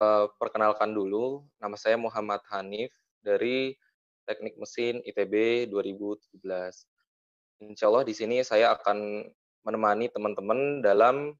uh, 0.00 0.26
perkenalkan 0.38 0.94
dulu, 0.94 1.44
nama 1.58 1.74
saya 1.74 1.98
Muhammad 1.98 2.42
Hanif 2.50 2.94
dari 3.22 3.74
Teknik 4.24 4.56
Mesin 4.58 5.02
ITB 5.02 5.66
2017. 5.70 6.42
Insya 7.64 7.90
Allah 7.90 8.04
di 8.06 8.14
sini 8.14 8.38
saya 8.46 8.74
akan 8.78 9.26
menemani 9.66 10.06
teman-teman 10.12 10.80
dalam 10.80 11.34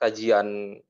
kajian 0.00 0.80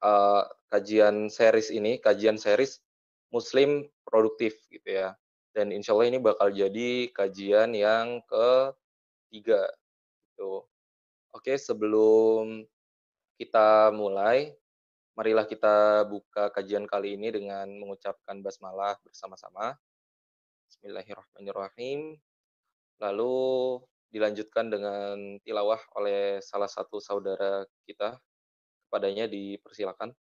uh, 0.00 0.42
kajian 0.72 1.28
series 1.28 1.68
ini, 1.68 2.00
kajian 2.00 2.40
series 2.40 2.80
Muslim 3.28 3.84
produktif 4.08 4.56
gitu 4.72 4.88
ya. 4.88 5.14
Dan 5.52 5.68
insya 5.68 5.92
Allah 5.92 6.08
ini 6.08 6.18
bakal 6.20 6.48
jadi 6.48 7.12
kajian 7.12 7.76
yang 7.76 8.24
ketiga. 8.24 9.68
Gitu. 10.32 10.64
Oke, 11.32 11.56
sebelum 11.60 12.64
kita 13.36 13.92
mulai, 13.92 14.56
marilah 15.12 15.44
kita 15.44 16.08
buka 16.08 16.48
kajian 16.48 16.88
kali 16.88 17.20
ini 17.20 17.28
dengan 17.28 17.68
mengucapkan 17.76 18.40
basmalah 18.40 18.96
bersama-sama. 19.04 19.76
Bismillahirrahmanirrahim. 20.72 22.16
Lalu 22.96 23.36
dilanjutkan 24.08 24.72
dengan 24.72 25.36
tilawah 25.44 25.80
oleh 26.00 26.40
salah 26.40 26.68
satu 26.68 26.96
saudara 26.96 27.68
kita. 27.84 28.16
Kepadanya 28.88 29.28
dipersilakan. 29.28 30.16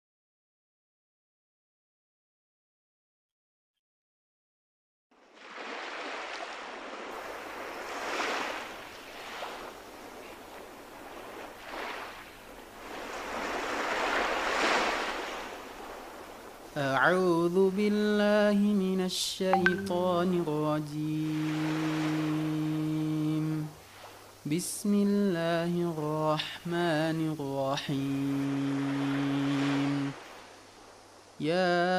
أعوذ 16.77 17.73
بالله 17.73 18.61
من 18.61 19.01
الشيطان 19.09 20.45
الرجيم. 20.45 21.57
بسم 24.45 24.93
الله 25.09 25.73
الرحمن 25.73 27.19
الرحيم. 27.33 28.13
يا 31.41 31.97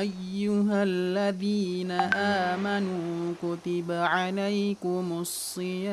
أيها 0.00 0.78
الذين 0.82 1.92
آمنوا 2.48 3.36
كتب 3.44 3.92
عليكم 3.92 5.06
الصيام 5.20 5.92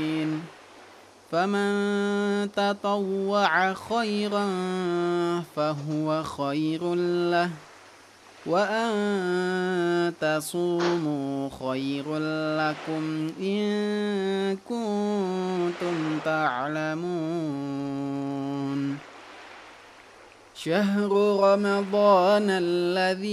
فمن 1.31 2.51
تطوع 2.51 3.73
خيرا 3.73 4.45
فهو 5.55 6.23
خير 6.23 6.95
له 7.31 7.49
وأن 8.45 10.13
تصوموا 10.21 11.49
خير 11.49 12.17
لكم 12.57 13.29
إن 13.39 14.57
كنتم 14.69 16.19
تعلمون. 16.25 17.01
شهر 20.63 21.09
رمضان 21.41 22.47
الذي 22.49 23.23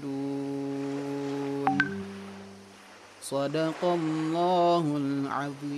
Sadaqallahul 3.28 5.28
azim. 5.28 5.76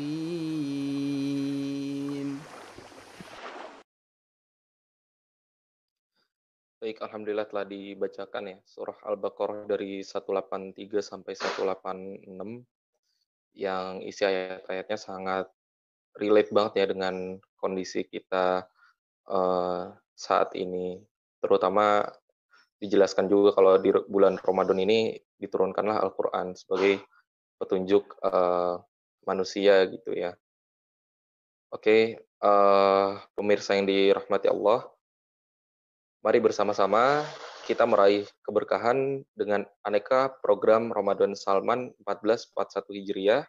Baik, 6.78 7.02
Alhamdulillah 7.02 7.50
telah 7.50 7.66
dibacakan 7.66 8.54
ya 8.54 8.62
surah 8.70 9.02
Al-Baqarah 9.02 9.66
dari 9.66 10.06
183 10.06 10.78
sampai 11.02 11.34
186 11.34 12.38
yang 13.58 14.06
isi 14.06 14.30
ayat-ayatnya 14.30 14.98
sangat 15.02 15.50
relate 16.22 16.54
banget 16.54 16.86
ya 16.86 16.94
dengan 16.94 17.34
kondisi 17.58 18.06
kita 18.06 18.70
uh, 19.26 19.90
saat 20.14 20.54
ini. 20.54 21.02
Terutama 21.42 22.06
dijelaskan 22.78 23.26
juga 23.26 23.58
kalau 23.58 23.82
di 23.82 23.90
bulan 24.06 24.38
Ramadan 24.38 24.86
ini 24.86 25.18
diturunkanlah 25.42 25.98
Al-Quran 25.98 26.54
sebagai 26.54 27.02
petunjuk 27.60 28.16
uh, 28.24 28.80
manusia 29.28 29.86
gitu 29.92 30.16
ya. 30.16 30.34
Oke, 31.70 32.18
uh, 32.42 33.22
pemirsa 33.38 33.78
yang 33.78 33.86
dirahmati 33.86 34.50
Allah, 34.50 34.90
mari 36.26 36.42
bersama-sama 36.42 37.22
kita 37.70 37.86
meraih 37.86 38.26
keberkahan 38.42 39.22
dengan 39.38 39.62
aneka 39.86 40.34
program 40.42 40.90
Ramadan 40.90 41.38
Salman 41.38 41.94
1441 42.02 42.98
Hijriah, 42.98 43.44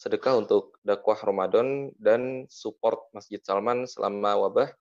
sedekah 0.00 0.40
untuk 0.40 0.80
dakwah 0.80 1.20
Ramadan 1.20 1.92
dan 2.00 2.48
support 2.48 3.12
Masjid 3.12 3.44
Salman 3.44 3.84
selama 3.84 4.48
wabah 4.48 4.72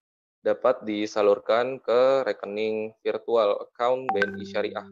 dapat 0.41 0.81
disalurkan 0.87 1.83
ke 1.83 2.23
rekening 2.23 2.95
virtual 3.03 3.67
account 3.67 4.07
BNI 4.15 4.45
Syariah 4.47 4.87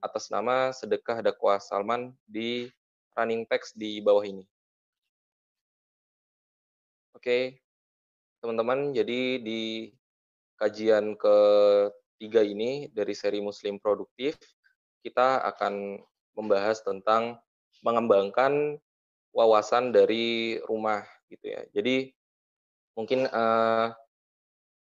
atas 0.00 0.32
nama 0.32 0.72
sedekah 0.72 1.20
dakwah 1.20 1.60
Salman 1.60 2.16
di 2.24 2.72
running 3.14 3.46
text 3.46 3.76
di 3.76 3.98
bawah 4.02 4.22
ini. 4.24 4.44
Oke, 7.14 7.60
teman-teman, 8.40 8.96
jadi 8.96 9.42
di 9.42 9.92
kajian 10.56 11.16
ketiga 11.20 12.40
ini 12.40 12.88
dari 12.92 13.12
seri 13.12 13.44
Muslim 13.44 13.76
Produktif, 13.76 14.36
kita 15.04 15.44
akan 15.44 16.00
membahas 16.36 16.80
tentang 16.80 17.36
mengembangkan 17.84 18.76
wawasan 19.32 19.92
dari 19.92 20.58
rumah 20.64 21.04
gitu 21.28 21.46
ya. 21.48 21.62
Jadi 21.72 22.12
mungkin 22.98 23.24
uh, 23.30 23.88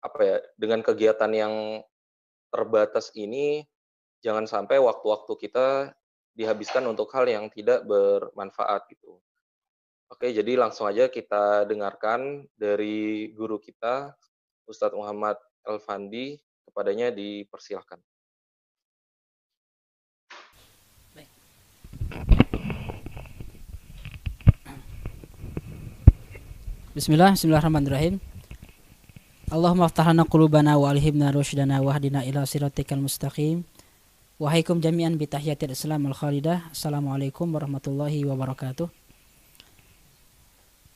apa 0.01 0.21
ya 0.23 0.39
dengan 0.55 0.81
kegiatan 0.87 1.33
yang 1.35 1.55
terbatas 2.55 3.11
ini 3.19 3.67
jangan 4.23 4.47
sampai 4.47 4.79
waktu-waktu 4.79 5.33
kita 5.41 5.93
dihabiskan 6.37 6.85
untuk 6.85 7.09
hal 7.17 7.25
yang 7.25 7.49
tidak 7.49 7.89
bermanfaat 7.89 8.85
gitu. 8.93 9.17
Oke, 10.07 10.31
jadi 10.31 10.55
langsung 10.55 10.87
aja 10.87 11.11
kita 11.11 11.67
dengarkan 11.67 12.47
dari 12.55 13.33
guru 13.35 13.59
kita, 13.59 14.15
Ustadz 14.69 14.95
Muhammad 14.95 15.35
Elfandi, 15.67 16.39
kepadanya 16.69 17.11
dipersilahkan. 17.11 17.99
Bismillah, 26.97 27.37
Bismillahirrahmanirrahim. 27.37 28.17
Allahumma 29.53 29.85
aftahana 29.85 30.25
qulubana 30.25 30.81
wa 30.81 30.89
alhimna 30.89 31.29
rushdana 31.29 31.85
wahdina 31.85 32.25
ila 32.25 32.49
siratikal 32.49 32.97
mustaqim. 32.97 33.69
Wahaikum 34.37 34.85
jami'an 34.85 35.17
bitahiyatil 35.17 35.73
islam 35.73 36.13
al-khalidah. 36.13 36.69
Assalamualaikum 36.69 37.49
warahmatullahi 37.57 38.21
wabarakatuh. 38.29 38.85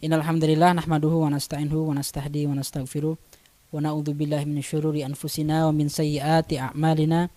Innal 0.04 0.28
hamdalillah 0.28 0.76
nahmaduhu 0.76 1.24
wa 1.24 1.32
nasta'inuhu 1.32 1.88
wa 1.88 1.96
nastahdi 1.96 2.44
wa 2.44 2.60
nastaghfiruh 2.60 3.16
wa 3.16 3.80
na'udzu 3.80 4.12
billahi 4.12 4.44
min 4.44 4.60
syururi 4.60 5.08
anfusina 5.08 5.64
wa 5.64 5.72
min 5.72 5.88
sayyiati 5.88 6.60
a'malina 6.60 7.32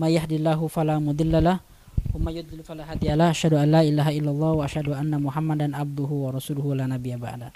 may 0.00 0.16
yahdihillahu 0.16 0.72
fala 0.72 0.96
mudhillalah 1.04 1.60
wa 1.60 2.16
may 2.16 2.40
yudlil 2.40 2.64
fala 2.64 2.88
hadiyalah 2.88 3.36
asyhadu 3.36 3.60
an 3.60 3.76
la 3.76 3.84
ilaha 3.84 4.16
illallah 4.16 4.52
wa 4.56 4.64
asyhadu 4.64 4.96
anna 4.96 5.20
muhammadan 5.20 5.76
abduhu 5.76 6.28
wa 6.28 6.32
rasuluhu 6.32 6.72
la 6.72 6.88
nabiyya 6.88 7.20
ba'da 7.20 7.52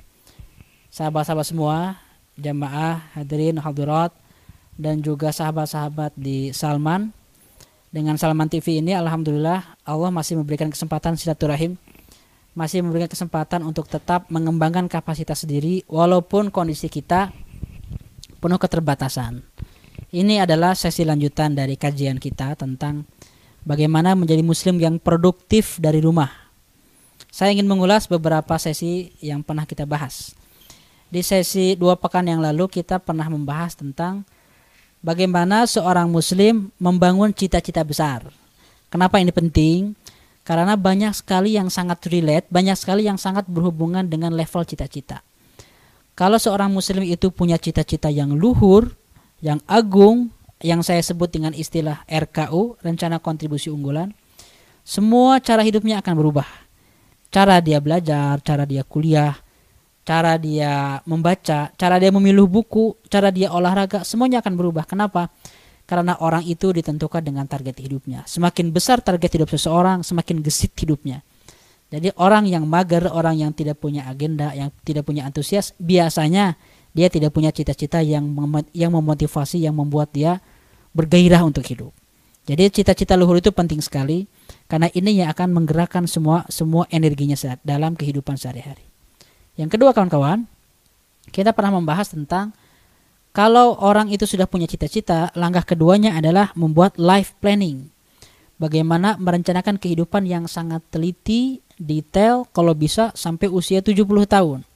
sahabat-sahabat 0.92 1.46
semua 1.48 1.96
jamaah 2.36 3.00
hadirin 3.16 3.56
hadirat 3.56 4.12
dan 4.76 5.00
juga 5.00 5.32
sahabat-sahabat 5.32 6.16
di 6.16 6.52
Salman 6.52 7.12
dengan 7.90 8.14
Salman 8.14 8.46
TV 8.46 8.78
ini 8.78 8.94
alhamdulillah 8.94 9.82
Allah 9.82 10.10
masih 10.14 10.38
memberikan 10.38 10.70
kesempatan 10.70 11.18
silaturahim 11.18 11.74
masih 12.54 12.82
memberikan 12.82 13.10
kesempatan 13.10 13.62
untuk 13.62 13.86
tetap 13.86 14.26
mengembangkan 14.30 14.90
kapasitas 14.90 15.46
diri 15.46 15.86
walaupun 15.86 16.50
kondisi 16.50 16.90
kita 16.90 17.30
penuh 18.42 18.58
keterbatasan. 18.58 19.44
Ini 20.10 20.42
adalah 20.42 20.74
sesi 20.74 21.06
lanjutan 21.06 21.54
dari 21.54 21.78
kajian 21.78 22.18
kita 22.18 22.58
tentang 22.58 23.06
bagaimana 23.62 24.18
menjadi 24.18 24.42
muslim 24.42 24.82
yang 24.82 24.98
produktif 24.98 25.78
dari 25.78 26.02
rumah. 26.02 26.50
Saya 27.30 27.54
ingin 27.54 27.70
mengulas 27.70 28.10
beberapa 28.10 28.58
sesi 28.58 29.14
yang 29.22 29.46
pernah 29.46 29.62
kita 29.62 29.86
bahas. 29.86 30.34
Di 31.06 31.22
sesi 31.22 31.78
dua 31.78 31.94
pekan 31.94 32.26
yang 32.26 32.42
lalu 32.42 32.66
kita 32.66 32.98
pernah 32.98 33.30
membahas 33.30 33.78
tentang 33.78 34.26
bagaimana 35.00 35.64
seorang 35.64 36.08
muslim 36.08 36.72
membangun 36.76 37.32
cita-cita 37.32 37.84
besar. 37.84 38.24
Kenapa 38.92 39.20
ini 39.20 39.32
penting? 39.32 39.96
Karena 40.44 40.74
banyak 40.74 41.12
sekali 41.14 41.54
yang 41.54 41.68
sangat 41.68 42.04
relate, 42.10 42.48
banyak 42.48 42.74
sekali 42.74 43.06
yang 43.06 43.20
sangat 43.20 43.46
berhubungan 43.46 44.08
dengan 44.08 44.32
level 44.34 44.64
cita-cita. 44.64 45.22
Kalau 46.16 46.36
seorang 46.36 46.68
muslim 46.72 47.06
itu 47.06 47.30
punya 47.32 47.56
cita-cita 47.56 48.10
yang 48.10 48.34
luhur, 48.34 48.92
yang 49.40 49.62
agung, 49.64 50.28
yang 50.60 50.84
saya 50.84 51.00
sebut 51.00 51.32
dengan 51.32 51.56
istilah 51.56 52.04
RKU, 52.04 52.76
rencana 52.84 53.16
kontribusi 53.22 53.72
unggulan, 53.72 54.12
semua 54.84 55.40
cara 55.40 55.64
hidupnya 55.64 56.04
akan 56.04 56.14
berubah. 56.18 56.48
Cara 57.30 57.62
dia 57.62 57.78
belajar, 57.78 58.42
cara 58.42 58.66
dia 58.66 58.82
kuliah, 58.82 59.38
cara 60.04 60.36
dia 60.40 61.04
membaca, 61.04 61.70
cara 61.76 61.96
dia 62.00 62.10
memilih 62.10 62.48
buku, 62.48 62.96
cara 63.06 63.28
dia 63.30 63.52
olahraga, 63.52 64.02
semuanya 64.02 64.40
akan 64.40 64.54
berubah. 64.56 64.84
Kenapa? 64.88 65.30
Karena 65.86 66.14
orang 66.22 66.46
itu 66.46 66.70
ditentukan 66.70 67.20
dengan 67.22 67.44
target 67.50 67.82
hidupnya. 67.82 68.22
Semakin 68.26 68.70
besar 68.70 69.02
target 69.02 69.40
hidup 69.40 69.50
seseorang, 69.50 70.06
semakin 70.06 70.38
gesit 70.40 70.72
hidupnya. 70.78 71.26
Jadi 71.90 72.14
orang 72.22 72.46
yang 72.46 72.70
mager, 72.70 73.10
orang 73.10 73.42
yang 73.42 73.50
tidak 73.50 73.82
punya 73.82 74.06
agenda, 74.06 74.54
yang 74.54 74.70
tidak 74.86 75.02
punya 75.02 75.26
antusias, 75.26 75.74
biasanya 75.82 76.54
dia 76.94 77.10
tidak 77.10 77.34
punya 77.34 77.50
cita-cita 77.50 77.98
yang 78.02 78.30
yang 78.70 78.94
memotivasi, 78.94 79.66
yang 79.66 79.74
membuat 79.74 80.14
dia 80.14 80.38
bergairah 80.94 81.42
untuk 81.42 81.66
hidup. 81.66 81.90
Jadi 82.46 82.82
cita-cita 82.82 83.14
luhur 83.14 83.38
itu 83.38 83.54
penting 83.54 83.78
sekali 83.78 84.26
karena 84.66 84.90
ini 84.90 85.22
yang 85.22 85.30
akan 85.30 85.54
menggerakkan 85.54 86.06
semua 86.10 86.46
semua 86.50 86.86
energinya 86.90 87.38
dalam 87.62 87.94
kehidupan 87.94 88.34
sehari-hari. 88.38 88.89
Yang 89.58 89.78
kedua 89.78 89.90
kawan-kawan, 89.94 90.46
kita 91.30 91.54
pernah 91.54 91.78
membahas 91.78 92.10
tentang 92.10 92.54
kalau 93.30 93.78
orang 93.78 94.10
itu 94.10 94.26
sudah 94.26 94.50
punya 94.50 94.66
cita-cita, 94.66 95.30
langkah 95.38 95.62
keduanya 95.62 96.18
adalah 96.18 96.50
membuat 96.58 96.98
life 96.98 97.38
planning. 97.38 97.86
Bagaimana 98.58 99.14
merencanakan 99.16 99.78
kehidupan 99.78 100.26
yang 100.26 100.50
sangat 100.50 100.82
teliti, 100.90 101.62
detail, 101.78 102.44
kalau 102.50 102.74
bisa 102.74 103.14
sampai 103.14 103.46
usia 103.46 103.80
70 103.80 104.04
tahun. 104.26 104.66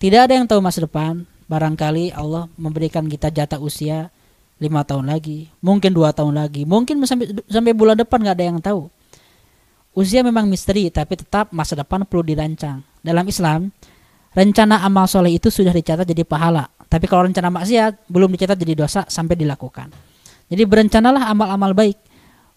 Tidak 0.00 0.20
ada 0.24 0.32
yang 0.32 0.48
tahu 0.48 0.64
masa 0.64 0.88
depan, 0.88 1.28
barangkali 1.46 2.16
Allah 2.16 2.48
memberikan 2.56 3.04
kita 3.04 3.28
jatah 3.28 3.60
usia 3.60 4.08
lima 4.56 4.80
tahun 4.80 5.12
lagi, 5.12 5.52
mungkin 5.60 5.92
dua 5.92 6.16
tahun 6.16 6.40
lagi, 6.40 6.64
mungkin 6.64 7.04
sampai 7.04 7.44
sampai 7.44 7.72
bulan 7.76 8.00
depan 8.00 8.24
nggak 8.24 8.36
ada 8.40 8.46
yang 8.48 8.58
tahu. 8.64 8.88
Usia 9.92 10.24
memang 10.24 10.48
misteri, 10.48 10.88
tapi 10.88 11.20
tetap 11.20 11.52
masa 11.52 11.76
depan 11.76 12.08
perlu 12.08 12.24
dirancang. 12.24 12.80
Dalam 13.00 13.24
Islam, 13.26 13.72
rencana 14.36 14.84
amal 14.84 15.08
soleh 15.08 15.36
itu 15.36 15.48
sudah 15.48 15.72
dicatat 15.72 16.04
jadi 16.04 16.22
pahala. 16.22 16.68
Tapi 16.90 17.06
kalau 17.06 17.26
rencana 17.26 17.48
maksiat 17.54 18.10
belum 18.10 18.34
dicatat 18.34 18.58
jadi 18.58 18.74
dosa 18.74 19.06
sampai 19.06 19.38
dilakukan. 19.38 19.90
Jadi 20.50 20.62
berencanalah 20.66 21.30
amal-amal 21.30 21.72
baik. 21.72 21.98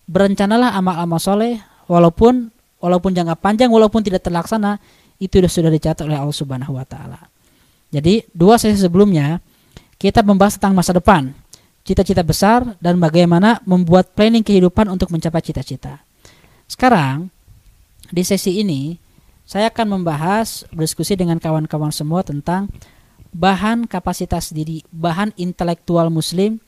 Berencanalah 0.09 0.73
amal-amal 0.73 1.21
soleh 1.21 1.61
walaupun 1.87 2.49
walaupun 2.81 3.15
jangka 3.15 3.39
panjang 3.39 3.71
walaupun 3.71 4.03
tidak 4.03 4.25
terlaksana 4.25 4.81
itu 5.21 5.39
sudah 5.45 5.71
dicatat 5.71 6.03
oleh 6.03 6.19
Allah 6.19 6.35
Subhanahu 6.35 6.75
wa 6.75 6.83
taala. 6.83 7.31
Jadi 7.93 8.25
dua 8.33 8.57
sesi 8.57 8.81
sebelumnya 8.81 9.39
kita 10.01 10.25
membahas 10.25 10.57
tentang 10.59 10.75
masa 10.75 10.91
depan, 10.91 11.31
cita-cita 11.85 12.25
besar 12.25 12.75
dan 12.81 12.97
bagaimana 12.99 13.61
membuat 13.63 14.11
planning 14.17 14.43
kehidupan 14.43 14.89
untuk 14.89 15.13
mencapai 15.13 15.39
cita-cita. 15.39 16.01
Sekarang 16.67 17.29
di 18.09 18.25
sesi 18.25 18.59
ini 18.59 18.97
saya 19.43 19.67
akan 19.69 19.99
membahas 19.99 20.63
berdiskusi 20.71 21.19
dengan 21.19 21.37
kawan-kawan 21.37 21.91
semua 21.91 22.23
tentang 22.23 22.71
bahan 23.35 23.89
kapasitas 23.89 24.53
diri, 24.55 24.85
bahan 24.93 25.35
intelektual 25.35 26.07
muslim, 26.07 26.61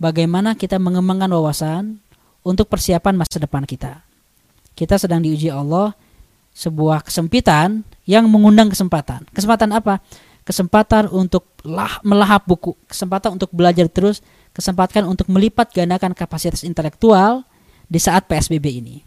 bagaimana 0.00 0.58
kita 0.58 0.80
mengembangkan 0.80 1.30
wawasan 1.30 2.02
untuk 2.42 2.66
persiapan 2.66 3.14
masa 3.14 3.38
depan 3.38 3.62
kita. 3.62 4.02
Kita 4.76 4.98
sedang 5.00 5.22
diuji 5.22 5.48
Allah 5.48 5.94
sebuah 6.56 7.04
kesempitan 7.04 7.84
yang 8.08 8.26
mengundang 8.26 8.72
kesempatan. 8.72 9.28
Kesempatan 9.30 9.76
apa? 9.76 10.00
Kesempatan 10.46 11.10
untuk 11.12 11.46
lah, 11.66 12.00
melahap 12.06 12.46
buku, 12.46 12.74
kesempatan 12.86 13.36
untuk 13.36 13.50
belajar 13.52 13.86
terus, 13.90 14.22
kesempatan 14.54 15.04
untuk 15.04 15.26
melipat 15.28 15.74
gandakan 15.74 16.14
kapasitas 16.16 16.62
intelektual 16.62 17.44
di 17.86 17.98
saat 17.98 18.26
PSBB 18.26 18.66
ini. 18.82 19.05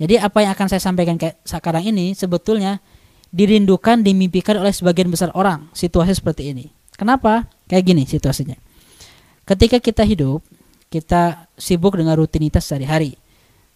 Jadi 0.00 0.18
apa 0.18 0.38
yang 0.42 0.52
akan 0.56 0.66
saya 0.68 0.82
sampaikan 0.82 1.16
sekarang 1.44 1.84
ini 1.88 2.16
sebetulnya 2.16 2.80
dirindukan, 3.32 4.04
dimimpikan 4.04 4.60
oleh 4.60 4.70
sebagian 4.70 5.08
besar 5.08 5.32
orang 5.32 5.72
situasi 5.72 6.12
seperti 6.16 6.52
ini. 6.52 6.68
Kenapa? 6.96 7.48
Kayak 7.66 7.84
gini 7.88 8.02
situasinya. 8.04 8.56
Ketika 9.48 9.80
kita 9.80 10.04
hidup, 10.04 10.44
kita 10.92 11.48
sibuk 11.56 11.96
dengan 11.96 12.14
rutinitas 12.20 12.68
sehari-hari. 12.68 13.16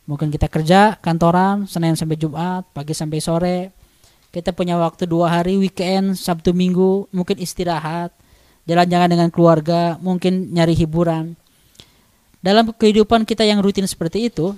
Mungkin 0.07 0.31
kita 0.31 0.47
kerja 0.47 0.95
kantoran 1.03 1.67
Senin 1.67 1.99
sampai 1.99 2.15
Jumat, 2.21 2.69
pagi 2.71 2.95
sampai 2.95 3.19
sore. 3.19 3.59
Kita 4.31 4.53
punya 4.53 4.77
waktu 4.77 5.09
dua 5.09 5.33
hari 5.41 5.57
weekend, 5.57 6.15
Sabtu 6.15 6.53
Minggu, 6.53 7.09
mungkin 7.09 7.41
istirahat, 7.41 8.13
jalan-jalan 8.69 9.09
dengan 9.09 9.29
keluarga, 9.33 9.97
mungkin 9.99 10.53
nyari 10.53 10.77
hiburan. 10.77 11.35
Dalam 12.45 12.71
kehidupan 12.71 13.25
kita 13.25 13.43
yang 13.49 13.65
rutin 13.65 13.89
seperti 13.89 14.29
itu, 14.29 14.55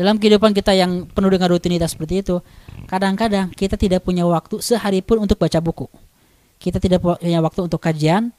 dalam 0.00 0.16
kehidupan 0.16 0.56
kita 0.56 0.72
yang 0.72 1.04
penuh 1.12 1.28
dengan 1.28 1.52
rutinitas 1.52 1.92
seperti 1.92 2.24
itu, 2.24 2.40
kadang-kadang 2.88 3.52
kita 3.52 3.76
tidak 3.76 4.00
punya 4.00 4.24
waktu 4.24 4.56
sehari 4.64 5.04
pun 5.04 5.20
untuk 5.20 5.36
baca 5.36 5.60
buku. 5.60 5.84
Kita 6.56 6.80
tidak 6.80 7.04
punya 7.04 7.44
waktu 7.44 7.68
untuk 7.68 7.76
kajian, 7.84 8.32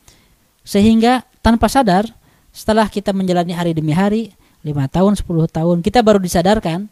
sehingga 0.65 1.21
tanpa 1.45 1.69
sadar, 1.69 2.09
setelah 2.49 2.89
kita 2.89 3.13
menjalani 3.13 3.53
hari 3.53 3.77
demi 3.77 3.93
hari, 3.93 4.33
lima 4.65 4.89
tahun, 4.89 5.13
10 5.13 5.29
tahun, 5.53 5.77
kita 5.85 6.01
baru 6.01 6.17
disadarkan 6.17 6.89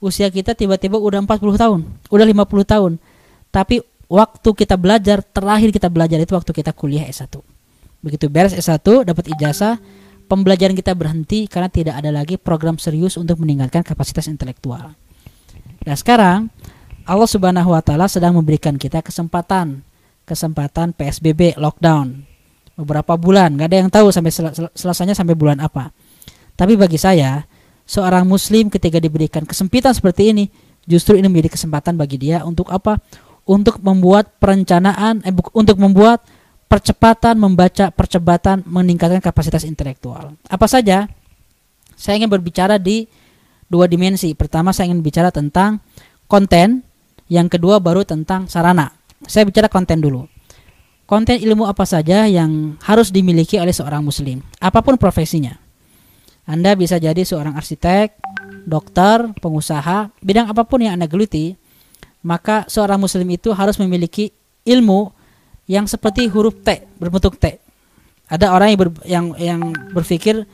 usia 0.00 0.32
kita 0.32 0.56
tiba-tiba 0.56 0.96
udah 0.96 1.20
40 1.20 1.60
tahun, 1.60 1.80
udah 2.08 2.26
50 2.32 2.72
tahun. 2.72 2.92
Tapi 3.52 3.84
waktu 4.08 4.48
kita 4.48 4.80
belajar, 4.80 5.20
terakhir 5.20 5.76
kita 5.76 5.92
belajar 5.92 6.16
itu 6.20 6.32
waktu 6.32 6.52
kita 6.56 6.72
kuliah 6.72 7.04
S1. 7.04 7.36
Begitu 8.00 8.32
beres 8.32 8.56
S1, 8.56 8.80
dapat 8.80 9.28
ijazah, 9.28 9.76
pembelajaran 10.26 10.74
kita 10.74 10.92
berhenti 10.92 11.46
karena 11.46 11.70
tidak 11.70 11.94
ada 12.02 12.10
lagi 12.10 12.36
program 12.36 12.76
serius 12.76 13.14
untuk 13.16 13.38
meningkatkan 13.40 13.86
kapasitas 13.86 14.26
intelektual. 14.26 14.92
Nah 15.86 15.96
sekarang 15.96 16.50
Allah 17.06 17.30
Subhanahu 17.30 17.70
wa 17.70 17.80
taala 17.80 18.10
sedang 18.10 18.34
memberikan 18.34 18.74
kita 18.74 19.00
kesempatan 19.00 19.86
kesempatan 20.26 20.90
PSBB 20.90 21.54
lockdown 21.54 22.26
beberapa 22.76 23.16
bulan, 23.16 23.56
nggak 23.56 23.68
ada 23.72 23.78
yang 23.78 23.90
tahu 23.90 24.12
sampai 24.12 24.34
sel 24.34 24.52
selesainya 24.74 25.16
sampai 25.16 25.32
bulan 25.38 25.62
apa. 25.62 25.94
Tapi 26.58 26.76
bagi 26.76 27.00
saya, 27.00 27.46
seorang 27.88 28.26
muslim 28.26 28.68
ketika 28.68 28.98
diberikan 29.00 29.46
kesempitan 29.46 29.94
seperti 29.94 30.34
ini 30.34 30.44
justru 30.84 31.16
ini 31.16 31.30
menjadi 31.30 31.54
kesempatan 31.56 31.94
bagi 31.94 32.18
dia 32.18 32.42
untuk 32.42 32.68
apa 32.74 32.98
untuk 33.46 33.78
membuat 33.78 34.36
perencanaan 34.42 35.22
eh, 35.22 35.32
untuk 35.54 35.78
membuat 35.78 36.26
percepatan 36.76 37.40
membaca 37.40 37.88
percepatan 37.88 38.60
meningkatkan 38.68 39.24
kapasitas 39.24 39.64
intelektual. 39.64 40.36
Apa 40.44 40.68
saja? 40.68 41.08
Saya 41.96 42.20
ingin 42.20 42.28
berbicara 42.28 42.76
di 42.76 43.08
dua 43.72 43.88
dimensi. 43.88 44.36
Pertama 44.36 44.76
saya 44.76 44.92
ingin 44.92 45.00
bicara 45.00 45.32
tentang 45.32 45.80
konten. 46.28 46.84
Yang 47.32 47.56
kedua 47.56 47.80
baru 47.80 48.04
tentang 48.04 48.44
sarana. 48.52 48.92
Saya 49.24 49.48
bicara 49.48 49.72
konten 49.72 50.04
dulu. 50.04 50.28
Konten 51.08 51.40
ilmu 51.40 51.64
apa 51.64 51.88
saja 51.88 52.28
yang 52.28 52.76
harus 52.84 53.08
dimiliki 53.08 53.56
oleh 53.56 53.72
seorang 53.72 54.04
muslim? 54.04 54.44
Apa 54.60 54.84
pun 54.84 55.00
profesinya. 55.00 55.56
Anda 56.44 56.76
bisa 56.76 57.00
jadi 57.00 57.24
seorang 57.24 57.56
arsitek, 57.56 58.20
dokter, 58.68 59.32
pengusaha, 59.40 60.12
bidang 60.20 60.52
apa 60.52 60.62
pun 60.62 60.84
yang 60.84 60.94
Anda 60.94 61.10
geluti, 61.10 61.58
maka 62.22 62.68
seorang 62.68 63.00
muslim 63.00 63.26
itu 63.32 63.50
harus 63.50 63.80
memiliki 63.80 64.30
ilmu 64.62 65.15
yang 65.66 65.86
seperti 65.90 66.30
huruf 66.30 66.62
T, 66.62 66.86
berbentuk 66.98 67.38
T. 67.38 67.58
Ada 68.26 68.54
orang 68.54 68.74
yang 68.74 68.78
ber, 68.78 68.90
yang 69.06 69.26
yang 69.38 69.60
berpikir 69.94 70.46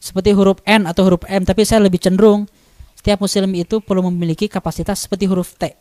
seperti 0.00 0.32
huruf 0.32 0.60
N 0.64 0.88
atau 0.88 1.04
huruf 1.08 1.24
M, 1.28 1.44
tapi 1.44 1.64
saya 1.64 1.84
lebih 1.84 2.00
cenderung 2.00 2.48
setiap 2.96 3.20
muslim 3.20 3.48
itu 3.56 3.80
perlu 3.80 4.08
memiliki 4.12 4.48
kapasitas 4.48 5.04
seperti 5.04 5.28
huruf 5.28 5.56
T. 5.56 5.72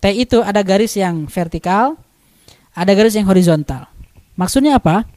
T 0.00 0.04
itu 0.12 0.40
ada 0.40 0.60
garis 0.60 0.96
yang 0.96 1.28
vertikal, 1.28 1.96
ada 2.76 2.92
garis 2.92 3.16
yang 3.16 3.28
horizontal. 3.28 3.88
Maksudnya 4.36 4.76
apa? 4.76 5.08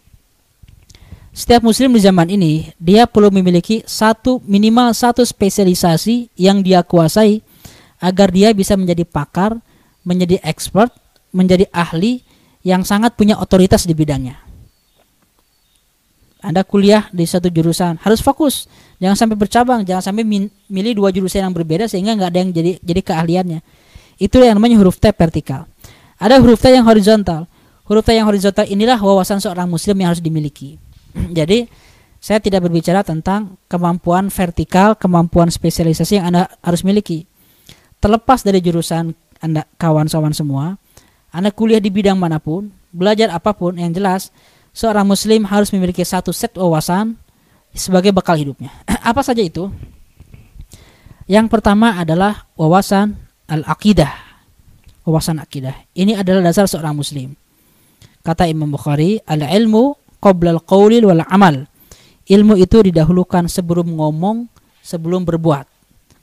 setiap 1.29 1.63
muslim 1.63 1.93
di 1.95 2.01
zaman 2.03 2.27
ini 2.27 2.73
dia 2.81 3.05
perlu 3.07 3.31
memiliki 3.31 3.85
satu 3.85 4.41
minimal 4.43 4.91
satu 4.91 5.23
spesialisasi 5.23 6.33
yang 6.35 6.59
dia 6.59 6.83
kuasai 6.83 7.39
agar 8.01 8.33
dia 8.33 8.51
bisa 8.51 8.75
menjadi 8.75 9.05
pakar, 9.07 9.55
menjadi 10.03 10.41
expert, 10.43 10.91
menjadi 11.31 11.69
ahli 11.71 12.25
yang 12.63 12.83
sangat 12.83 13.15
punya 13.15 13.39
otoritas 13.39 13.87
di 13.87 13.95
bidangnya. 13.95 14.39
Anda 16.39 16.63
kuliah 16.63 17.11
di 17.11 17.27
satu 17.27 17.51
jurusan 17.51 17.99
harus 17.99 18.23
fokus, 18.23 18.71
jangan 19.03 19.19
sampai 19.19 19.35
bercabang, 19.35 19.83
jangan 19.83 20.11
sampai 20.11 20.23
milih 20.71 20.93
dua 20.95 21.11
jurusan 21.11 21.43
yang 21.43 21.51
berbeda 21.51 21.91
sehingga 21.91 22.15
nggak 22.15 22.29
ada 22.31 22.39
yang 22.39 22.51
jadi 22.55 22.71
jadi 22.79 23.01
keahliannya. 23.03 23.59
Itu 24.19 24.39
yang 24.39 24.55
namanya 24.55 24.79
huruf 24.79 24.99
T 25.03 25.11
vertikal. 25.11 25.67
Ada 26.15 26.39
huruf 26.39 26.63
T 26.63 26.71
yang 26.71 26.87
horizontal. 26.87 27.47
Huruf 27.87 28.07
T 28.07 28.15
yang 28.15 28.27
horizontal 28.27 28.67
inilah 28.67 28.95
wawasan 28.99 29.43
seorang 29.43 29.67
muslim 29.67 29.99
yang 29.99 30.15
harus 30.15 30.23
dimiliki. 30.23 30.79
Jadi 31.39 31.67
saya 32.19 32.43
tidak 32.43 32.67
berbicara 32.67 33.03
tentang 33.03 33.55
kemampuan 33.71 34.27
vertikal, 34.27 34.95
kemampuan 34.95 35.47
spesialisasi 35.47 36.19
yang 36.19 36.35
Anda 36.35 36.51
harus 36.63 36.83
miliki. 36.83 37.27
Terlepas 37.99 38.43
dari 38.47 38.63
jurusan 38.63 39.11
Anda 39.43 39.67
kawan-kawan 39.75 40.35
semua, 40.35 40.79
Anda 41.29 41.53
kuliah 41.53 41.81
di 41.81 41.93
bidang 41.93 42.17
mana 42.17 42.41
pun, 42.41 42.73
belajar 42.89 43.29
apa 43.29 43.53
pun 43.53 43.77
yang 43.77 43.93
jelas, 43.93 44.33
seorang 44.73 45.05
muslim 45.05 45.45
harus 45.45 45.69
memiliki 45.69 46.01
satu 46.01 46.33
set 46.33 46.57
wawasan 46.57 47.17
sebagai 47.73 48.09
bekal 48.09 48.37
hidupnya. 48.37 48.73
Apa 49.09 49.21
saja 49.21 49.45
itu? 49.45 49.69
Yang 51.29 51.47
pertama 51.53 51.93
adalah 52.01 52.49
wawasan 52.57 53.13
al-aqidah. 53.45 54.09
Wawasan 55.05 55.41
akidah. 55.41 55.73
Ini 55.93 56.17
adalah 56.17 56.49
dasar 56.49 56.65
seorang 56.65 56.97
muslim. 56.97 57.33
Kata 58.25 58.49
Imam 58.49 58.69
Bukhari, 58.69 59.21
al-ilmu 59.25 59.97
qoblal 60.21 60.61
qawlil 60.65 61.05
wal 61.05 61.21
amal. 61.29 61.65
Ilmu 62.29 62.57
itu 62.57 62.81
didahulukan 62.85 63.49
sebelum 63.49 63.93
ngomong, 63.97 64.49
sebelum 64.85 65.25
berbuat. 65.25 65.65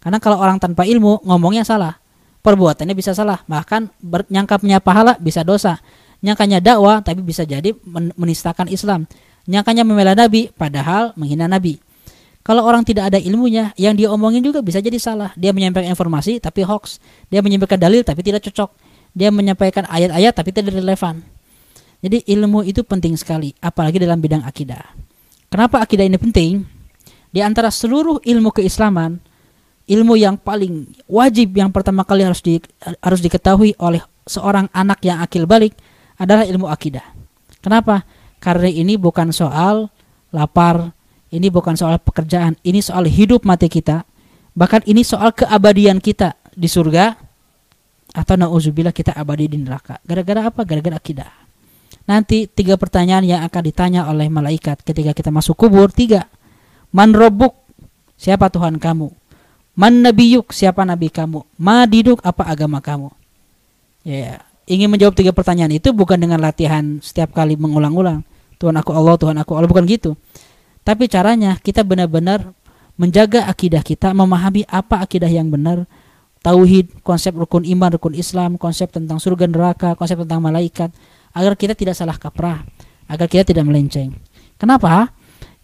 Karena 0.02 0.22
kalau 0.22 0.38
orang 0.38 0.62
tanpa 0.62 0.86
ilmu 0.86 1.26
ngomongnya 1.26 1.66
salah, 1.66 1.98
perbuatannya 2.46 2.94
bisa 2.94 3.10
salah, 3.10 3.42
bahkan 3.50 3.90
nyangkapnya 4.30 4.78
pahala 4.78 5.18
bisa 5.18 5.42
dosa. 5.42 5.82
Nyangkanya 6.22 6.62
dakwah 6.62 7.02
tapi 7.02 7.26
bisa 7.26 7.42
jadi 7.42 7.74
menistakan 8.14 8.70
Islam. 8.70 9.10
Nyangkanya 9.50 9.82
membela 9.82 10.14
Nabi 10.14 10.54
padahal 10.54 11.10
menghina 11.18 11.50
Nabi. 11.50 11.82
Kalau 12.46 12.62
orang 12.62 12.86
tidak 12.86 13.10
ada 13.10 13.18
ilmunya, 13.18 13.74
yang 13.74 13.98
dia 13.98 14.06
omongin 14.06 14.38
juga 14.38 14.62
bisa 14.62 14.78
jadi 14.78 14.94
salah. 15.02 15.34
Dia 15.34 15.50
menyampaikan 15.50 15.90
informasi 15.90 16.38
tapi 16.38 16.62
hoax. 16.62 17.02
Dia 17.26 17.42
menyampaikan 17.42 17.82
dalil 17.82 18.06
tapi 18.06 18.22
tidak 18.22 18.46
cocok. 18.46 18.70
Dia 19.10 19.34
menyampaikan 19.34 19.82
ayat-ayat 19.90 20.30
tapi 20.30 20.54
tidak 20.54 20.78
relevan. 20.78 21.26
Jadi 21.98 22.22
ilmu 22.30 22.62
itu 22.62 22.86
penting 22.86 23.18
sekali, 23.18 23.50
apalagi 23.58 23.98
dalam 23.98 24.22
bidang 24.22 24.46
akidah. 24.46 24.94
Kenapa 25.50 25.82
akidah 25.82 26.06
ini 26.06 26.14
penting? 26.22 26.62
Di 27.34 27.42
antara 27.42 27.74
seluruh 27.74 28.22
ilmu 28.22 28.54
keislaman, 28.54 29.18
ilmu 29.86 30.18
yang 30.18 30.34
paling 30.36 30.90
wajib 31.06 31.54
yang 31.54 31.70
pertama 31.70 32.02
kali 32.02 32.26
harus 32.26 32.42
di, 32.42 32.58
harus 32.98 33.22
diketahui 33.22 33.78
oleh 33.78 34.02
seorang 34.26 34.66
anak 34.74 34.98
yang 35.06 35.22
akil 35.22 35.46
balik 35.46 35.78
adalah 36.18 36.42
ilmu 36.42 36.66
akidah. 36.66 37.06
Kenapa? 37.62 38.02
Karena 38.42 38.68
ini 38.70 38.98
bukan 38.98 39.30
soal 39.30 39.88
lapar, 40.34 40.90
ini 41.30 41.50
bukan 41.50 41.78
soal 41.78 42.02
pekerjaan, 42.02 42.58
ini 42.66 42.82
soal 42.82 43.06
hidup 43.06 43.46
mati 43.46 43.70
kita. 43.70 44.02
Bahkan 44.56 44.88
ini 44.88 45.06
soal 45.06 45.36
keabadian 45.36 46.02
kita 46.02 46.34
di 46.56 46.66
surga 46.66 47.12
atau 48.16 48.34
nauzubillah 48.40 48.96
kita 48.96 49.12
abadi 49.12 49.52
di 49.52 49.60
neraka. 49.60 50.00
Gara-gara 50.00 50.48
apa? 50.48 50.64
Gara-gara 50.64 50.96
akidah. 50.96 51.28
Nanti 52.06 52.46
tiga 52.48 52.78
pertanyaan 52.80 53.26
yang 53.26 53.40
akan 53.44 53.62
ditanya 53.66 54.08
oleh 54.08 54.30
malaikat 54.30 54.80
ketika 54.86 55.12
kita 55.12 55.28
masuk 55.34 55.58
kubur. 55.58 55.92
Tiga. 55.92 56.24
Man 56.94 57.12
robuk? 57.12 57.52
Siapa 58.16 58.48
Tuhan 58.48 58.80
kamu? 58.80 59.25
Man 59.76 60.00
nabiyuk? 60.00 60.56
Siapa 60.56 60.82
nabi 60.88 61.12
kamu? 61.12 61.44
Ma 61.60 61.84
diduk? 61.84 62.24
Apa 62.24 62.48
agama 62.48 62.80
kamu? 62.80 63.12
Ya, 64.02 64.40
ingin 64.64 64.88
menjawab 64.88 65.12
tiga 65.12 65.36
pertanyaan 65.36 65.76
itu 65.76 65.92
bukan 65.92 66.16
dengan 66.16 66.40
latihan 66.40 66.96
setiap 67.04 67.36
kali 67.36 67.60
mengulang-ulang. 67.60 68.24
Tuhan 68.56 68.72
aku 68.80 68.96
Allah, 68.96 69.14
Tuhan 69.20 69.36
aku 69.36 69.52
Allah. 69.52 69.68
Bukan 69.68 69.84
gitu. 69.84 70.16
Tapi 70.80 71.12
caranya 71.12 71.60
kita 71.60 71.84
benar-benar 71.84 72.56
menjaga 72.96 73.44
akidah 73.44 73.84
kita, 73.84 74.16
memahami 74.16 74.64
apa 74.64 75.04
akidah 75.04 75.28
yang 75.28 75.52
benar, 75.52 75.84
tauhid, 76.40 77.04
konsep 77.04 77.36
rukun 77.36 77.68
iman, 77.68 78.00
rukun 78.00 78.16
Islam, 78.16 78.56
konsep 78.56 78.88
tentang 78.88 79.20
surga 79.20 79.44
neraka, 79.44 79.92
konsep 79.98 80.16
tentang 80.24 80.40
malaikat, 80.40 80.88
agar 81.36 81.52
kita 81.60 81.76
tidak 81.76 81.92
salah 81.92 82.16
kaprah, 82.16 82.64
agar 83.12 83.28
kita 83.28 83.52
tidak 83.52 83.68
melenceng. 83.68 84.16
Kenapa? 84.56 85.12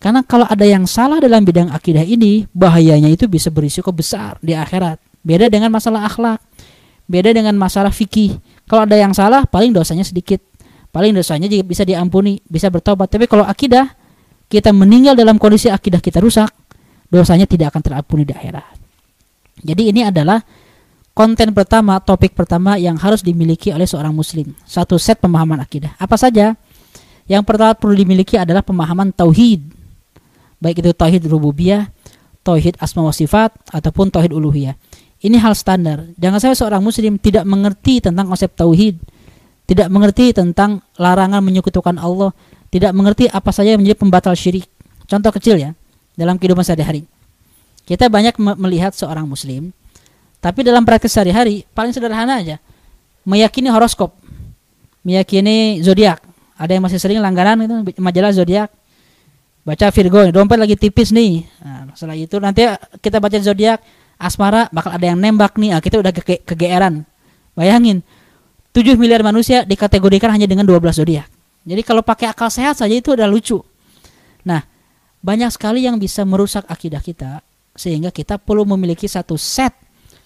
Karena 0.02 0.26
kalau 0.26 0.50
ada 0.50 0.66
yang 0.66 0.82
salah 0.82 1.22
dalam 1.22 1.46
bidang 1.46 1.70
akidah 1.70 2.02
ini, 2.02 2.50
bahayanya 2.50 3.06
itu 3.06 3.30
bisa 3.30 3.54
berisiko 3.54 3.94
besar 3.94 4.34
di 4.42 4.50
akhirat. 4.50 4.98
Beda 5.22 5.46
dengan 5.46 5.70
masalah 5.70 6.10
akhlak, 6.10 6.42
beda 7.06 7.30
dengan 7.30 7.54
masalah 7.54 7.94
fikih. 7.94 8.34
Kalau 8.66 8.82
ada 8.82 8.98
yang 8.98 9.14
salah, 9.14 9.46
paling 9.46 9.70
dosanya 9.70 10.02
sedikit. 10.02 10.42
Paling 10.90 11.14
dosanya 11.14 11.46
juga 11.46 11.62
bisa 11.62 11.86
diampuni, 11.86 12.42
bisa 12.50 12.66
bertobat. 12.66 13.14
Tapi 13.14 13.30
kalau 13.30 13.46
akidah, 13.46 13.94
kita 14.50 14.74
meninggal 14.74 15.14
dalam 15.14 15.38
kondisi 15.38 15.70
akidah 15.70 16.02
kita 16.02 16.18
rusak, 16.18 16.50
dosanya 17.06 17.46
tidak 17.46 17.70
akan 17.70 17.80
terampuni 17.86 18.26
di 18.26 18.34
akhirat. 18.34 18.74
Jadi 19.62 19.94
ini 19.94 20.02
adalah 20.02 20.42
konten 21.14 21.54
pertama, 21.54 22.02
topik 22.02 22.34
pertama 22.34 22.74
yang 22.74 22.98
harus 22.98 23.22
dimiliki 23.22 23.70
oleh 23.70 23.86
seorang 23.86 24.10
muslim. 24.10 24.50
Satu 24.66 24.98
set 24.98 25.22
pemahaman 25.22 25.62
akidah. 25.62 25.94
Apa 25.94 26.18
saja? 26.18 26.58
Yang 27.30 27.42
pertama 27.46 27.72
perlu 27.78 27.94
dimiliki 27.94 28.34
adalah 28.34 28.66
pemahaman 28.66 29.14
tauhid. 29.14 29.81
Baik 30.62 30.78
itu 30.78 30.94
tauhid 30.94 31.26
rububiyah, 31.26 31.90
tauhid 32.46 32.78
asma 32.78 33.02
wa 33.02 33.10
sifat 33.10 33.50
ataupun 33.74 34.14
tauhid 34.14 34.30
uluhiyah. 34.30 34.78
Ini 35.22 35.42
hal 35.42 35.58
standar. 35.58 36.06
Jangan 36.14 36.38
sampai 36.38 36.58
seorang 36.58 36.82
muslim 36.82 37.18
tidak 37.18 37.42
mengerti 37.42 37.98
tentang 37.98 38.30
konsep 38.30 38.54
tauhid, 38.54 39.02
tidak 39.66 39.90
mengerti 39.90 40.30
tentang 40.30 40.82
larangan 40.98 41.42
menyekutukan 41.42 41.98
Allah, 41.98 42.30
tidak 42.70 42.94
mengerti 42.94 43.26
apa 43.26 43.50
saja 43.50 43.74
yang 43.74 43.82
menjadi 43.82 43.98
pembatal 43.98 44.34
syirik. 44.38 44.70
Contoh 45.10 45.34
kecil 45.34 45.58
ya, 45.58 45.70
dalam 46.14 46.38
kehidupan 46.38 46.62
sehari-hari. 46.62 47.06
Kita 47.82 48.06
banyak 48.06 48.38
melihat 48.38 48.94
seorang 48.94 49.26
muslim, 49.26 49.74
tapi 50.38 50.62
dalam 50.62 50.86
praktek 50.86 51.10
sehari-hari 51.10 51.66
paling 51.74 51.90
sederhana 51.90 52.38
aja, 52.38 52.62
meyakini 53.26 53.70
horoskop, 53.70 54.14
meyakini 55.02 55.82
zodiak. 55.82 56.22
Ada 56.58 56.78
yang 56.78 56.82
masih 56.86 56.98
sering 57.02 57.18
langganan 57.18 57.66
itu 57.66 57.98
majalah 57.98 58.30
zodiak, 58.30 58.70
baca 59.62 59.86
Virgo, 59.94 60.20
dompet 60.34 60.58
lagi 60.58 60.74
tipis 60.74 61.14
nih. 61.14 61.46
Nah, 61.62 61.94
setelah 61.94 62.18
itu 62.18 62.36
nanti 62.42 62.66
kita 62.98 63.22
baca 63.22 63.38
zodiak, 63.38 63.78
asmara 64.18 64.66
bakal 64.74 64.94
ada 64.94 65.06
yang 65.06 65.18
nembak 65.18 65.54
nih, 65.58 65.74
ah, 65.74 65.80
kita 65.82 66.02
udah 66.02 66.12
ke 66.14 66.42
kegeeran. 66.42 67.06
Bayangin, 67.54 68.02
7 68.72 68.96
miliar 68.96 69.20
manusia 69.20 69.62
dikategorikan 69.62 70.32
hanya 70.32 70.48
dengan 70.48 70.64
12 70.64 70.96
zodiak. 70.96 71.28
Jadi 71.62 71.82
kalau 71.86 72.02
pakai 72.02 72.32
akal 72.32 72.50
sehat 72.50 72.80
saja 72.80 72.90
itu 72.90 73.14
udah 73.14 73.28
lucu. 73.30 73.62
Nah, 74.42 74.66
banyak 75.22 75.54
sekali 75.54 75.86
yang 75.86 76.00
bisa 76.02 76.26
merusak 76.26 76.66
akidah 76.66 76.98
kita 76.98 77.44
sehingga 77.78 78.10
kita 78.10 78.36
perlu 78.42 78.66
memiliki 78.66 79.06
satu 79.06 79.38
set 79.38 79.70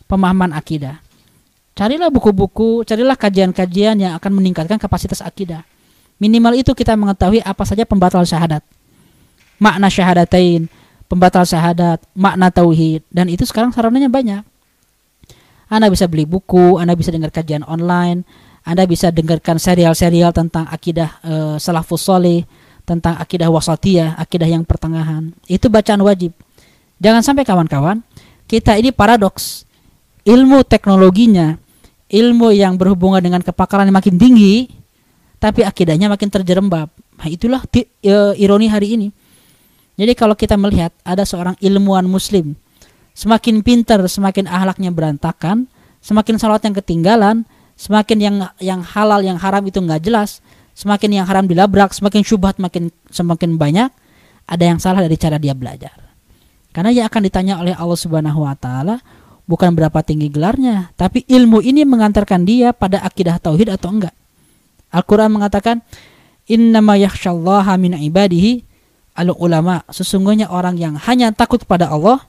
pemahaman 0.08 0.56
akidah. 0.56 1.02
Carilah 1.76 2.08
buku-buku, 2.08 2.88
carilah 2.88 3.20
kajian-kajian 3.20 4.00
yang 4.00 4.12
akan 4.16 4.32
meningkatkan 4.32 4.80
kapasitas 4.80 5.20
akidah. 5.20 5.60
Minimal 6.16 6.64
itu 6.64 6.72
kita 6.72 6.96
mengetahui 6.96 7.44
apa 7.44 7.68
saja 7.68 7.84
pembatal 7.84 8.24
syahadat. 8.24 8.64
Makna 9.56 9.88
syahadatain, 9.88 10.68
pembatal 11.06 11.46
syahadat, 11.46 12.02
makna 12.12 12.50
tauhid, 12.50 13.06
dan 13.08 13.30
itu 13.30 13.46
sekarang 13.46 13.70
sarannya 13.70 14.10
banyak. 14.10 14.42
Anda 15.66 15.90
bisa 15.90 16.06
beli 16.06 16.26
buku, 16.26 16.78
Anda 16.78 16.94
bisa 16.94 17.10
dengar 17.10 17.34
kajian 17.34 17.66
online, 17.66 18.22
Anda 18.62 18.86
bisa 18.86 19.10
dengarkan 19.10 19.58
serial-serial 19.58 20.30
tentang 20.30 20.66
akidah 20.70 21.10
e, 21.22 21.34
salafus 21.58 22.06
soleh, 22.06 22.46
tentang 22.86 23.18
akidah 23.18 23.50
wasatiyah, 23.50 24.14
akidah 24.18 24.46
yang 24.46 24.62
pertengahan. 24.62 25.34
Itu 25.50 25.66
bacaan 25.66 26.02
wajib. 26.06 26.34
Jangan 27.02 27.22
sampai 27.22 27.42
kawan-kawan, 27.42 28.02
kita 28.46 28.78
ini 28.78 28.94
paradoks. 28.94 29.66
Ilmu 30.26 30.66
teknologinya, 30.66 31.54
ilmu 32.10 32.50
yang 32.50 32.74
berhubungan 32.78 33.22
dengan 33.22 33.42
kepakaran 33.42 33.86
yang 33.90 33.94
makin 33.98 34.18
tinggi, 34.18 34.70
tapi 35.38 35.62
akidahnya 35.62 36.10
makin 36.10 36.30
terjerembab. 36.30 36.90
Nah, 36.90 37.26
itulah 37.30 37.62
e, 37.74 38.14
ironi 38.38 38.70
hari 38.70 38.98
ini 38.98 39.08
jadi 39.96 40.12
kalau 40.12 40.36
kita 40.36 40.60
melihat 40.60 40.92
ada 41.02 41.24
seorang 41.24 41.56
ilmuwan 41.58 42.04
muslim 42.04 42.56
semakin 43.16 43.64
pintar, 43.64 44.04
semakin 44.04 44.44
ahlaknya 44.44 44.92
berantakan, 44.92 45.64
semakin 46.04 46.36
salat 46.36 46.60
yang 46.68 46.76
ketinggalan, 46.76 47.36
semakin 47.80 48.18
yang 48.20 48.36
yang 48.60 48.80
halal 48.84 49.24
yang 49.24 49.40
haram 49.40 49.64
itu 49.64 49.80
nggak 49.80 50.04
jelas, 50.04 50.44
semakin 50.76 51.24
yang 51.24 51.26
haram 51.26 51.48
dilabrak, 51.48 51.96
semakin 51.96 52.20
syubhat 52.20 52.60
makin 52.60 52.92
semakin 53.08 53.56
banyak, 53.56 53.88
ada 54.44 54.64
yang 54.68 54.76
salah 54.76 55.00
dari 55.00 55.16
cara 55.16 55.40
dia 55.40 55.56
belajar. 55.56 55.96
Karena 56.76 56.92
yang 56.92 57.08
akan 57.08 57.22
ditanya 57.24 57.54
oleh 57.56 57.72
Allah 57.72 57.96
Subhanahu 57.96 58.44
wa 58.44 58.52
taala 58.52 59.00
bukan 59.48 59.72
berapa 59.72 60.04
tinggi 60.04 60.28
gelarnya, 60.28 60.92
tapi 60.92 61.24
ilmu 61.24 61.64
ini 61.64 61.88
mengantarkan 61.88 62.44
dia 62.44 62.76
pada 62.76 63.00
akidah 63.00 63.40
tauhid 63.40 63.72
atau 63.72 63.96
enggak. 63.96 64.12
Al-Qur'an 64.92 65.32
mengatakan, 65.32 65.80
"Innama 66.52 67.00
yakhsyallaha 67.00 67.80
min 67.80 67.96
ibadihi 67.96 68.75
al 69.16 69.32
ulama 69.32 69.80
sesungguhnya 69.88 70.52
orang 70.52 70.76
yang 70.76 70.94
hanya 71.08 71.32
takut 71.32 71.64
pada 71.64 71.88
Allah 71.88 72.20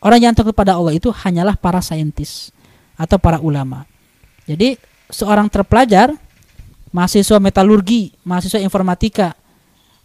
orang 0.00 0.32
yang 0.32 0.34
takut 0.34 0.56
pada 0.56 0.74
Allah 0.80 0.96
itu 0.96 1.12
hanyalah 1.12 1.54
para 1.60 1.84
saintis 1.84 2.50
atau 2.96 3.20
para 3.20 3.38
ulama 3.38 3.84
jadi 4.48 4.80
seorang 5.12 5.52
terpelajar 5.52 6.16
mahasiswa 6.90 7.36
metalurgi 7.36 8.16
mahasiswa 8.24 8.58
informatika 8.58 9.36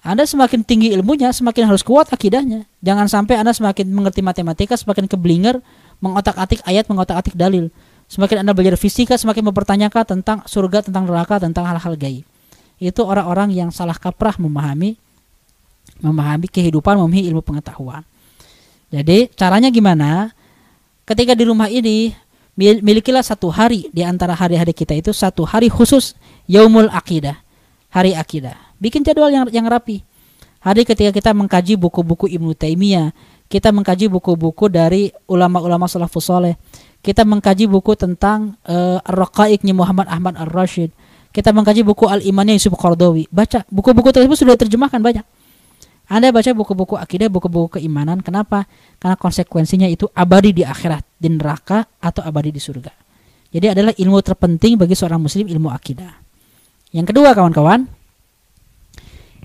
anda 0.08 0.24
semakin 0.24 0.64
tinggi 0.64 0.96
ilmunya, 0.96 1.36
semakin 1.36 1.68
harus 1.68 1.84
kuat 1.84 2.08
akidahnya. 2.08 2.64
Jangan 2.80 3.12
sampai 3.12 3.44
Anda 3.44 3.52
semakin 3.52 3.92
mengerti 3.92 4.24
matematika, 4.24 4.80
semakin 4.80 5.04
keblinger, 5.04 5.60
mengotak-atik 6.00 6.64
ayat, 6.64 6.88
mengotak-atik 6.88 7.36
dalil. 7.36 7.68
Semakin 8.08 8.40
Anda 8.46 8.56
belajar 8.56 8.80
fisika, 8.80 9.20
semakin 9.20 9.52
mempertanyakan 9.52 10.04
tentang 10.08 10.38
surga, 10.48 10.88
tentang 10.88 11.12
neraka, 11.12 11.44
tentang 11.44 11.68
hal-hal 11.68 12.00
gaib. 12.00 12.24
Itu 12.80 13.04
orang-orang 13.04 13.52
yang 13.52 13.68
salah 13.74 14.00
kaprah 14.00 14.40
memahami 14.40 14.96
memahami 16.00 16.48
kehidupan, 16.48 16.98
memahami 16.98 17.28
ilmu 17.30 17.42
pengetahuan. 17.42 18.04
Jadi 18.88 19.28
caranya 19.36 19.68
gimana? 19.68 20.32
Ketika 21.08 21.36
di 21.36 21.44
rumah 21.48 21.68
ini 21.68 22.12
milikilah 22.58 23.22
satu 23.22 23.54
hari 23.54 23.88
di 23.94 24.02
antara 24.02 24.34
hari-hari 24.34 24.74
kita 24.74 24.98
itu 24.98 25.14
satu 25.14 25.46
hari 25.46 25.70
khusus 25.70 26.18
Yaumul 26.50 26.90
Akidah, 26.90 27.38
hari 27.94 28.18
akidah. 28.18 28.58
Bikin 28.82 29.06
jadwal 29.06 29.30
yang 29.30 29.46
yang 29.54 29.68
rapi. 29.70 30.02
Hari 30.58 30.84
ketika 30.84 31.14
kita 31.14 31.32
mengkaji 31.38 31.78
buku-buku 31.78 32.28
Ibnu 32.28 32.58
Taimiyah, 32.58 33.14
kita 33.48 33.72
mengkaji 33.72 34.12
buku-buku 34.12 34.68
dari 34.68 35.14
ulama-ulama 35.30 35.88
salafus 35.88 36.28
soleh, 36.28 36.60
kita 37.00 37.24
mengkaji 37.24 37.70
buku 37.70 37.96
tentang 37.96 38.58
uh, 38.68 39.00
Ar-Raqaiqnya 39.06 39.72
Muhammad 39.72 40.12
Ahmad 40.12 40.36
Ar-Rashid, 40.36 40.92
kita 41.32 41.54
mengkaji 41.54 41.86
buku 41.86 42.10
Al-Imannya 42.10 42.58
Yusuf 42.58 42.76
Qardawi. 42.76 43.30
Baca 43.32 43.64
buku-buku 43.70 44.10
tersebut 44.12 44.36
sudah 44.36 44.54
diterjemahkan 44.60 45.00
banyak. 45.00 45.24
Anda 46.08 46.32
baca 46.32 46.48
buku-buku 46.56 46.96
akidah, 46.96 47.28
buku-buku 47.28 47.80
keimanan. 47.80 48.24
Kenapa? 48.24 48.64
Karena 48.96 49.20
konsekuensinya 49.20 49.92
itu 49.92 50.08
abadi 50.16 50.56
di 50.56 50.64
akhirat, 50.64 51.04
di 51.20 51.28
neraka 51.28 51.84
atau 52.00 52.24
abadi 52.24 52.56
di 52.56 52.64
surga. 52.64 52.92
Jadi 53.52 53.68
adalah 53.76 53.92
ilmu 53.92 54.20
terpenting 54.24 54.80
bagi 54.80 54.96
seorang 54.96 55.20
muslim 55.20 55.52
ilmu 55.52 55.68
akidah. 55.68 56.12
Yang 56.96 57.12
kedua 57.12 57.36
kawan-kawan, 57.36 57.84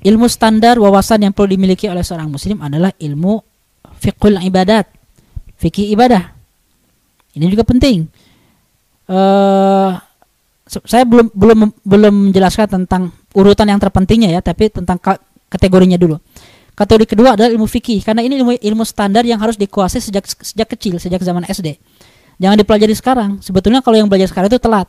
ilmu 0.06 0.26
standar 0.30 0.78
wawasan 0.78 1.26
yang 1.26 1.32
perlu 1.34 1.54
dimiliki 1.58 1.90
oleh 1.90 2.06
seorang 2.06 2.30
muslim 2.30 2.62
adalah 2.62 2.94
ilmu 2.94 3.42
fiqhul 3.98 4.38
ibadat, 4.42 4.86
fikih 5.58 5.90
ibadah. 5.98 6.30
Ini 7.34 7.46
juga 7.50 7.66
penting. 7.66 8.06
Uh, 9.10 9.98
saya 10.66 11.02
belum 11.02 11.34
belum 11.34 11.58
belum 11.82 12.14
menjelaskan 12.30 12.66
tentang 12.70 13.10
urutan 13.34 13.66
yang 13.66 13.82
terpentingnya 13.82 14.30
ya, 14.30 14.40
tapi 14.42 14.70
tentang 14.70 15.02
kategorinya 15.50 15.98
dulu. 15.98 16.22
Kategori 16.72 17.04
kedua 17.04 17.36
adalah 17.36 17.52
ilmu 17.52 17.68
fikih 17.68 18.00
karena 18.00 18.24
ini 18.24 18.40
ilmu 18.40 18.56
ilmu 18.56 18.84
standar 18.88 19.28
yang 19.28 19.36
harus 19.36 19.60
dikuasai 19.60 20.00
sejak 20.00 20.24
sejak 20.24 20.68
kecil, 20.72 20.96
sejak 20.96 21.20
zaman 21.20 21.44
SD. 21.44 21.76
Jangan 22.40 22.56
dipelajari 22.56 22.94
sekarang. 22.96 23.30
Sebetulnya 23.44 23.84
kalau 23.84 24.00
yang 24.00 24.08
belajar 24.08 24.32
sekarang 24.32 24.48
itu 24.48 24.56
telat. 24.56 24.88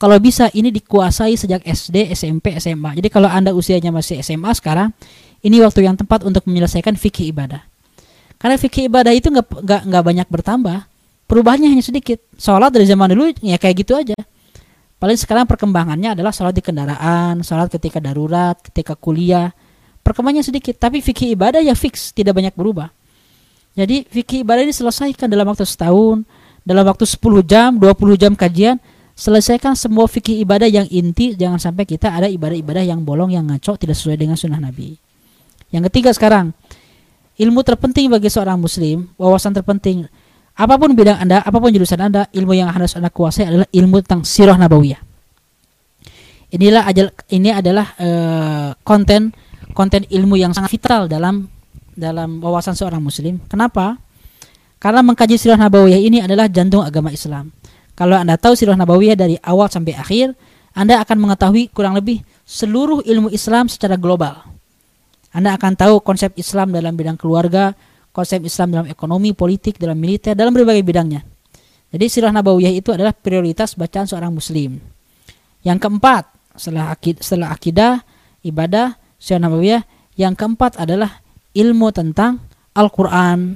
Kalau 0.00 0.16
bisa 0.16 0.48
ini 0.56 0.72
dikuasai 0.72 1.36
sejak 1.36 1.60
SD, 1.60 2.16
SMP, 2.16 2.56
SMA. 2.56 2.96
Jadi 2.96 3.12
kalau 3.12 3.28
Anda 3.28 3.52
usianya 3.52 3.92
masih 3.92 4.24
SMA 4.24 4.48
sekarang, 4.56 4.96
ini 5.44 5.60
waktu 5.60 5.84
yang 5.84 5.92
tepat 6.00 6.24
untuk 6.24 6.48
menyelesaikan 6.48 6.96
fikih 6.96 7.36
ibadah. 7.36 7.60
Karena 8.40 8.56
fikih 8.56 8.88
ibadah 8.88 9.12
itu 9.12 9.28
nggak 9.28 9.84
nggak 9.84 10.02
banyak 10.02 10.28
bertambah, 10.32 10.88
perubahannya 11.28 11.68
hanya 11.68 11.84
sedikit. 11.84 12.16
Sholat 12.40 12.72
dari 12.72 12.88
zaman 12.88 13.12
dulu 13.12 13.28
ya 13.44 13.60
kayak 13.60 13.84
gitu 13.84 13.92
aja. 13.92 14.16
Paling 14.96 15.20
sekarang 15.20 15.44
perkembangannya 15.44 16.16
adalah 16.16 16.32
sholat 16.32 16.56
di 16.56 16.64
kendaraan, 16.64 17.44
sholat 17.44 17.68
ketika 17.68 18.00
darurat, 18.00 18.56
ketika 18.64 18.96
kuliah, 18.96 19.52
perkembangannya 20.10 20.42
sedikit 20.42 20.74
tapi 20.74 20.98
fikih 20.98 21.38
ibadah 21.38 21.62
ya 21.62 21.78
fix 21.78 22.10
tidak 22.10 22.34
banyak 22.34 22.50
berubah. 22.58 22.90
Jadi 23.78 24.02
fikih 24.10 24.42
ibadah 24.42 24.66
ini 24.66 24.74
selesaikan 24.74 25.30
dalam 25.30 25.46
waktu 25.46 25.62
setahun 25.62 26.26
dalam 26.66 26.82
waktu 26.82 27.06
10 27.06 27.22
jam 27.46 27.70
20 27.78 28.18
jam 28.18 28.32
kajian 28.34 28.76
selesaikan 29.14 29.78
semua 29.78 30.10
fikih 30.10 30.42
ibadah 30.42 30.66
yang 30.66 30.90
inti 30.90 31.38
jangan 31.38 31.62
sampai 31.62 31.86
kita 31.86 32.10
ada 32.10 32.26
ibadah-ibadah 32.26 32.82
yang 32.82 33.06
bolong 33.06 33.30
yang 33.30 33.46
ngaco 33.46 33.78
tidak 33.78 33.94
sesuai 33.94 34.18
dengan 34.18 34.34
sunnah 34.34 34.58
Nabi. 34.58 34.98
Yang 35.70 35.92
ketiga 35.92 36.10
sekarang 36.10 36.50
ilmu 37.38 37.60
terpenting 37.62 38.10
bagi 38.10 38.26
seorang 38.26 38.58
muslim 38.58 39.06
wawasan 39.14 39.54
terpenting. 39.54 40.08
Apa 40.58 40.76
pun 40.76 40.92
bidang 40.92 41.22
anda 41.22 41.40
apa 41.40 41.56
pun 41.56 41.70
jurusan 41.70 42.00
anda 42.02 42.26
ilmu 42.34 42.52
yang 42.52 42.68
harus 42.68 42.98
anda 42.98 43.08
kuasai 43.08 43.48
adalah 43.48 43.68
ilmu 43.70 43.96
tentang 44.04 44.26
sirah 44.26 44.58
nabawiyah. 44.58 45.00
Inilah 46.50 46.90
ini 47.30 47.54
adalah 47.54 47.94
uh, 47.94 48.74
konten 48.82 49.30
konten 49.72 50.06
ilmu 50.06 50.36
yang 50.36 50.52
sangat 50.54 50.70
vital 50.74 51.06
dalam 51.06 51.48
dalam 51.94 52.40
wawasan 52.40 52.74
seorang 52.74 53.02
muslim. 53.02 53.42
Kenapa? 53.50 53.98
Karena 54.80 55.04
mengkaji 55.04 55.36
sirah 55.36 55.60
nabawiyah 55.60 56.00
ini 56.00 56.18
adalah 56.24 56.48
jantung 56.48 56.80
agama 56.80 57.12
Islam. 57.12 57.52
Kalau 57.92 58.16
Anda 58.16 58.40
tahu 58.40 58.56
sirah 58.56 58.80
nabawiyah 58.80 59.12
dari 59.12 59.36
awal 59.44 59.68
sampai 59.68 59.92
akhir, 59.92 60.32
Anda 60.72 61.04
akan 61.04 61.20
mengetahui 61.20 61.68
kurang 61.68 61.92
lebih 61.92 62.24
seluruh 62.48 63.04
ilmu 63.04 63.28
Islam 63.28 63.68
secara 63.68 64.00
global. 64.00 64.40
Anda 65.36 65.54
akan 65.54 65.76
tahu 65.76 66.00
konsep 66.00 66.32
Islam 66.40 66.72
dalam 66.72 66.96
bidang 66.96 67.20
keluarga, 67.20 67.76
konsep 68.10 68.40
Islam 68.42 68.72
dalam 68.72 68.86
ekonomi, 68.88 69.36
politik, 69.36 69.76
dalam 69.76 70.00
militer, 70.00 70.32
dalam 70.32 70.50
berbagai 70.56 70.82
bidangnya. 70.82 71.22
Jadi 71.90 72.06
sirah 72.06 72.32
nabawiyah 72.32 72.72
itu 72.72 72.90
adalah 72.94 73.12
prioritas 73.12 73.76
bacaan 73.76 74.06
seorang 74.06 74.32
muslim. 74.32 74.78
Yang 75.60 75.78
keempat, 75.84 76.24
setelah 76.56 76.96
setelah 77.20 77.48
akidah, 77.52 78.00
ibadah, 78.46 78.96
Syekh 79.20 79.38
Nabawiyah. 79.44 79.84
Yang 80.16 80.34
keempat 80.40 80.80
adalah 80.80 81.20
ilmu 81.52 81.92
tentang 81.92 82.40
Al-Quran. 82.72 83.54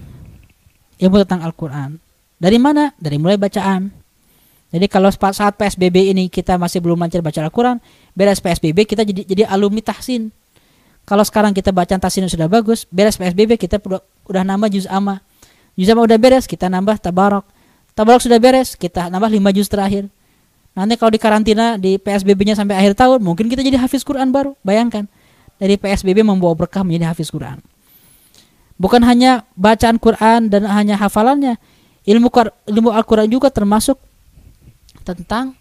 Ilmu 1.00 1.16
tentang 1.24 1.42
Al-Quran. 1.42 1.98
Dari 2.38 2.58
mana? 2.60 2.92
Dari 3.00 3.16
mulai 3.16 3.40
bacaan. 3.40 3.90
Jadi 4.74 4.90
kalau 4.90 5.06
saat 5.14 5.54
PSBB 5.54 6.10
ini 6.10 6.26
kita 6.26 6.58
masih 6.58 6.82
belum 6.82 6.98
lancar 6.98 7.22
baca 7.22 7.38
Al-Quran, 7.46 7.78
beres 8.10 8.42
PSBB 8.42 8.82
kita 8.90 9.06
jadi 9.06 9.22
jadi 9.22 9.42
alumni 9.46 9.78
tahsin. 9.78 10.34
Kalau 11.06 11.22
sekarang 11.22 11.54
kita 11.54 11.70
bacaan 11.70 12.02
tahsin 12.02 12.26
sudah 12.26 12.50
bagus, 12.50 12.82
beres 12.90 13.14
PSBB 13.14 13.54
kita 13.54 13.78
udah, 13.78 14.02
udah 14.26 14.42
nambah 14.42 14.74
juz 14.74 14.90
amma. 14.90 15.22
Juz 15.78 15.86
amma 15.94 16.02
udah 16.02 16.18
beres, 16.18 16.50
kita 16.50 16.66
nambah 16.66 16.98
tabarok. 16.98 17.46
Tabarok 17.94 18.26
sudah 18.26 18.42
beres, 18.42 18.74
kita 18.74 19.06
nambah 19.14 19.30
lima 19.30 19.54
juz 19.54 19.70
terakhir. 19.70 20.10
Nanti 20.74 20.98
kalau 20.98 21.14
di 21.14 21.22
karantina 21.22 21.78
di 21.78 21.94
PSBB-nya 22.02 22.58
sampai 22.58 22.74
akhir 22.74 22.98
tahun, 22.98 23.22
mungkin 23.22 23.46
kita 23.46 23.62
jadi 23.62 23.78
hafiz 23.78 24.02
Quran 24.02 24.34
baru. 24.34 24.58
Bayangkan, 24.66 25.06
dari 25.64 25.80
PSBB 25.80 26.20
membawa 26.20 26.52
berkah 26.52 26.84
menjadi 26.84 27.16
hafiz 27.16 27.32
Quran. 27.32 27.64
Bukan 28.76 29.00
hanya 29.00 29.48
bacaan 29.56 29.96
Quran 29.96 30.52
dan 30.52 30.68
hanya 30.68 31.00
hafalannya, 31.00 31.56
ilmu 32.04 32.28
ilmu 32.68 32.92
Al-Quran 32.92 33.32
juga 33.32 33.48
termasuk 33.48 33.96
tentang 35.08 35.56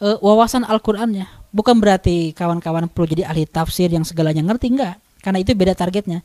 uh, 0.00 0.16
wawasan 0.24 0.64
Al-Qur'annya. 0.64 1.28
Bukan 1.52 1.76
berarti 1.76 2.32
kawan-kawan 2.32 2.88
perlu 2.88 3.12
jadi 3.12 3.28
ahli 3.28 3.44
tafsir 3.44 3.92
yang 3.92 4.08
segalanya 4.08 4.40
ngerti 4.40 4.72
enggak, 4.72 4.96
karena 5.20 5.44
itu 5.44 5.52
beda 5.52 5.76
targetnya. 5.76 6.24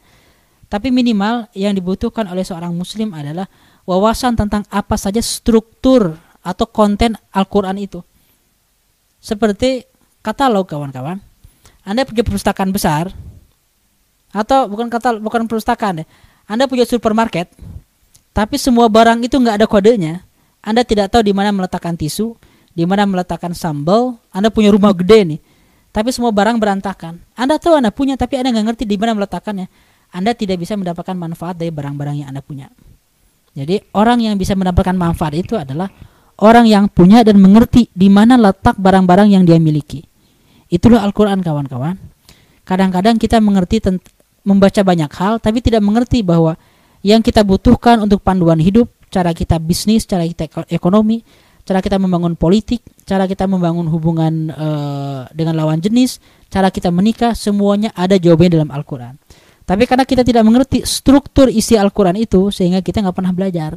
Tapi 0.71 0.87
minimal 0.87 1.51
yang 1.51 1.75
dibutuhkan 1.75 2.31
oleh 2.31 2.47
seorang 2.47 2.71
muslim 2.71 3.11
adalah 3.11 3.51
wawasan 3.83 4.39
tentang 4.39 4.63
apa 4.71 4.95
saja 4.95 5.19
struktur 5.19 6.15
atau 6.39 6.63
konten 6.63 7.19
Al-Qur'an 7.35 7.75
itu. 7.75 7.99
Seperti 9.19 9.83
katalog 10.23 10.63
kawan-kawan. 10.63 11.19
Anda 11.88 12.04
punya 12.04 12.28
perpustakaan 12.28 12.76
besar 12.76 13.15
atau 14.36 14.67
bukan 14.67 14.91
kata 14.91 15.23
bukan 15.23 15.47
perpustakaan 15.47 16.04
deh. 16.04 16.08
Anda 16.43 16.67
punya 16.67 16.84
supermarket, 16.84 17.47
tapi 18.36 18.60
semua 18.60 18.91
barang 18.91 19.23
itu 19.23 19.39
nggak 19.39 19.63
ada 19.63 19.67
kodenya. 19.67 20.23
Anda 20.60 20.84
tidak 20.84 21.15
tahu 21.15 21.23
di 21.23 21.32
mana 21.32 21.56
meletakkan 21.56 21.95
tisu, 21.95 22.36
di 22.76 22.84
mana 22.84 23.08
meletakkan 23.08 23.56
sambal, 23.56 24.19
Anda 24.36 24.52
punya 24.52 24.76
rumah 24.76 24.91
gede 24.91 25.36
nih, 25.36 25.39
tapi 25.95 26.12
semua 26.12 26.36
barang 26.36 26.60
berantakan. 26.60 27.23
Anda 27.39 27.56
tahu 27.56 27.80
Anda 27.80 27.91
punya, 27.95 28.19
tapi 28.19 28.36
Anda 28.36 28.52
nggak 28.52 28.65
ngerti 28.76 28.84
di 28.84 29.00
mana 29.00 29.15
meletakkannya. 29.15 29.67
Anda 30.12 30.32
tidak 30.36 30.60
bisa 30.60 30.76
mendapatkan 30.76 31.15
manfaat 31.15 31.56
dari 31.56 31.71
barang-barang 31.71 32.15
yang 32.23 32.28
Anda 32.32 32.43
punya. 32.43 32.67
Jadi 33.56 33.82
orang 33.95 34.21
yang 34.23 34.36
bisa 34.36 34.56
mendapatkan 34.56 34.95
manfaat 34.95 35.34
itu 35.36 35.58
adalah 35.58 35.89
orang 36.39 36.69
yang 36.69 36.88
punya 36.88 37.26
dan 37.26 37.41
mengerti 37.41 37.89
di 37.91 38.08
mana 38.08 38.38
letak 38.38 38.78
barang-barang 38.78 39.34
yang 39.34 39.43
dia 39.43 39.58
miliki. 39.58 40.06
Itulah 40.67 41.03
Al-Quran 41.03 41.39
kawan-kawan. 41.39 41.95
Kadang-kadang 42.67 43.15
kita 43.15 43.39
mengerti 43.39 43.80
membaca 44.43 44.82
banyak 44.84 45.12
hal, 45.15 45.39
tapi 45.39 45.63
tidak 45.63 45.80
mengerti 45.84 46.23
bahwa 46.23 46.60
yang 47.03 47.23
kita 47.23 47.43
butuhkan 47.47 48.03
untuk 48.03 48.19
panduan 48.19 48.60
hidup, 48.60 48.91
cara 49.08 49.32
kita 49.32 49.60
bisnis, 49.60 50.03
cara 50.03 50.27
kita 50.27 50.51
ekonomi, 50.67 51.23
cara 51.63 51.80
kita 51.80 51.95
membangun 51.99 52.36
politik, 52.36 52.84
cara 53.08 53.27
kita 53.27 53.47
membangun 53.47 53.88
hubungan 53.88 54.51
uh, 54.51 55.21
dengan 55.32 55.56
lawan 55.56 55.80
jenis, 55.80 56.19
cara 56.47 56.71
kita 56.71 56.91
menikah, 56.91 57.36
semuanya 57.36 57.91
ada 57.95 58.15
jawabannya 58.19 58.51
dalam 58.60 58.71
Al-Quran. 58.71 59.15
Tapi 59.67 59.84
karena 59.84 60.08
kita 60.08 60.23
tidak 60.23 60.47
mengerti 60.47 60.88
struktur 60.88 61.51
isi 61.51 61.75
Al-Quran 61.75 62.15
itu, 62.15 62.51
sehingga 62.56 62.80
kita 62.80 63.03
nggak 63.03 63.15
pernah 63.15 63.36
belajar. 63.36 63.75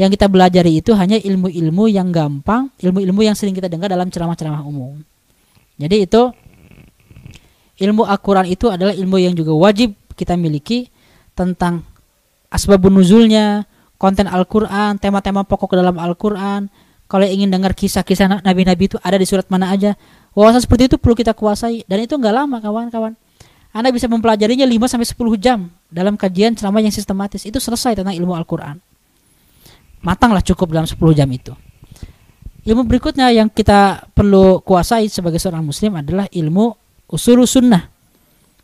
Yang 0.00 0.16
kita 0.16 0.26
belajar 0.32 0.64
itu 0.64 0.96
hanya 0.96 1.20
ilmu-ilmu 1.20 1.84
yang 1.92 2.08
gampang, 2.08 2.72
ilmu-ilmu 2.80 3.20
yang 3.20 3.36
sering 3.36 3.52
kita 3.52 3.68
dengar 3.68 3.92
dalam 3.92 4.08
ceramah-ceramah 4.08 4.64
umum. 4.64 4.96
Jadi 5.80 6.04
itu 6.04 6.22
ilmu 7.80 8.04
Al-Quran 8.04 8.46
itu 8.52 8.68
adalah 8.68 8.92
ilmu 8.92 9.16
yang 9.16 9.32
juga 9.32 9.56
wajib 9.56 9.96
kita 10.12 10.36
miliki 10.36 10.92
tentang 11.32 11.88
asbabun 12.52 13.00
nuzulnya, 13.00 13.64
konten 13.96 14.28
Al-Quran, 14.28 15.00
tema-tema 15.00 15.48
pokok 15.48 15.80
dalam 15.80 15.96
Al-Quran, 15.96 16.68
kalau 17.08 17.24
ingin 17.24 17.48
dengar 17.48 17.72
kisah-kisah 17.72 18.44
nabi-nabi 18.44 18.92
itu 18.92 19.00
ada 19.00 19.16
di 19.16 19.24
surat 19.24 19.48
mana 19.48 19.72
aja. 19.72 19.96
Wawasan 20.36 20.62
seperti 20.62 20.92
itu 20.92 20.96
perlu 21.00 21.16
kita 21.16 21.32
kuasai 21.32 21.82
dan 21.88 22.04
itu 22.04 22.14
enggak 22.14 22.36
lama 22.36 22.60
kawan-kawan. 22.60 23.16
Anda 23.74 23.94
bisa 23.94 24.06
mempelajarinya 24.10 24.66
5 24.66 24.90
sampai 24.90 25.08
10 25.08 25.38
jam 25.38 25.58
dalam 25.90 26.14
kajian 26.14 26.54
ceramah 26.58 26.82
yang 26.82 26.94
sistematis. 26.94 27.46
Itu 27.46 27.62
selesai 27.62 27.98
tentang 27.98 28.14
ilmu 28.14 28.34
Al-Qur'an. 28.34 28.82
Matanglah 30.02 30.42
cukup 30.42 30.70
dalam 30.74 30.86
10 30.86 30.98
jam 31.14 31.26
itu. 31.30 31.54
Ilmu 32.60 32.84
berikutnya 32.84 33.32
yang 33.32 33.48
kita 33.48 34.04
perlu 34.12 34.60
kuasai 34.60 35.08
sebagai 35.08 35.40
seorang 35.40 35.64
muslim 35.64 35.96
adalah 35.96 36.28
ilmu 36.28 36.76
usul 37.08 37.40
sunnah. 37.48 37.88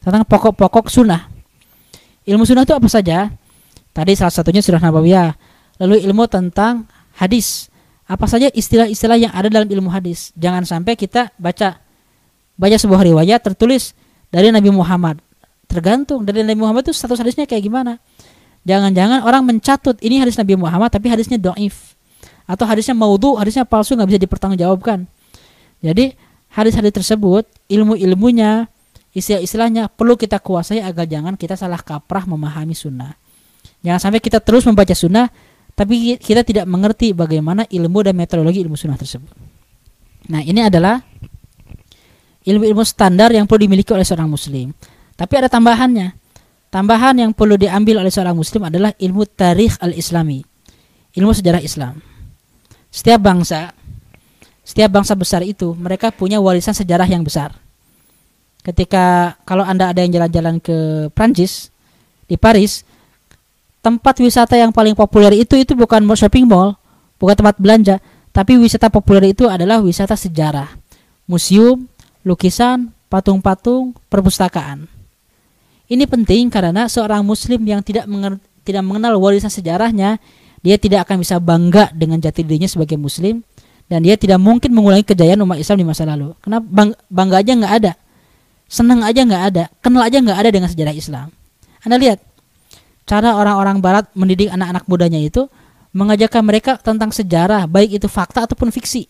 Tentang 0.05 0.23
pokok-pokok 0.29 0.93
sunnah. 0.93 1.25
Ilmu 2.29 2.45
sunnah 2.45 2.69
itu 2.69 2.77
apa 2.77 2.89
saja? 2.93 3.33
Tadi 3.97 4.13
salah 4.13 4.35
satunya 4.35 4.61
surah 4.61 4.85
Nabawiyah. 4.85 5.33
Lalu 5.81 6.05
ilmu 6.05 6.29
tentang 6.29 6.85
hadis 7.17 7.73
apa 8.05 8.29
saja 8.29 8.53
istilah-istilah 8.53 9.17
yang 9.17 9.33
ada 9.33 9.49
dalam 9.49 9.67
ilmu 9.67 9.89
hadis. 9.89 10.31
Jangan 10.37 10.69
sampai 10.69 10.95
kita 10.95 11.33
baca 11.41 11.81
baca 12.61 12.77
sebuah 12.77 13.01
riwayat 13.01 13.41
tertulis 13.41 13.97
dari 14.29 14.53
Nabi 14.53 14.69
Muhammad. 14.69 15.25
Tergantung 15.67 16.23
dari 16.29 16.45
Nabi 16.45 16.61
Muhammad 16.61 16.85
itu 16.85 16.93
status 16.93 17.17
hadisnya 17.17 17.49
kayak 17.49 17.65
gimana. 17.65 17.97
Jangan-jangan 18.69 19.25
orang 19.25 19.43
mencatut 19.49 19.97
ini 20.05 20.21
hadis 20.21 20.37
Nabi 20.37 20.61
Muhammad 20.61 20.93
tapi 20.93 21.09
hadisnya 21.09 21.41
doif 21.41 21.96
atau 22.47 22.65
hadisnya 22.65 22.95
maudhu, 22.95 23.35
hadisnya 23.37 23.67
palsu 23.67 23.99
nggak 23.99 24.17
bisa 24.17 24.21
dipertanggungjawabkan. 24.23 25.05
Jadi 25.83 26.15
hadis-hadis 26.55 26.95
tersebut 26.95 27.45
ilmu-ilmunya, 27.69 28.71
istilah-istilahnya 29.13 29.91
perlu 29.93 30.15
kita 30.15 30.39
kuasai 30.39 30.81
agar 30.81 31.05
jangan 31.11 31.35
kita 31.35 31.59
salah 31.59 31.83
kaprah 31.83 32.25
memahami 32.25 32.73
sunnah. 32.73 33.19
Jangan 33.83 34.11
sampai 34.11 34.21
kita 34.23 34.39
terus 34.41 34.65
membaca 34.65 34.95
sunnah 34.95 35.29
tapi 35.77 36.17
kita 36.17 36.41
tidak 36.41 36.65
mengerti 36.65 37.13
bagaimana 37.13 37.69
ilmu 37.69 38.01
dan 38.01 38.17
metodologi 38.17 38.65
ilmu 38.65 38.81
sunnah 38.81 38.97
tersebut. 38.97 39.29
Nah, 40.33 40.41
ini 40.41 40.65
adalah 40.65 40.99
ilmu-ilmu 42.49 42.81
standar 42.87 43.29
yang 43.35 43.45
perlu 43.45 43.69
dimiliki 43.69 43.93
oleh 43.93 44.07
seorang 44.07 44.31
muslim. 44.31 44.73
Tapi 45.13 45.33
ada 45.37 45.53
tambahannya. 45.53 46.17
Tambahan 46.73 47.21
yang 47.21 47.31
perlu 47.37 47.61
diambil 47.61 48.01
oleh 48.03 48.11
seorang 48.11 48.35
muslim 48.35 48.65
adalah 48.67 48.91
ilmu 48.97 49.29
tarikh 49.29 49.77
al-islami. 49.85 50.43
Ilmu 51.13 51.33
sejarah 51.33 51.61
Islam. 51.61 52.01
Setiap 52.97 53.21
bangsa, 53.21 53.77
setiap 54.65 54.89
bangsa 54.89 55.13
besar 55.13 55.45
itu 55.45 55.77
mereka 55.77 56.09
punya 56.09 56.41
warisan 56.41 56.73
sejarah 56.73 57.05
yang 57.05 57.21
besar. 57.21 57.53
Ketika 58.65 59.37
kalau 59.45 59.69
Anda 59.69 59.93
ada 59.93 60.01
yang 60.01 60.17
jalan-jalan 60.17 60.57
ke 60.65 61.13
Prancis, 61.13 61.69
di 62.25 62.41
Paris, 62.41 62.89
tempat 63.85 64.17
wisata 64.19 64.57
yang 64.57 64.73
paling 64.73 64.97
populer 64.97 65.45
itu 65.45 65.55
itu 65.61 65.77
bukan 65.77 66.03
shopping 66.17 66.49
mall, 66.49 66.75
bukan 67.21 67.37
tempat 67.37 67.61
belanja, 67.61 68.01
tapi 68.33 68.57
wisata 68.57 68.89
populer 68.89 69.31
itu 69.31 69.45
adalah 69.45 69.79
wisata 69.85 70.17
sejarah, 70.17 70.73
museum, 71.29 71.85
lukisan, 72.27 72.91
patung-patung, 73.13 73.93
perpustakaan. 74.11 74.89
Ini 75.87 76.03
penting 76.11 76.51
karena 76.51 76.91
seorang 76.91 77.23
muslim 77.23 77.63
yang 77.63 77.85
tidak 77.85 78.09
tidak 78.67 78.83
mengenal 78.83 79.15
warisan 79.23 79.53
sejarahnya, 79.53 80.19
dia 80.66 80.76
tidak 80.83 81.07
akan 81.07 81.22
bisa 81.22 81.38
bangga 81.38 81.94
dengan 81.94 82.18
jati 82.18 82.42
dirinya 82.42 82.66
sebagai 82.66 82.98
muslim 82.98 83.46
dan 83.87 84.02
dia 84.02 84.18
tidak 84.18 84.42
mungkin 84.42 84.74
mengulangi 84.74 85.07
kejayaan 85.07 85.38
umat 85.46 85.62
Islam 85.62 85.79
di 85.79 85.87
masa 85.87 86.02
lalu. 86.02 86.35
Kenapa 86.42 86.66
bang, 86.66 86.90
bangga 87.07 87.37
aja 87.38 87.52
nggak 87.55 87.74
ada, 87.79 87.92
senang 88.66 89.07
aja 89.07 89.22
nggak 89.22 89.42
ada, 89.55 89.64
kenal 89.79 90.02
aja 90.02 90.18
nggak 90.18 90.38
ada 90.42 90.50
dengan 90.50 90.66
sejarah 90.66 90.94
Islam. 90.98 91.31
Anda 91.87 92.02
lihat 92.02 92.18
cara 93.07 93.38
orang-orang 93.38 93.79
barat 93.79 94.05
mendidik 94.18 94.50
anak-anak 94.50 94.85
mudanya 94.90 95.22
itu 95.22 95.46
mengajarkan 95.94 96.42
mereka 96.42 96.76
tentang 96.76 97.14
sejarah 97.14 97.64
baik 97.70 98.02
itu 98.02 98.11
fakta 98.11 98.44
ataupun 98.44 98.68
fiksi 98.74 99.09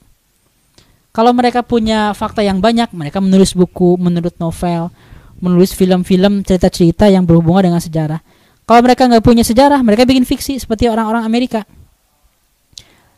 kalau 1.10 1.32
mereka 1.32 1.64
punya 1.64 2.12
fakta 2.12 2.44
yang 2.44 2.60
banyak 2.60 2.92
mereka 2.92 3.18
menulis 3.18 3.56
buku 3.56 3.96
menulis 3.96 4.36
novel 4.36 4.92
menulis 5.40 5.72
film-film 5.72 6.44
cerita-cerita 6.44 7.08
yang 7.08 7.24
berhubungan 7.24 7.72
dengan 7.72 7.82
sejarah 7.82 8.20
kalau 8.66 8.80
mereka 8.82 9.06
nggak 9.06 9.24
punya 9.24 9.46
sejarah 9.46 9.80
mereka 9.80 10.02
bikin 10.04 10.26
fiksi 10.26 10.58
seperti 10.60 10.90
orang-orang 10.90 11.22
Amerika 11.22 11.62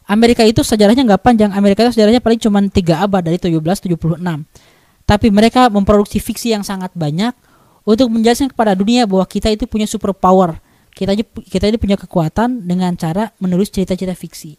Amerika 0.08 0.44
itu 0.44 0.60
sejarahnya 0.64 1.04
nggak 1.04 1.22
panjang 1.24 1.50
Amerika 1.56 1.84
itu 1.88 1.96
sejarahnya 1.98 2.22
paling 2.22 2.40
cuma 2.40 2.60
tiga 2.68 3.02
abad 3.02 3.24
dari 3.24 3.40
1776 3.40 3.98
tapi 5.08 5.26
mereka 5.32 5.72
memproduksi 5.72 6.20
fiksi 6.20 6.52
yang 6.52 6.62
sangat 6.62 6.92
banyak 6.92 7.32
untuk 7.88 8.12
menjelaskan 8.12 8.52
kepada 8.52 8.76
dunia 8.76 9.08
bahwa 9.08 9.24
kita 9.24 9.48
itu 9.48 9.64
punya 9.64 9.88
super 9.88 10.12
power 10.12 10.60
kita 10.98 11.14
kita 11.46 11.64
ini 11.70 11.78
punya 11.78 11.94
kekuatan 11.94 12.66
dengan 12.66 12.90
cara 12.98 13.30
menulis 13.38 13.70
cerita-cerita 13.70 14.18
fiksi. 14.18 14.58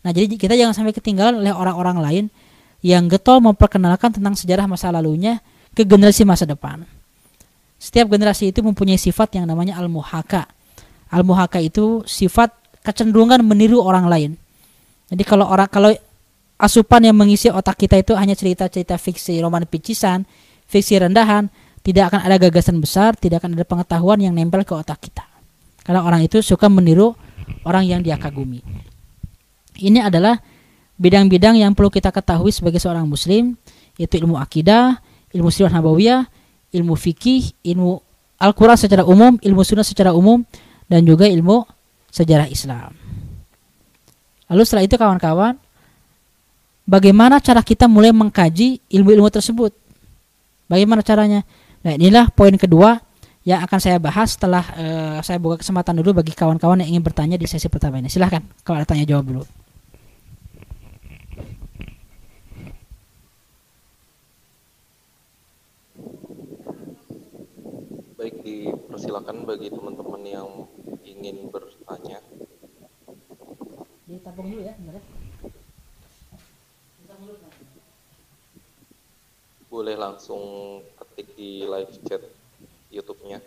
Nah, 0.00 0.08
jadi 0.08 0.32
kita 0.32 0.56
jangan 0.56 0.72
sampai 0.72 0.96
ketinggalan 0.96 1.44
oleh 1.44 1.52
orang-orang 1.52 2.00
lain 2.00 2.24
yang 2.80 3.12
getol 3.12 3.44
memperkenalkan 3.44 4.16
tentang 4.16 4.32
sejarah 4.32 4.64
masa 4.64 4.88
lalunya 4.88 5.44
ke 5.76 5.84
generasi 5.84 6.24
masa 6.24 6.48
depan. 6.48 6.88
Setiap 7.80 8.12
generasi 8.12 8.52
itu 8.52 8.60
mempunyai 8.60 9.00
sifat 9.00 9.40
yang 9.40 9.48
namanya 9.48 9.80
al-muhaka. 9.80 10.44
Al-muhaka 11.08 11.64
itu 11.64 12.04
sifat 12.04 12.52
kecenderungan 12.84 13.40
meniru 13.40 13.80
orang 13.80 14.04
lain. 14.04 14.30
Jadi 15.08 15.24
kalau 15.24 15.48
orang 15.48 15.66
kalau 15.66 15.90
asupan 16.60 17.08
yang 17.08 17.16
mengisi 17.16 17.48
otak 17.48 17.80
kita 17.80 17.96
itu 17.96 18.12
hanya 18.12 18.36
cerita-cerita 18.36 19.00
fiksi 19.00 19.40
roman 19.40 19.64
picisan, 19.64 20.28
fiksi 20.68 21.00
rendahan, 21.00 21.48
tidak 21.80 22.12
akan 22.12 22.20
ada 22.28 22.36
gagasan 22.36 22.76
besar, 22.84 23.16
tidak 23.16 23.40
akan 23.40 23.56
ada 23.56 23.64
pengetahuan 23.64 24.20
yang 24.20 24.36
nempel 24.36 24.60
ke 24.62 24.76
otak 24.76 25.00
kita. 25.00 25.24
Karena 25.80 26.04
orang 26.04 26.20
itu 26.20 26.44
suka 26.44 26.68
meniru 26.68 27.16
orang 27.64 27.88
yang 27.88 28.04
dia 28.04 28.20
kagumi. 28.20 28.60
Ini 29.80 30.04
adalah 30.04 30.36
bidang-bidang 31.00 31.56
yang 31.56 31.72
perlu 31.72 31.88
kita 31.88 32.12
ketahui 32.12 32.52
sebagai 32.52 32.76
seorang 32.76 33.08
muslim, 33.08 33.56
yaitu 33.96 34.20
ilmu 34.20 34.36
akidah, 34.36 35.00
ilmu 35.32 35.48
sirah 35.48 35.72
nabawiyah, 35.72 36.28
ilmu 36.70 36.94
fikih, 36.94 37.54
ilmu 37.66 37.98
Al-Quran 38.40 38.78
secara 38.78 39.04
umum, 39.04 39.36
ilmu 39.36 39.62
sunnah 39.66 39.84
secara 39.84 40.16
umum, 40.16 40.40
dan 40.88 41.04
juga 41.04 41.28
ilmu 41.28 41.66
sejarah 42.08 42.48
Islam. 42.48 42.96
Lalu 44.50 44.62
setelah 44.66 44.84
itu 44.86 44.96
kawan-kawan, 44.98 45.54
bagaimana 46.88 47.38
cara 47.38 47.62
kita 47.62 47.86
mulai 47.86 48.10
mengkaji 48.10 48.82
ilmu-ilmu 48.90 49.30
tersebut? 49.30 49.70
Bagaimana 50.66 51.06
caranya? 51.06 51.46
Nah 51.86 51.94
inilah 51.94 52.34
poin 52.34 52.54
kedua 52.58 52.98
yang 53.46 53.64
akan 53.64 53.78
saya 53.80 53.96
bahas 53.96 54.36
setelah 54.36 54.64
uh, 54.76 55.18
saya 55.24 55.40
buka 55.40 55.62
kesempatan 55.62 55.96
dulu 56.02 56.20
bagi 56.20 56.36
kawan-kawan 56.36 56.84
yang 56.84 56.98
ingin 56.98 57.04
bertanya 57.04 57.36
di 57.40 57.46
sesi 57.48 57.70
pertama 57.70 58.02
ini. 58.02 58.10
Silahkan 58.10 58.42
kalau 58.66 58.82
ada 58.82 58.86
tanya 58.86 59.06
jawab 59.06 59.26
dulu. 59.26 59.44
Baik, 68.20 68.76
dipersilakan 69.10 69.42
bagi 69.42 69.74
teman-teman 69.74 70.22
yang 70.22 70.70
ingin 71.02 71.50
bertanya. 71.50 72.22
Ditampung 74.06 74.46
dulu 74.46 74.62
ya, 74.62 74.74
benar 74.78 75.02
ya. 75.02 75.04
Boleh 79.66 79.98
langsung 79.98 80.42
ketik 80.94 81.34
di 81.34 81.66
live 81.66 81.90
chat 82.06 82.22
YouTube-nya. 82.94 83.42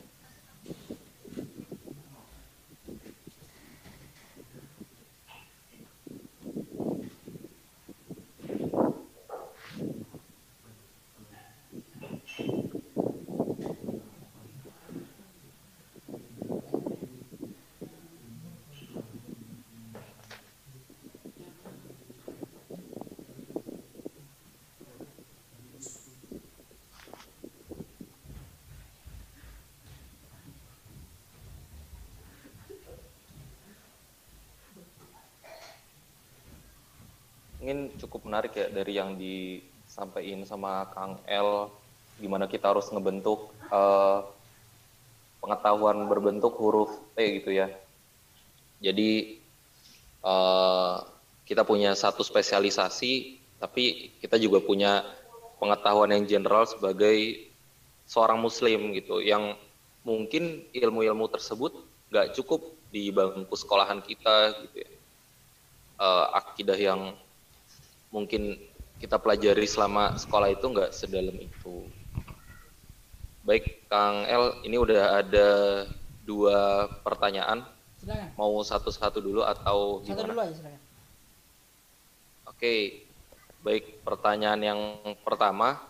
Mungkin 37.63 37.95
cukup 38.13 38.30
menarik 38.30 38.54
ya 38.54 38.69
dari 38.69 38.93
yang 38.93 39.17
disampaikan 39.17 40.45
sama 40.45 40.86
Kang 40.93 41.17
L, 41.26 41.73
gimana 42.21 42.45
kita 42.45 42.69
harus 42.69 42.86
ngebentuk 42.93 43.49
uh, 43.73 44.21
pengetahuan 45.41 46.06
berbentuk 46.06 46.54
huruf 46.62 46.93
T 47.17 47.41
gitu 47.41 47.58
ya. 47.58 47.73
Jadi 48.86 49.41
uh, 50.21 51.02
kita 51.49 51.65
punya 51.65 51.97
satu 51.97 52.21
spesialisasi, 52.21 53.41
tapi 53.58 54.13
kita 54.21 54.38
juga 54.38 54.62
punya 54.62 55.02
pengetahuan 55.58 56.13
yang 56.13 56.30
general 56.30 56.69
sebagai 56.69 57.49
seorang 58.06 58.38
muslim 58.38 58.93
gitu, 58.93 59.26
yang 59.26 59.58
mungkin 60.06 60.62
ilmu-ilmu 60.69 61.34
tersebut 61.34 61.73
nggak 62.13 62.38
cukup 62.38 62.62
di 62.93 63.10
bangku 63.10 63.58
sekolahan 63.58 64.06
kita 64.06 64.54
gitu 64.69 64.86
ya. 64.86 64.91
Uh, 65.97 66.30
akidah 66.38 66.78
yang 66.78 67.17
mungkin 68.13 68.62
kita 69.02 69.17
pelajari 69.17 69.65
selama 69.65 70.13
sekolah 70.21 70.54
itu 70.54 70.63
nggak 70.69 70.93
sedalam 70.93 71.34
itu. 71.34 71.89
Baik, 73.43 73.89
Kang 73.89 74.23
L, 74.30 74.63
ini 74.63 74.78
udah 74.80 75.19
ada 75.19 75.49
dua 76.23 76.88
pertanyaan. 77.02 77.65
Silakan. 77.99 78.32
Mau 78.39 78.62
satu-satu 78.63 79.19
dulu 79.19 79.41
atau 79.43 79.99
Satu 79.99 80.13
gimana? 80.13 80.32
dulu 80.32 80.41
aja 80.45 80.54
silakan. 80.56 80.82
Oke, 82.47 83.04
baik 83.65 84.06
pertanyaan 84.08 84.62
yang 84.62 84.80
pertama, 85.26 85.82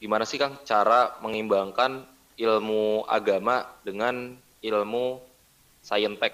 gimana 0.00 0.24
sih 0.24 0.40
Kang 0.40 0.56
cara 0.64 1.18
mengimbangkan 1.20 2.08
ilmu 2.40 3.04
agama 3.04 3.68
dengan 3.84 4.38
ilmu 4.64 5.20
saintek? 5.84 6.32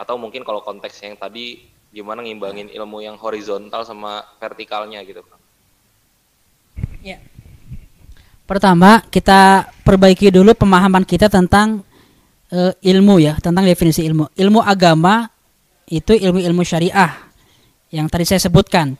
Atau 0.00 0.16
mungkin 0.16 0.46
kalau 0.46 0.64
konteks 0.64 0.96
yang 1.04 1.18
tadi 1.20 1.68
gimana 1.92 2.20
ngimbangin 2.20 2.68
ilmu 2.68 3.00
yang 3.00 3.16
horizontal 3.16 3.84
sama 3.84 4.24
vertikalnya 4.36 5.00
gitu? 5.04 5.24
Ya. 7.00 7.22
Pertama, 8.48 9.04
kita 9.12 9.68
perbaiki 9.84 10.32
dulu 10.32 10.56
pemahaman 10.56 11.04
kita 11.04 11.28
tentang 11.28 11.84
eh, 12.48 12.72
ilmu 12.80 13.20
ya, 13.20 13.36
tentang 13.40 13.64
definisi 13.64 14.04
ilmu. 14.08 14.32
Ilmu 14.32 14.60
agama 14.64 15.28
itu 15.88 16.16
ilmu-ilmu 16.16 16.64
syariah 16.64 17.12
yang 17.92 18.08
tadi 18.08 18.24
saya 18.24 18.40
sebutkan. 18.40 18.96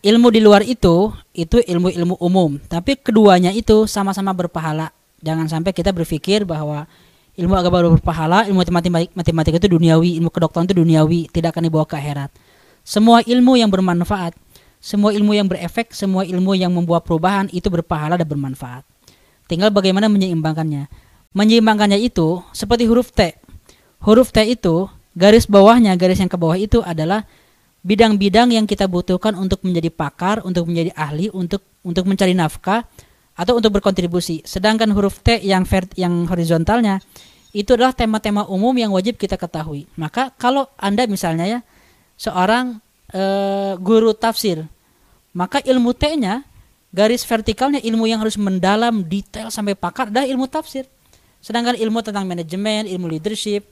Ilmu 0.00 0.32
di 0.32 0.40
luar 0.40 0.64
itu 0.64 1.12
itu 1.36 1.60
ilmu-ilmu 1.60 2.16
umum, 2.24 2.56
tapi 2.66 2.96
keduanya 2.96 3.52
itu 3.52 3.84
sama-sama 3.84 4.32
berpahala. 4.32 4.88
Jangan 5.20 5.44
sampai 5.44 5.76
kita 5.76 5.92
berpikir 5.92 6.48
bahwa 6.48 6.88
ilmu 7.40 7.56
agama 7.56 7.96
berpahala, 7.96 8.44
ilmu 8.44 8.60
matematika, 9.16 9.56
itu 9.56 9.72
duniawi, 9.72 10.20
ilmu 10.20 10.28
kedokteran 10.28 10.68
itu 10.68 10.76
duniawi, 10.76 11.32
tidak 11.32 11.56
akan 11.56 11.72
dibawa 11.72 11.88
ke 11.88 11.96
akhirat. 11.96 12.28
Semua 12.84 13.24
ilmu 13.24 13.56
yang 13.56 13.72
bermanfaat, 13.72 14.36
semua 14.76 15.16
ilmu 15.16 15.32
yang 15.32 15.48
berefek, 15.48 15.96
semua 15.96 16.28
ilmu 16.28 16.52
yang 16.52 16.68
membuat 16.72 17.08
perubahan 17.08 17.48
itu 17.52 17.72
berpahala 17.72 18.20
dan 18.20 18.28
bermanfaat. 18.28 18.84
Tinggal 19.48 19.72
bagaimana 19.72 20.12
menyeimbangkannya. 20.12 20.86
Menyeimbangkannya 21.32 21.96
itu 21.96 22.44
seperti 22.52 22.84
huruf 22.84 23.10
T. 23.10 23.34
Huruf 24.04 24.30
T 24.30 24.44
itu 24.44 24.88
garis 25.16 25.48
bawahnya, 25.48 25.96
garis 25.96 26.20
yang 26.20 26.28
ke 26.28 26.36
bawah 26.36 26.56
itu 26.56 26.84
adalah 26.84 27.24
bidang-bidang 27.80 28.52
yang 28.52 28.68
kita 28.68 28.84
butuhkan 28.84 29.32
untuk 29.34 29.64
menjadi 29.64 29.88
pakar, 29.88 30.44
untuk 30.44 30.68
menjadi 30.68 30.92
ahli, 30.92 31.32
untuk 31.32 31.64
untuk 31.80 32.04
mencari 32.04 32.36
nafkah 32.36 32.84
atau 33.40 33.56
untuk 33.56 33.80
berkontribusi. 33.80 34.44
Sedangkan 34.44 34.92
huruf 34.92 35.24
T 35.24 35.40
yang 35.40 35.64
vert, 35.64 35.96
yang 35.96 36.28
horizontalnya 36.28 37.00
itu 37.56 37.72
adalah 37.72 37.96
tema-tema 37.96 38.44
umum 38.44 38.76
yang 38.76 38.92
wajib 38.92 39.16
kita 39.16 39.40
ketahui. 39.40 39.88
Maka 39.96 40.28
kalau 40.36 40.68
Anda 40.76 41.08
misalnya 41.08 41.48
ya 41.48 41.60
seorang 42.20 42.84
e, 43.08 43.22
guru 43.80 44.12
tafsir, 44.12 44.68
maka 45.32 45.64
ilmu 45.64 45.96
T-nya 45.96 46.44
garis 46.92 47.24
vertikalnya 47.24 47.80
ilmu 47.80 48.04
yang 48.04 48.20
harus 48.20 48.36
mendalam, 48.36 49.00
detail 49.08 49.48
sampai 49.48 49.72
pakar 49.72 50.12
adalah 50.12 50.28
ilmu 50.28 50.44
tafsir. 50.44 50.84
Sedangkan 51.40 51.80
ilmu 51.80 52.04
tentang 52.04 52.28
manajemen, 52.28 52.84
ilmu 52.84 53.08
leadership, 53.08 53.64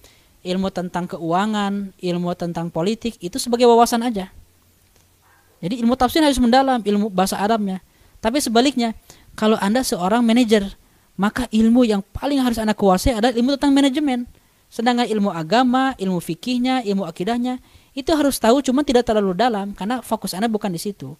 ilmu 0.48 0.72
tentang 0.72 1.04
keuangan, 1.04 1.92
ilmu 2.00 2.32
tentang 2.40 2.72
politik 2.72 3.20
itu 3.20 3.36
sebagai 3.36 3.68
wawasan 3.68 4.00
aja. 4.00 4.32
Jadi 5.60 5.82
ilmu 5.84 5.92
tafsir 5.98 6.24
harus 6.24 6.40
mendalam, 6.40 6.80
ilmu 6.80 7.12
bahasa 7.12 7.36
Arabnya. 7.36 7.84
Tapi 8.18 8.42
sebaliknya, 8.42 8.94
kalau 9.38 9.54
Anda 9.62 9.86
seorang 9.86 10.26
manajer, 10.26 10.66
maka 11.14 11.46
ilmu 11.54 11.86
yang 11.86 12.02
paling 12.02 12.42
harus 12.42 12.58
Anda 12.58 12.74
kuasai 12.74 13.14
adalah 13.14 13.30
ilmu 13.38 13.54
tentang 13.54 13.70
manajemen. 13.70 14.26
Sedangkan 14.66 15.06
ilmu 15.06 15.30
agama, 15.30 15.94
ilmu 15.94 16.18
fikihnya, 16.18 16.82
ilmu 16.82 17.06
akidahnya 17.06 17.62
itu 17.94 18.10
harus 18.10 18.36
tahu 18.42 18.58
cuma 18.66 18.82
tidak 18.82 19.06
terlalu 19.06 19.38
dalam 19.38 19.78
karena 19.78 20.02
fokus 20.02 20.34
Anda 20.34 20.50
bukan 20.50 20.74
di 20.74 20.82
situ. 20.82 21.14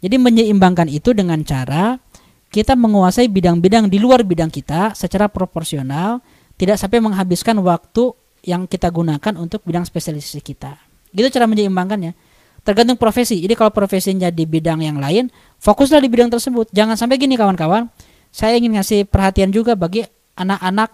Jadi 0.00 0.16
menyeimbangkan 0.16 0.88
itu 0.88 1.12
dengan 1.12 1.44
cara 1.44 2.00
kita 2.48 2.74
menguasai 2.74 3.28
bidang-bidang 3.28 3.92
di 3.92 4.00
luar 4.00 4.24
bidang 4.24 4.48
kita 4.48 4.96
secara 4.96 5.28
proporsional, 5.28 6.24
tidak 6.56 6.80
sampai 6.80 6.98
menghabiskan 6.98 7.60
waktu 7.60 8.16
yang 8.42 8.64
kita 8.64 8.88
gunakan 8.88 9.36
untuk 9.36 9.62
bidang 9.68 9.84
spesialisasi 9.84 10.40
kita. 10.40 10.80
Gitu 11.12 11.28
cara 11.28 11.44
menyeimbangkannya. 11.44 12.29
Tergantung 12.60 13.00
profesi. 13.00 13.40
Jadi 13.40 13.56
kalau 13.56 13.72
profesinya 13.72 14.28
di 14.28 14.44
bidang 14.44 14.84
yang 14.84 15.00
lain, 15.00 15.32
fokuslah 15.58 16.00
di 16.00 16.08
bidang 16.12 16.28
tersebut. 16.28 16.68
Jangan 16.70 16.96
sampai 16.96 17.16
gini 17.16 17.34
kawan-kawan. 17.34 17.88
Saya 18.30 18.60
ingin 18.60 18.76
ngasih 18.76 19.08
perhatian 19.08 19.50
juga 19.50 19.74
bagi 19.74 20.06
anak-anak 20.38 20.92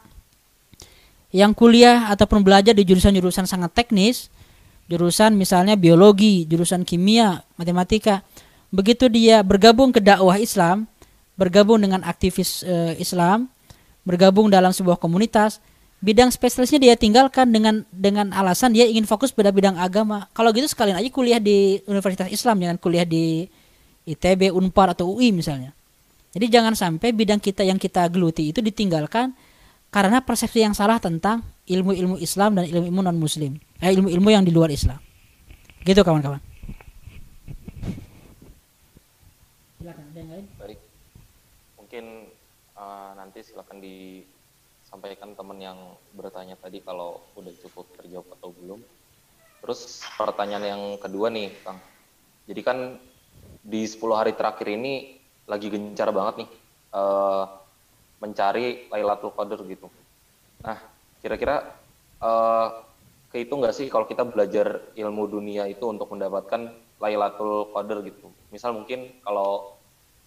yang 1.35 1.53
kuliah 1.53 2.09
ataupun 2.09 2.41
belajar 2.41 2.73
di 2.73 2.87
jurusan-jurusan 2.87 3.45
sangat 3.45 3.77
teknis, 3.77 4.33
jurusan 4.89 5.35
misalnya 5.35 5.75
biologi, 5.77 6.47
jurusan 6.49 6.87
kimia, 6.87 7.45
matematika. 7.61 8.23
Begitu 8.71 9.11
dia 9.13 9.43
bergabung 9.45 9.93
ke 9.93 10.01
dakwah 10.01 10.39
Islam, 10.41 10.89
bergabung 11.37 11.83
dengan 11.83 12.07
aktivis 12.07 12.65
e, 12.65 12.97
Islam, 12.97 13.53
bergabung 14.07 14.49
dalam 14.49 14.73
sebuah 14.73 14.97
komunitas, 14.97 15.61
bidang 16.01 16.29
spesialisnya 16.29 16.81
dia 16.81 16.95
tinggalkan 16.95 17.49
dengan 17.49 17.83
dengan 17.89 18.31
alasan 18.37 18.77
dia 18.77 18.85
ingin 18.85 19.09
fokus 19.09 19.33
pada 19.33 19.49
bidang 19.49 19.81
agama. 19.81 20.29
Kalau 20.37 20.53
gitu 20.53 20.69
sekalian 20.69 21.01
aja 21.01 21.09
kuliah 21.09 21.41
di 21.41 21.81
Universitas 21.89 22.29
Islam, 22.29 22.61
jangan 22.61 22.79
kuliah 22.79 23.07
di 23.09 23.49
ITB, 24.07 24.53
Unpar 24.53 24.93
atau 24.93 25.17
UI 25.17 25.33
misalnya. 25.33 25.73
Jadi 26.37 26.47
jangan 26.53 26.77
sampai 26.77 27.17
bidang 27.17 27.41
kita 27.41 27.65
yang 27.65 27.81
kita 27.81 28.05
geluti 28.13 28.53
itu 28.53 28.61
ditinggalkan 28.61 29.33
karena 29.89 30.21
persepsi 30.21 30.61
yang 30.61 30.77
salah 30.77 31.01
tentang 31.01 31.41
ilmu-ilmu 31.65 32.21
Islam 32.21 32.53
dan 32.53 32.69
ilmu-ilmu 32.69 33.01
non 33.01 33.17
muslim. 33.17 33.57
Eh, 33.81 33.91
ilmu-ilmu 33.97 34.29
yang 34.29 34.45
di 34.45 34.53
luar 34.53 34.69
Islam. 34.69 35.01
Gitu 35.81 36.03
kawan-kawan. 36.05 36.43
Silakan, 39.81 40.05
ada 40.13 40.19
yang 40.21 40.31
lain? 40.35 40.47
Baik. 40.61 40.79
Mungkin 41.81 42.05
uh, 42.77 43.11
nanti 43.17 43.39
silakan 43.41 43.79
disampaikan 45.07 45.39
teman 45.39 45.59
yang 45.63 45.79
bertanya 46.19 46.59
tadi 46.59 46.83
kalau 46.83 47.23
udah 47.39 47.55
cukup 47.63 47.87
terjawab 47.95 48.27
atau 48.35 48.51
belum. 48.51 48.83
Terus 49.63 50.03
pertanyaan 50.19 50.67
yang 50.67 50.83
kedua 50.99 51.31
nih, 51.31 51.55
Kang. 51.63 51.79
Jadi 52.51 52.61
kan 52.67 52.99
di 53.63 53.87
10 53.87 54.03
hari 54.19 54.35
terakhir 54.35 54.67
ini 54.67 55.15
lagi 55.47 55.71
gencar 55.71 56.11
banget 56.11 56.43
nih 56.43 56.51
uh, 56.91 57.47
mencari 58.19 58.91
Lailatul 58.91 59.31
Qadar 59.31 59.63
gitu. 59.63 59.87
Nah, 60.67 60.83
kira-kira 61.23 61.79
uh, 62.19 62.83
kehitung 63.31 63.63
nggak 63.63 63.79
sih 63.79 63.87
kalau 63.87 64.11
kita 64.11 64.27
belajar 64.27 64.91
ilmu 64.99 65.31
dunia 65.31 65.71
itu 65.71 65.87
untuk 65.87 66.11
mendapatkan 66.11 66.75
Lailatul 66.99 67.71
Qadar 67.71 68.03
gitu? 68.03 68.27
Misal 68.51 68.75
mungkin 68.75 69.23
kalau 69.23 69.76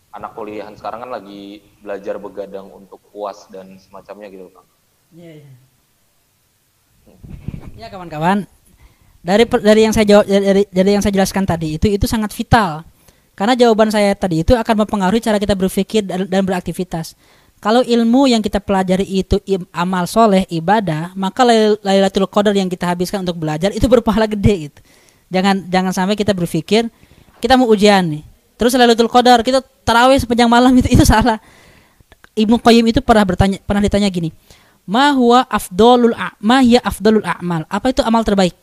anak 0.09 0.33
kuliahan 0.33 0.73
sekarang 0.73 1.05
kan 1.05 1.11
lagi 1.13 1.61
belajar 1.81 2.17
begadang 2.17 2.67
untuk 2.69 2.97
puas 3.13 3.45
dan 3.53 3.77
semacamnya 3.77 4.27
gitu 4.29 4.49
kang. 4.49 4.67
Iya 5.13 5.31
iya. 5.41 5.51
Ya 7.77 7.87
kawan-kawan, 7.89 8.45
dari 9.25 9.45
dari 9.45 9.81
yang 9.81 9.93
saya 9.95 10.05
jawab 10.05 10.25
dari 10.29 10.63
dari 10.69 10.89
yang 10.93 11.01
saya 11.01 11.13
jelaskan 11.15 11.45
tadi 11.45 11.77
itu 11.77 11.87
itu 11.89 12.05
sangat 12.05 12.33
vital. 12.33 12.85
Karena 13.33 13.55
jawaban 13.55 13.87
saya 13.87 14.11
tadi 14.19 14.43
itu 14.43 14.51
akan 14.51 14.83
mempengaruhi 14.83 15.23
cara 15.23 15.39
kita 15.39 15.55
berpikir 15.55 16.03
dan, 16.03 16.27
dan 16.27 16.43
beraktivitas. 16.43 17.15
Kalau 17.63 17.83
ilmu 17.83 18.27
yang 18.27 18.43
kita 18.43 18.59
pelajari 18.59 19.03
itu 19.03 19.39
amal 19.75 20.07
soleh, 20.07 20.47
ibadah, 20.47 21.11
maka 21.15 21.43
Lailatul 21.83 22.27
Qadar 22.27 22.55
yang 22.55 22.71
kita 22.71 22.87
habiskan 22.87 23.23
untuk 23.23 23.39
belajar 23.39 23.71
itu 23.75 23.83
berpahala 23.87 24.27
gede 24.27 24.71
gitu. 24.71 24.79
Jangan 25.31 25.67
jangan 25.67 25.91
sampai 25.95 26.15
kita 26.19 26.35
berpikir 26.35 26.87
kita 27.39 27.55
mau 27.55 27.67
ujian 27.71 28.03
nih 28.11 28.23
Terus 28.59 28.75
Lailatul 28.75 29.07
Qadar 29.07 29.39
kita 29.39 29.63
tarawih 29.87 30.19
sepanjang 30.19 30.51
malam 30.51 30.75
itu 30.75 30.91
itu 30.99 31.07
salah. 31.07 31.39
Ibnu 32.35 32.59
Qayyim 32.59 32.91
itu 32.91 32.99
pernah 32.99 33.23
bertanya 33.23 33.57
pernah 33.63 33.79
ditanya 33.79 34.11
gini, 34.11 34.35
"Ma 34.83 35.15
huwa 35.15 35.47
afdalul 35.47 36.11
ma 36.43 36.59
hiya 36.59 36.83
afdalul 36.83 37.23
a'mal?" 37.23 37.63
Apa 37.71 37.95
itu 37.95 38.03
amal 38.03 38.27
terbaik? 38.27 38.53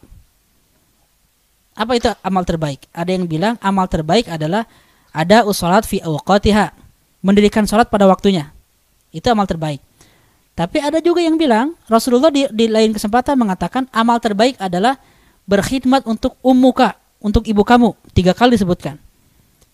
Apa 1.77 1.97
itu 1.97 2.09
amal 2.21 2.45
terbaik? 2.45 2.85
Ada 2.93 3.17
yang 3.17 3.25
bilang 3.25 3.57
amal 3.65 3.89
terbaik 3.89 4.29
adalah 4.29 4.69
ada 5.17 5.45
usolat 5.49 5.89
fi 5.89 6.05
awqatiha, 6.05 6.73
mendirikan 7.25 7.65
salat 7.65 7.89
pada 7.89 8.05
waktunya. 8.05 8.53
Itu 9.13 9.33
amal 9.33 9.49
terbaik. 9.49 9.81
Tapi 10.57 10.81
ada 10.81 11.05
juga 11.05 11.21
yang 11.21 11.37
bilang 11.37 11.77
Rasulullah 11.85 12.33
di, 12.33 12.49
di 12.49 12.65
lain 12.69 12.97
kesempatan 12.97 13.37
mengatakan 13.37 13.85
amal 13.93 14.17
terbaik 14.21 14.57
adalah 14.57 14.97
berkhidmat 15.45 16.09
untuk 16.09 16.37
ummuka, 16.41 16.97
untuk 17.21 17.45
ibu 17.45 17.61
kamu. 17.61 17.93
Tiga 18.17 18.33
kali 18.33 18.57
disebutkan. 18.57 19.06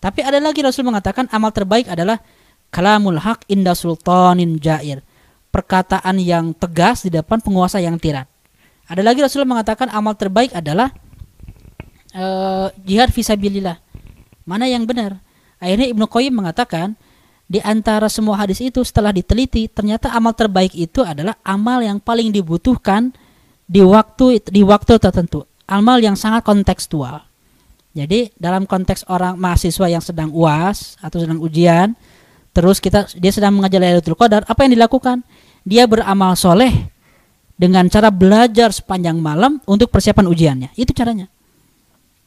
Tapi 0.03 0.19
ada 0.19 0.43
lagi 0.43 0.59
Rasul 0.59 0.83
mengatakan 0.83 1.31
amal 1.31 1.55
terbaik 1.55 1.87
adalah 1.87 2.19
kalamul 2.67 3.23
haq 3.23 3.47
inda 3.47 3.71
sultanin 3.71 4.59
jair. 4.59 4.99
Perkataan 5.47 6.19
yang 6.19 6.51
tegas 6.51 7.07
di 7.07 7.13
depan 7.15 7.39
penguasa 7.39 7.79
yang 7.79 7.95
tiran. 7.95 8.27
Ada 8.91 8.99
lagi 8.99 9.23
Rasul 9.23 9.47
mengatakan 9.47 9.87
amal 9.87 10.19
terbaik 10.19 10.51
adalah 10.51 10.91
uh, 12.11 12.67
jihad 12.83 13.15
visabilillah. 13.15 13.79
Mana 14.43 14.67
yang 14.67 14.83
benar? 14.83 15.23
Akhirnya 15.63 15.87
Ibnu 15.95 16.03
Qayyim 16.11 16.35
mengatakan 16.35 16.99
di 17.47 17.63
antara 17.63 18.11
semua 18.11 18.35
hadis 18.43 18.59
itu 18.59 18.83
setelah 18.83 19.15
diteliti 19.15 19.71
ternyata 19.71 20.11
amal 20.11 20.35
terbaik 20.35 20.75
itu 20.75 20.99
adalah 20.99 21.39
amal 21.47 21.79
yang 21.79 22.03
paling 22.03 22.27
dibutuhkan 22.35 23.15
di 23.63 23.79
waktu 23.79 24.43
di 24.51 24.67
waktu 24.67 24.99
tertentu. 24.99 25.47
Amal 25.63 26.03
yang 26.03 26.19
sangat 26.19 26.43
kontekstual. 26.43 27.23
Jadi 27.93 28.33
dalam 28.41 28.65
konteks 28.65 29.05
orang 29.05 29.37
mahasiswa 29.37 29.85
yang 29.85 30.01
sedang 30.01 30.33
UAS 30.33 30.97
atau 30.97 31.21
sedang 31.21 31.37
ujian, 31.37 31.93
terus 32.49 32.81
kita 32.81 33.05
dia 33.13 33.29
sedang 33.29 33.53
mengajar 33.53 33.77
Lailatul 33.77 34.17
Qadar, 34.17 34.41
apa 34.49 34.65
yang 34.65 34.73
dilakukan? 34.73 35.21
Dia 35.61 35.85
beramal 35.85 36.33
soleh 36.33 36.89
dengan 37.53 37.85
cara 37.93 38.09
belajar 38.09 38.73
sepanjang 38.73 39.21
malam 39.21 39.61
untuk 39.69 39.93
persiapan 39.93 40.25
ujiannya. 40.25 40.69
Itu 40.73 40.89
caranya. 40.91 41.29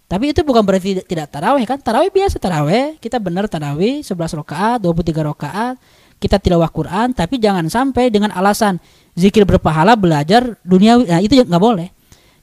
Tapi 0.07 0.31
itu 0.31 0.47
bukan 0.47 0.63
berarti 0.63 1.03
tidak 1.03 1.35
taraweh 1.35 1.67
kan? 1.67 1.83
Taraweh 1.83 2.15
biasa 2.15 2.39
taraweh, 2.39 2.95
kita 3.03 3.19
benar 3.19 3.51
taraweh 3.51 4.07
11 4.07 4.39
rakaat, 4.39 4.79
23 4.79 5.35
rakaat, 5.35 5.75
kita 6.23 6.39
tilawah 6.39 6.71
Quran, 6.71 7.11
tapi 7.11 7.43
jangan 7.43 7.67
sampai 7.67 8.15
dengan 8.15 8.31
alasan 8.31 8.79
zikir 9.19 9.43
berpahala 9.43 9.99
belajar 9.99 10.55
duniawi. 10.63 11.11
Nah, 11.11 11.19
itu 11.19 11.43
nggak 11.43 11.59
boleh. 11.59 11.91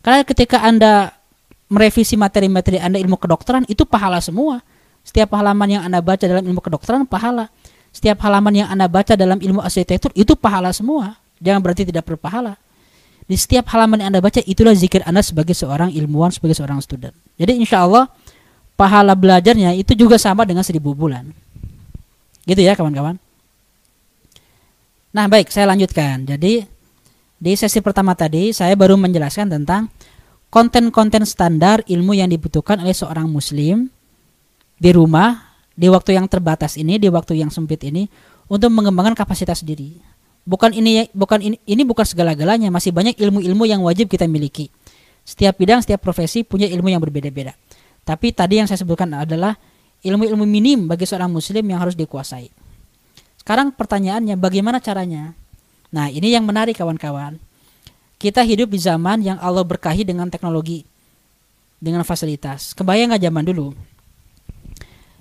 Karena 0.03 0.27
ketika 0.27 0.59
Anda 0.59 1.15
merevisi 1.73 2.13
materi-materi 2.13 2.77
Anda 2.77 3.01
ilmu 3.01 3.17
kedokteran 3.17 3.65
itu 3.65 3.81
pahala 3.89 4.21
semua. 4.21 4.61
Setiap 5.01 5.33
halaman 5.33 5.67
yang 5.67 5.81
Anda 5.83 5.99
baca 6.05 6.21
dalam 6.21 6.45
ilmu 6.45 6.61
kedokteran 6.61 7.09
pahala. 7.09 7.49
Setiap 7.89 8.21
halaman 8.21 8.53
yang 8.53 8.67
Anda 8.69 8.85
baca 8.85 9.17
dalam 9.17 9.41
ilmu 9.41 9.59
arsitektur 9.65 10.13
itu 10.13 10.37
pahala 10.37 10.69
semua. 10.69 11.17
Jangan 11.41 11.59
berarti 11.65 11.89
tidak 11.89 12.05
berpahala. 12.05 12.55
Di 13.25 13.35
setiap 13.35 13.65
halaman 13.73 14.05
yang 14.05 14.09
Anda 14.13 14.21
baca 14.21 14.39
itulah 14.45 14.77
zikir 14.77 15.01
Anda 15.03 15.25
sebagai 15.25 15.57
seorang 15.57 15.89
ilmuwan, 15.91 16.29
sebagai 16.29 16.53
seorang 16.53 16.77
student. 16.79 17.15
Jadi 17.35 17.57
insya 17.57 17.83
Allah 17.83 18.07
pahala 18.77 19.17
belajarnya 19.17 19.73
itu 19.73 19.97
juga 19.97 20.21
sama 20.21 20.45
dengan 20.45 20.61
seribu 20.61 20.93
bulan. 20.93 21.33
Gitu 22.45 22.61
ya 22.61 22.77
kawan-kawan. 22.77 23.17
Nah 25.13 25.25
baik 25.25 25.49
saya 25.49 25.69
lanjutkan. 25.71 26.27
Jadi 26.27 26.67
di 27.43 27.51
sesi 27.59 27.79
pertama 27.83 28.15
tadi 28.15 28.55
saya 28.55 28.75
baru 28.75 28.95
menjelaskan 28.95 29.51
tentang 29.51 29.91
konten-konten 30.53 31.25
standar 31.25 31.81
ilmu 31.89 32.13
yang 32.13 32.29
dibutuhkan 32.29 32.77
oleh 32.77 32.93
seorang 32.93 33.25
muslim 33.25 33.89
di 34.77 34.93
rumah 34.93 35.57
di 35.73 35.89
waktu 35.89 36.13
yang 36.13 36.29
terbatas 36.29 36.77
ini, 36.77 37.01
di 37.01 37.09
waktu 37.09 37.41
yang 37.41 37.49
sempit 37.49 37.81
ini 37.81 38.05
untuk 38.45 38.69
mengembangkan 38.69 39.17
kapasitas 39.17 39.65
diri. 39.65 39.97
Bukan 40.45 40.77
ini 40.77 41.09
bukan 41.09 41.41
ini, 41.41 41.57
ini 41.65 41.81
bukan 41.81 42.05
segala-galanya, 42.05 42.69
masih 42.69 42.93
banyak 42.93 43.17
ilmu-ilmu 43.17 43.65
yang 43.65 43.81
wajib 43.81 44.05
kita 44.13 44.29
miliki. 44.29 44.69
Setiap 45.25 45.57
bidang, 45.57 45.81
setiap 45.81 46.05
profesi 46.05 46.45
punya 46.45 46.69
ilmu 46.69 46.93
yang 46.93 47.01
berbeda-beda. 47.01 47.57
Tapi 48.05 48.29
tadi 48.29 48.61
yang 48.61 48.69
saya 48.69 48.77
sebutkan 48.77 49.09
adalah 49.09 49.57
ilmu-ilmu 50.05 50.45
minim 50.45 50.85
bagi 50.85 51.09
seorang 51.09 51.33
muslim 51.33 51.65
yang 51.65 51.81
harus 51.81 51.97
dikuasai. 51.97 52.53
Sekarang 53.41 53.73
pertanyaannya 53.73 54.37
bagaimana 54.37 54.77
caranya? 54.77 55.33
Nah, 55.89 56.13
ini 56.13 56.29
yang 56.29 56.45
menarik 56.45 56.77
kawan-kawan 56.77 57.41
kita 58.23 58.39
hidup 58.39 58.71
di 58.71 58.79
zaman 58.79 59.19
yang 59.19 59.35
Allah 59.43 59.67
berkahi 59.67 60.07
dengan 60.07 60.31
teknologi, 60.31 60.87
dengan 61.75 62.07
fasilitas. 62.07 62.71
Kebayang 62.71 63.11
nggak 63.11 63.27
zaman 63.27 63.43
dulu? 63.43 63.75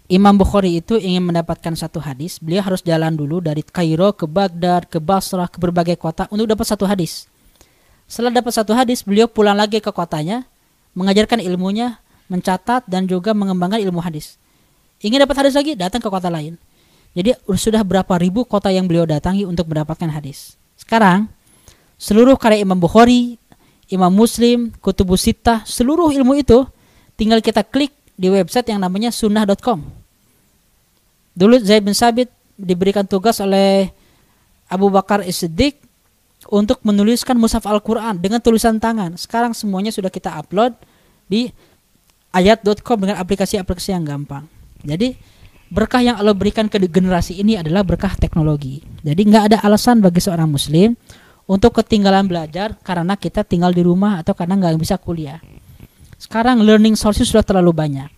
Imam 0.06 0.38
Bukhari 0.38 0.78
itu 0.78 0.94
ingin 1.02 1.26
mendapatkan 1.26 1.74
satu 1.74 1.98
hadis, 1.98 2.38
beliau 2.38 2.62
harus 2.62 2.78
jalan 2.86 3.10
dulu 3.10 3.42
dari 3.42 3.66
Kairo 3.66 4.14
ke 4.14 4.22
Baghdad, 4.30 4.86
ke 4.86 5.02
Basrah, 5.02 5.50
ke 5.50 5.58
berbagai 5.58 5.98
kota 5.98 6.30
untuk 6.30 6.46
dapat 6.46 6.62
satu 6.62 6.86
hadis. 6.86 7.26
Setelah 8.06 8.38
dapat 8.38 8.54
satu 8.54 8.70
hadis, 8.70 9.02
beliau 9.02 9.26
pulang 9.26 9.58
lagi 9.58 9.82
ke 9.82 9.90
kotanya, 9.90 10.46
mengajarkan 10.94 11.42
ilmunya, 11.42 11.98
mencatat 12.30 12.86
dan 12.86 13.10
juga 13.10 13.34
mengembangkan 13.34 13.82
ilmu 13.82 13.98
hadis. 13.98 14.38
Ingin 15.02 15.26
dapat 15.26 15.42
hadis 15.42 15.58
lagi, 15.58 15.74
datang 15.74 15.98
ke 15.98 16.06
kota 16.06 16.30
lain. 16.30 16.54
Jadi 17.18 17.34
sudah 17.58 17.82
berapa 17.82 18.14
ribu 18.20 18.46
kota 18.46 18.70
yang 18.70 18.86
beliau 18.86 19.08
datangi 19.08 19.42
untuk 19.42 19.66
mendapatkan 19.66 20.06
hadis. 20.06 20.54
Sekarang 20.78 21.26
seluruh 22.02 22.34
karya 22.34 22.66
Imam 22.66 22.74
Bukhari, 22.82 23.38
Imam 23.86 24.10
Muslim, 24.10 24.74
Kutubus 24.82 25.22
Sittah, 25.22 25.62
seluruh 25.62 26.10
ilmu 26.10 26.34
itu 26.34 26.66
tinggal 27.14 27.38
kita 27.38 27.62
klik 27.62 27.94
di 28.18 28.26
website 28.26 28.74
yang 28.74 28.82
namanya 28.82 29.14
sunnah.com. 29.14 29.86
Dulu 31.38 31.62
Zaid 31.62 31.86
bin 31.86 31.94
Sabit 31.94 32.26
diberikan 32.58 33.06
tugas 33.06 33.38
oleh 33.38 33.94
Abu 34.66 34.90
Bakar 34.90 35.22
As-Siddiq 35.22 35.78
untuk 36.50 36.82
menuliskan 36.82 37.38
mushaf 37.38 37.62
Al-Quran 37.70 38.18
dengan 38.18 38.42
tulisan 38.42 38.82
tangan. 38.82 39.14
Sekarang 39.14 39.54
semuanya 39.54 39.94
sudah 39.94 40.10
kita 40.10 40.34
upload 40.34 40.74
di 41.30 41.54
ayat.com 42.34 42.98
dengan 42.98 43.16
aplikasi-aplikasi 43.22 43.94
yang 43.94 44.04
gampang. 44.04 44.44
Jadi 44.82 45.14
berkah 45.72 46.02
yang 46.02 46.18
Allah 46.18 46.34
berikan 46.34 46.66
ke 46.66 46.76
generasi 46.82 47.38
ini 47.38 47.56
adalah 47.56 47.86
berkah 47.86 48.12
teknologi. 48.18 48.82
Jadi 49.06 49.22
nggak 49.24 49.44
ada 49.52 49.56
alasan 49.64 50.02
bagi 50.02 50.20
seorang 50.20 50.50
muslim 50.50 50.98
untuk 51.46 51.74
ketinggalan 51.82 52.26
belajar 52.30 52.78
karena 52.80 53.18
kita 53.18 53.42
tinggal 53.42 53.74
di 53.74 53.82
rumah 53.82 54.22
atau 54.22 54.32
karena 54.32 54.54
nggak 54.58 54.78
bisa 54.78 54.96
kuliah. 54.98 55.42
Sekarang 56.18 56.62
learning 56.62 56.94
sources 56.94 57.26
sudah 57.26 57.42
terlalu 57.42 57.74
banyak. 57.74 58.08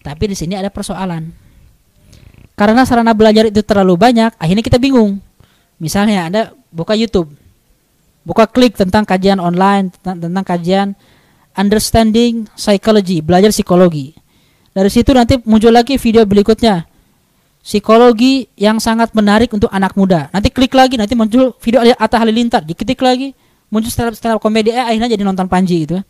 Tapi 0.00 0.24
di 0.32 0.36
sini 0.36 0.56
ada 0.56 0.72
persoalan. 0.72 1.28
Karena 2.54 2.86
sarana 2.86 3.12
belajar 3.12 3.50
itu 3.50 3.60
terlalu 3.66 3.98
banyak, 3.98 4.36
akhirnya 4.38 4.64
kita 4.64 4.78
bingung. 4.78 5.18
Misalnya 5.76 6.30
Anda 6.30 6.42
buka 6.70 6.94
YouTube. 6.94 7.34
Buka 8.24 8.48
klik 8.48 8.78
tentang 8.78 9.04
kajian 9.04 9.36
online, 9.36 9.92
tentang, 9.92 10.16
tentang 10.24 10.44
kajian 10.44 10.88
understanding 11.52 12.48
psychology, 12.56 13.20
belajar 13.20 13.52
psikologi. 13.52 14.16
Dari 14.72 14.88
situ 14.88 15.12
nanti 15.12 15.38
muncul 15.44 15.70
lagi 15.70 16.00
video 16.00 16.24
berikutnya 16.24 16.93
psikologi 17.64 18.44
yang 18.60 18.76
sangat 18.76 19.16
menarik 19.16 19.48
untuk 19.56 19.72
anak 19.72 19.96
muda. 19.96 20.28
Nanti 20.36 20.52
klik 20.52 20.76
lagi, 20.76 21.00
nanti 21.00 21.16
muncul 21.16 21.56
video 21.64 21.80
Atta 21.96 22.20
Halilintar, 22.20 22.60
diketik 22.60 23.00
lagi, 23.00 23.32
muncul 23.72 23.88
stand 23.88 24.36
up, 24.36 24.40
komedi, 24.44 24.68
eh, 24.68 24.84
akhirnya 24.84 25.08
jadi 25.08 25.24
nonton 25.24 25.48
Panji 25.48 25.88
gitu. 25.88 26.04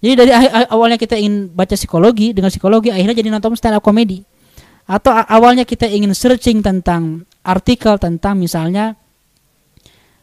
Jadi 0.00 0.14
dari 0.16 0.32
awalnya 0.72 0.96
kita 0.96 1.18
ingin 1.18 1.52
baca 1.52 1.76
psikologi 1.76 2.32
dengan 2.32 2.48
psikologi 2.48 2.88
akhirnya 2.88 3.12
jadi 3.18 3.28
nonton 3.34 3.52
stand 3.58 3.76
up 3.76 3.84
comedy. 3.84 4.24
Atau 4.88 5.12
awalnya 5.12 5.68
kita 5.68 5.90
ingin 5.90 6.14
searching 6.16 6.64
tentang 6.64 7.28
artikel 7.44 8.00
tentang 8.00 8.40
misalnya 8.40 8.96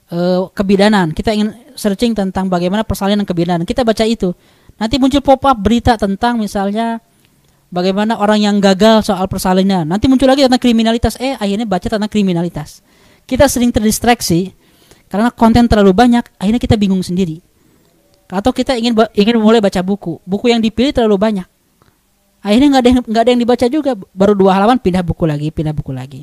uh, 0.09 0.49
kebidanan. 0.49 1.13
Kita 1.13 1.29
ingin 1.35 1.53
searching 1.77 2.17
tentang 2.17 2.49
bagaimana 2.49 2.81
persalinan 2.81 3.23
kebidanan. 3.23 3.69
Kita 3.69 3.85
baca 3.85 4.01
itu. 4.03 4.33
Nanti 4.81 4.97
muncul 4.97 5.21
pop 5.21 5.45
up 5.45 5.57
berita 5.61 5.93
tentang 5.95 6.41
misalnya 6.41 6.99
bagaimana 7.70 8.20
orang 8.20 8.43
yang 8.43 8.55
gagal 8.59 9.07
soal 9.07 9.26
persalinan. 9.32 9.88
Nanti 9.88 10.07
muncul 10.11 10.28
lagi 10.28 10.43
tentang 10.45 10.61
kriminalitas. 10.61 11.20
Eh 11.20 11.36
akhirnya 11.36 11.68
baca 11.68 11.88
tentang 11.88 12.11
kriminalitas. 12.11 12.86
Kita 13.28 13.47
sering 13.47 13.72
terdistraksi 13.72 14.55
karena 15.11 15.32
konten 15.32 15.68
terlalu 15.68 15.95
banyak. 15.95 16.24
Akhirnya 16.39 16.59
kita 16.59 16.80
bingung 16.80 17.03
sendiri 17.03 17.43
atau 18.28 18.51
kita 18.51 18.76
ingin 18.76 18.91
ingin 19.15 19.39
mulai 19.39 19.63
baca 19.63 19.80
buku 19.80 20.20
buku 20.28 20.51
yang 20.51 20.59
dipilih 20.59 20.91
terlalu 20.91 21.15
banyak 21.15 21.47
akhirnya 22.43 22.68
nggak 22.76 22.84
ada 22.84 22.89
yang 22.91 23.01
nggak 23.07 23.24
ada 23.24 23.32
yang 23.32 23.41
dibaca 23.41 23.65
juga 23.72 23.91
baru 24.11 24.34
dua 24.36 24.51
halaman 24.59 24.78
pindah 24.84 25.03
buku 25.03 25.24
lagi 25.24 25.47
pindah 25.47 25.72
buku 25.72 25.95
lagi 25.95 26.22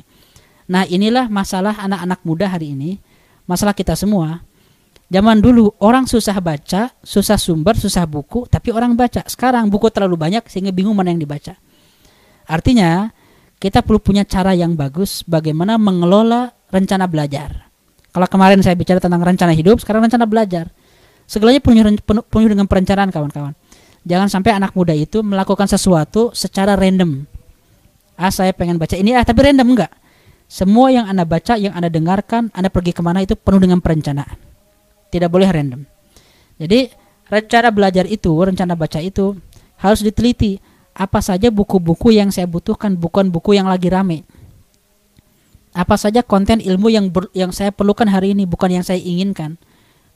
nah 0.69 0.85
inilah 0.85 1.25
masalah 1.29 1.73
anak-anak 1.81 2.21
muda 2.21 2.45
hari 2.45 2.77
ini 2.77 3.01
masalah 3.49 3.73
kita 3.73 3.97
semua 3.97 4.45
zaman 5.15 5.39
dulu 5.39 5.71
orang 5.79 6.03
susah 6.03 6.35
baca 6.43 6.91
susah 6.99 7.39
sumber 7.39 7.79
susah 7.79 8.03
buku 8.03 8.51
tapi 8.51 8.75
orang 8.75 8.99
baca 8.99 9.23
sekarang 9.31 9.71
buku 9.71 9.87
terlalu 9.87 10.19
banyak 10.19 10.43
sehingga 10.51 10.75
bingung 10.75 10.91
mana 10.91 11.15
yang 11.15 11.23
dibaca 11.23 11.55
artinya 12.51 13.15
kita 13.63 13.79
perlu 13.79 14.03
punya 14.03 14.27
cara 14.27 14.51
yang 14.51 14.75
bagus 14.75 15.23
bagaimana 15.23 15.79
mengelola 15.79 16.51
rencana 16.67 17.07
belajar 17.07 17.71
kalau 18.11 18.27
kemarin 18.27 18.59
saya 18.59 18.75
bicara 18.75 18.99
tentang 18.99 19.23
rencana 19.23 19.55
hidup 19.55 19.79
sekarang 19.79 20.03
rencana 20.03 20.27
belajar 20.27 20.67
Segalanya 21.25 21.61
penuh, 21.61 21.97
penuh, 22.05 22.49
dengan 22.49 22.69
perencanaan 22.69 23.09
kawan-kawan. 23.09 23.57
Jangan 24.05 24.29
sampai 24.29 24.53
anak 24.53 24.77
muda 24.77 24.93
itu 24.93 25.25
melakukan 25.25 25.65
sesuatu 25.65 26.29
secara 26.37 26.77
random. 26.77 27.25
Ah 28.13 28.29
saya 28.29 28.53
pengen 28.53 28.77
baca 28.77 28.93
ini 28.93 29.17
ah 29.17 29.25
tapi 29.25 29.41
random 29.41 29.73
enggak. 29.73 29.91
Semua 30.45 30.93
yang 30.93 31.09
Anda 31.09 31.25
baca, 31.25 31.57
yang 31.57 31.73
Anda 31.73 31.89
dengarkan, 31.89 32.53
Anda 32.53 32.69
pergi 32.69 32.93
ke 32.93 33.01
mana 33.01 33.25
itu 33.25 33.33
penuh 33.33 33.57
dengan 33.57 33.81
perencanaan. 33.81 34.37
Tidak 35.15 35.31
boleh 35.31 35.47
random. 35.47 35.87
Jadi 36.59 36.91
rencana 37.31 37.71
belajar 37.71 38.03
itu, 38.03 38.35
rencana 38.35 38.75
baca 38.75 38.99
itu 38.99 39.39
harus 39.79 40.03
diteliti. 40.03 40.59
Apa 40.91 41.23
saja 41.23 41.47
buku-buku 41.47 42.11
yang 42.11 42.35
saya 42.35 42.43
butuhkan, 42.51 42.99
bukan 42.99 43.31
buku 43.31 43.55
yang 43.55 43.71
lagi 43.71 43.87
rame. 43.87 44.27
Apa 45.71 45.95
saja 45.95 46.19
konten 46.19 46.59
ilmu 46.59 46.91
yang 46.91 47.07
ber, 47.07 47.31
yang 47.31 47.55
saya 47.55 47.71
perlukan 47.71 48.11
hari 48.11 48.35
ini, 48.35 48.43
bukan 48.43 48.75
yang 48.75 48.83
saya 48.83 48.99
inginkan. 48.99 49.55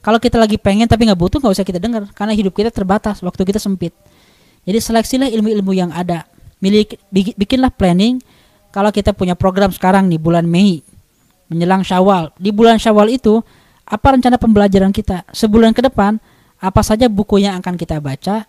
Kalau 0.04 0.20
kita 0.20 0.36
lagi 0.36 0.60
pengen 0.60 0.88
tapi 0.88 1.08
nggak 1.08 1.20
butuh 1.20 1.40
nggak 1.40 1.56
usah 1.56 1.68
kita 1.68 1.80
dengar 1.80 2.08
karena 2.12 2.36
hidup 2.36 2.52
kita 2.52 2.72
terbatas, 2.72 3.24
waktu 3.24 3.44
kita 3.48 3.60
sempit. 3.60 3.96
Jadi 4.68 4.80
seleksilah 4.84 5.32
ilmu-ilmu 5.32 5.72
yang 5.72 5.96
ada. 5.96 6.28
Milik 6.60 7.00
bikinlah 7.12 7.72
planning 7.72 8.20
kalau 8.76 8.92
kita 8.92 9.16
punya 9.16 9.36
program 9.36 9.72
sekarang 9.72 10.12
nih 10.12 10.20
bulan 10.20 10.44
Mei 10.44 10.84
menjelang 11.52 11.84
Syawal. 11.88 12.32
Di 12.36 12.52
bulan 12.52 12.80
Syawal 12.80 13.16
itu 13.16 13.44
apa 13.90 14.08
rencana 14.14 14.38
pembelajaran 14.38 14.94
kita? 14.94 15.26
Sebulan 15.34 15.74
ke 15.74 15.82
depan 15.82 16.22
apa 16.62 16.82
saja 16.86 17.10
buku 17.10 17.42
yang 17.42 17.58
akan 17.58 17.74
kita 17.74 17.98
baca? 17.98 18.46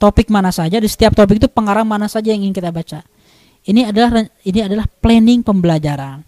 Topik 0.00 0.32
mana 0.32 0.50
saja 0.50 0.82
di 0.82 0.88
setiap 0.90 1.14
topik 1.14 1.38
itu 1.38 1.46
pengarang 1.46 1.86
mana 1.86 2.10
saja 2.10 2.34
yang 2.34 2.42
ingin 2.42 2.56
kita 2.56 2.74
baca. 2.74 3.06
Ini 3.62 3.94
adalah 3.94 4.26
ini 4.42 4.60
adalah 4.64 4.88
planning 4.88 5.46
pembelajaran 5.46 6.26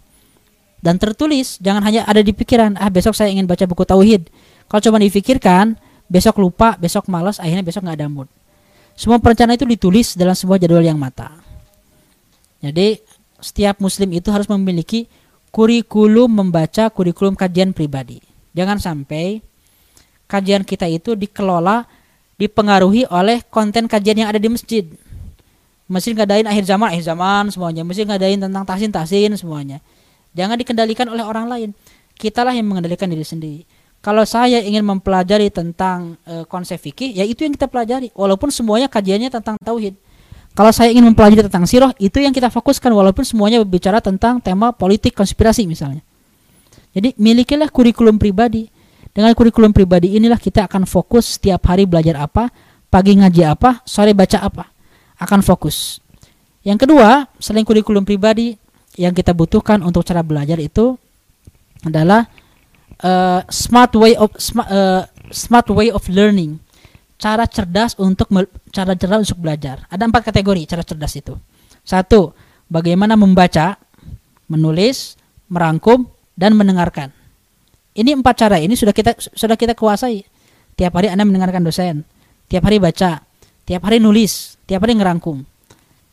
dan 0.78 0.94
tertulis 1.00 1.58
jangan 1.58 1.82
hanya 1.82 2.06
ada 2.06 2.22
di 2.22 2.30
pikiran 2.30 2.78
ah 2.78 2.92
besok 2.92 3.16
saya 3.16 3.32
ingin 3.32 3.48
baca 3.48 3.66
buku 3.66 3.82
tauhid 3.82 4.30
kalau 4.68 4.80
cuma 4.80 4.98
difikirkan, 5.00 5.76
besok 6.08 6.40
lupa, 6.40 6.76
besok 6.80 7.08
malas, 7.08 7.40
akhirnya 7.40 7.64
besok 7.64 7.84
nggak 7.84 7.98
ada 8.00 8.08
mood. 8.08 8.28
Semua 8.94 9.18
perencanaan 9.18 9.58
itu 9.58 9.66
ditulis 9.66 10.14
dalam 10.14 10.38
sebuah 10.38 10.62
jadwal 10.62 10.84
yang 10.84 10.96
mata. 10.96 11.34
Jadi 12.62 13.02
setiap 13.42 13.82
muslim 13.82 14.14
itu 14.14 14.30
harus 14.30 14.48
memiliki 14.48 15.10
kurikulum 15.50 16.30
membaca 16.30 16.88
kurikulum 16.88 17.34
kajian 17.36 17.74
pribadi. 17.74 18.22
Jangan 18.54 18.78
sampai 18.78 19.42
kajian 20.30 20.62
kita 20.62 20.86
itu 20.88 21.18
dikelola 21.18 21.84
dipengaruhi 22.38 23.06
oleh 23.10 23.42
konten 23.46 23.86
kajian 23.86 24.24
yang 24.24 24.30
ada 24.30 24.40
di 24.40 24.50
masjid. 24.50 24.86
Masjid 25.84 26.16
ngadain 26.16 26.48
akhir 26.48 26.64
zaman, 26.64 26.96
akhir 26.96 27.04
zaman 27.04 27.44
semuanya. 27.52 27.82
Masjid 27.84 28.08
ngadain 28.08 28.40
tentang 28.40 28.64
tasin-tasin 28.64 29.36
semuanya. 29.36 29.78
Jangan 30.34 30.56
dikendalikan 30.58 31.06
oleh 31.06 31.22
orang 31.22 31.46
lain. 31.46 31.70
Kitalah 32.16 32.54
yang 32.56 32.66
mengendalikan 32.66 33.06
diri 33.10 33.22
sendiri. 33.22 33.60
Kalau 34.04 34.24
saya 34.28 34.60
ingin 34.60 34.84
mempelajari 34.84 35.48
tentang 35.48 36.20
e, 36.28 36.44
konsep 36.44 36.76
fikih, 36.76 37.16
ya 37.16 37.24
itu 37.24 37.46
yang 37.46 37.56
kita 37.56 37.68
pelajari. 37.70 38.12
Walaupun 38.12 38.52
semuanya 38.52 38.84
kajiannya 38.90 39.32
tentang 39.32 39.56
tauhid. 39.56 39.96
Kalau 40.54 40.70
saya 40.70 40.92
ingin 40.92 41.08
mempelajari 41.10 41.48
tentang 41.48 41.66
sirah, 41.66 41.90
itu 41.96 42.20
yang 42.20 42.30
kita 42.30 42.46
fokuskan 42.52 42.92
walaupun 42.92 43.26
semuanya 43.26 43.58
berbicara 43.64 43.98
tentang 43.98 44.38
tema 44.38 44.70
politik 44.70 45.16
konspirasi 45.16 45.66
misalnya. 45.66 46.04
Jadi 46.94 47.18
milikilah 47.18 47.68
kurikulum 47.68 48.16
pribadi. 48.16 48.70
Dengan 49.14 49.30
kurikulum 49.34 49.70
pribadi 49.70 50.18
inilah 50.18 50.38
kita 50.38 50.66
akan 50.66 50.86
fokus 50.86 51.38
setiap 51.38 51.70
hari 51.70 51.86
belajar 51.86 52.18
apa, 52.18 52.50
pagi 52.90 53.14
ngaji 53.14 53.42
apa, 53.46 53.82
sore 53.86 54.10
baca 54.10 54.42
apa. 54.42 54.64
Akan 55.18 55.42
fokus. 55.42 56.02
Yang 56.66 56.88
kedua, 56.88 57.30
selain 57.38 57.62
kurikulum 57.62 58.02
pribadi, 58.02 58.58
yang 58.94 59.14
kita 59.14 59.34
butuhkan 59.34 59.82
untuk 59.82 60.06
cara 60.06 60.22
belajar 60.22 60.58
itu 60.62 60.94
adalah 61.84 62.26
uh, 63.02 63.42
smart 63.50 63.92
way 63.98 64.14
of 64.14 64.30
smart, 64.38 64.68
uh, 64.70 65.02
smart 65.34 65.66
way 65.74 65.90
of 65.90 66.06
learning 66.06 66.62
cara 67.18 67.46
cerdas 67.50 67.98
untuk 67.98 68.30
cara 68.70 68.94
cerdas 68.94 69.20
untuk 69.30 69.40
belajar 69.42 69.86
ada 69.90 70.02
empat 70.06 70.30
kategori 70.30 70.62
cara 70.68 70.82
cerdas 70.86 71.14
itu 71.18 71.34
satu 71.82 72.32
bagaimana 72.70 73.18
membaca 73.18 73.76
menulis 74.46 75.18
merangkum 75.50 76.06
dan 76.34 76.58
mendengarkan. 76.58 77.10
Ini 77.94 78.14
empat 78.18 78.34
cara. 78.46 78.58
Ini 78.58 78.74
sudah 78.74 78.94
kita 78.94 79.14
sudah 79.18 79.54
kita 79.54 79.78
kuasai. 79.78 80.26
Tiap 80.74 80.90
hari 80.94 81.10
anda 81.10 81.22
mendengarkan 81.22 81.62
dosen 81.62 82.02
tiap 82.48 82.68
hari 82.68 82.80
baca 82.80 83.24
tiap 83.64 83.82
hari 83.84 83.98
nulis 84.00 84.60
tiap 84.68 84.84
hari 84.84 84.96
ngerangkum. 84.96 85.44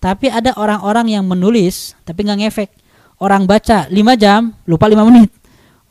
Tapi 0.01 0.33
ada 0.33 0.57
orang-orang 0.57 1.13
yang 1.13 1.23
menulis 1.27 1.93
tapi 2.07 2.25
nggak 2.25 2.39
ngefek. 2.47 2.69
Orang 3.21 3.45
baca 3.45 3.85
lima 3.93 4.17
jam 4.17 4.57
lupa 4.65 4.89
lima 4.89 5.05
menit. 5.05 5.29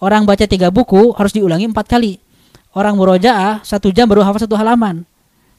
Orang 0.03 0.26
baca 0.26 0.43
tiga 0.49 0.72
buku 0.72 1.14
harus 1.14 1.31
diulangi 1.31 1.70
empat 1.70 1.87
kali. 1.87 2.18
Orang 2.74 2.99
murojaah 2.99 3.62
satu 3.62 3.95
jam 3.95 4.11
baru 4.11 4.26
hafal 4.26 4.43
satu 4.43 4.59
halaman. 4.59 5.07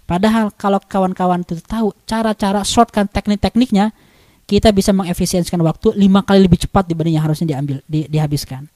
Padahal 0.03 0.51
kalau 0.51 0.83
kawan-kawan 0.83 1.47
itu 1.47 1.63
tahu 1.63 1.95
cara-cara 2.03 2.67
shortcut 2.67 3.07
teknik-tekniknya, 3.15 3.95
kita 4.51 4.75
bisa 4.75 4.91
mengefisiensikan 4.91 5.63
waktu 5.63 5.95
lima 5.95 6.19
kali 6.27 6.43
lebih 6.43 6.59
cepat 6.67 6.83
dibanding 6.83 7.15
yang 7.15 7.23
harusnya 7.23 7.55
diambil 7.55 7.79
di, 7.87 8.03
dihabiskan. 8.11 8.67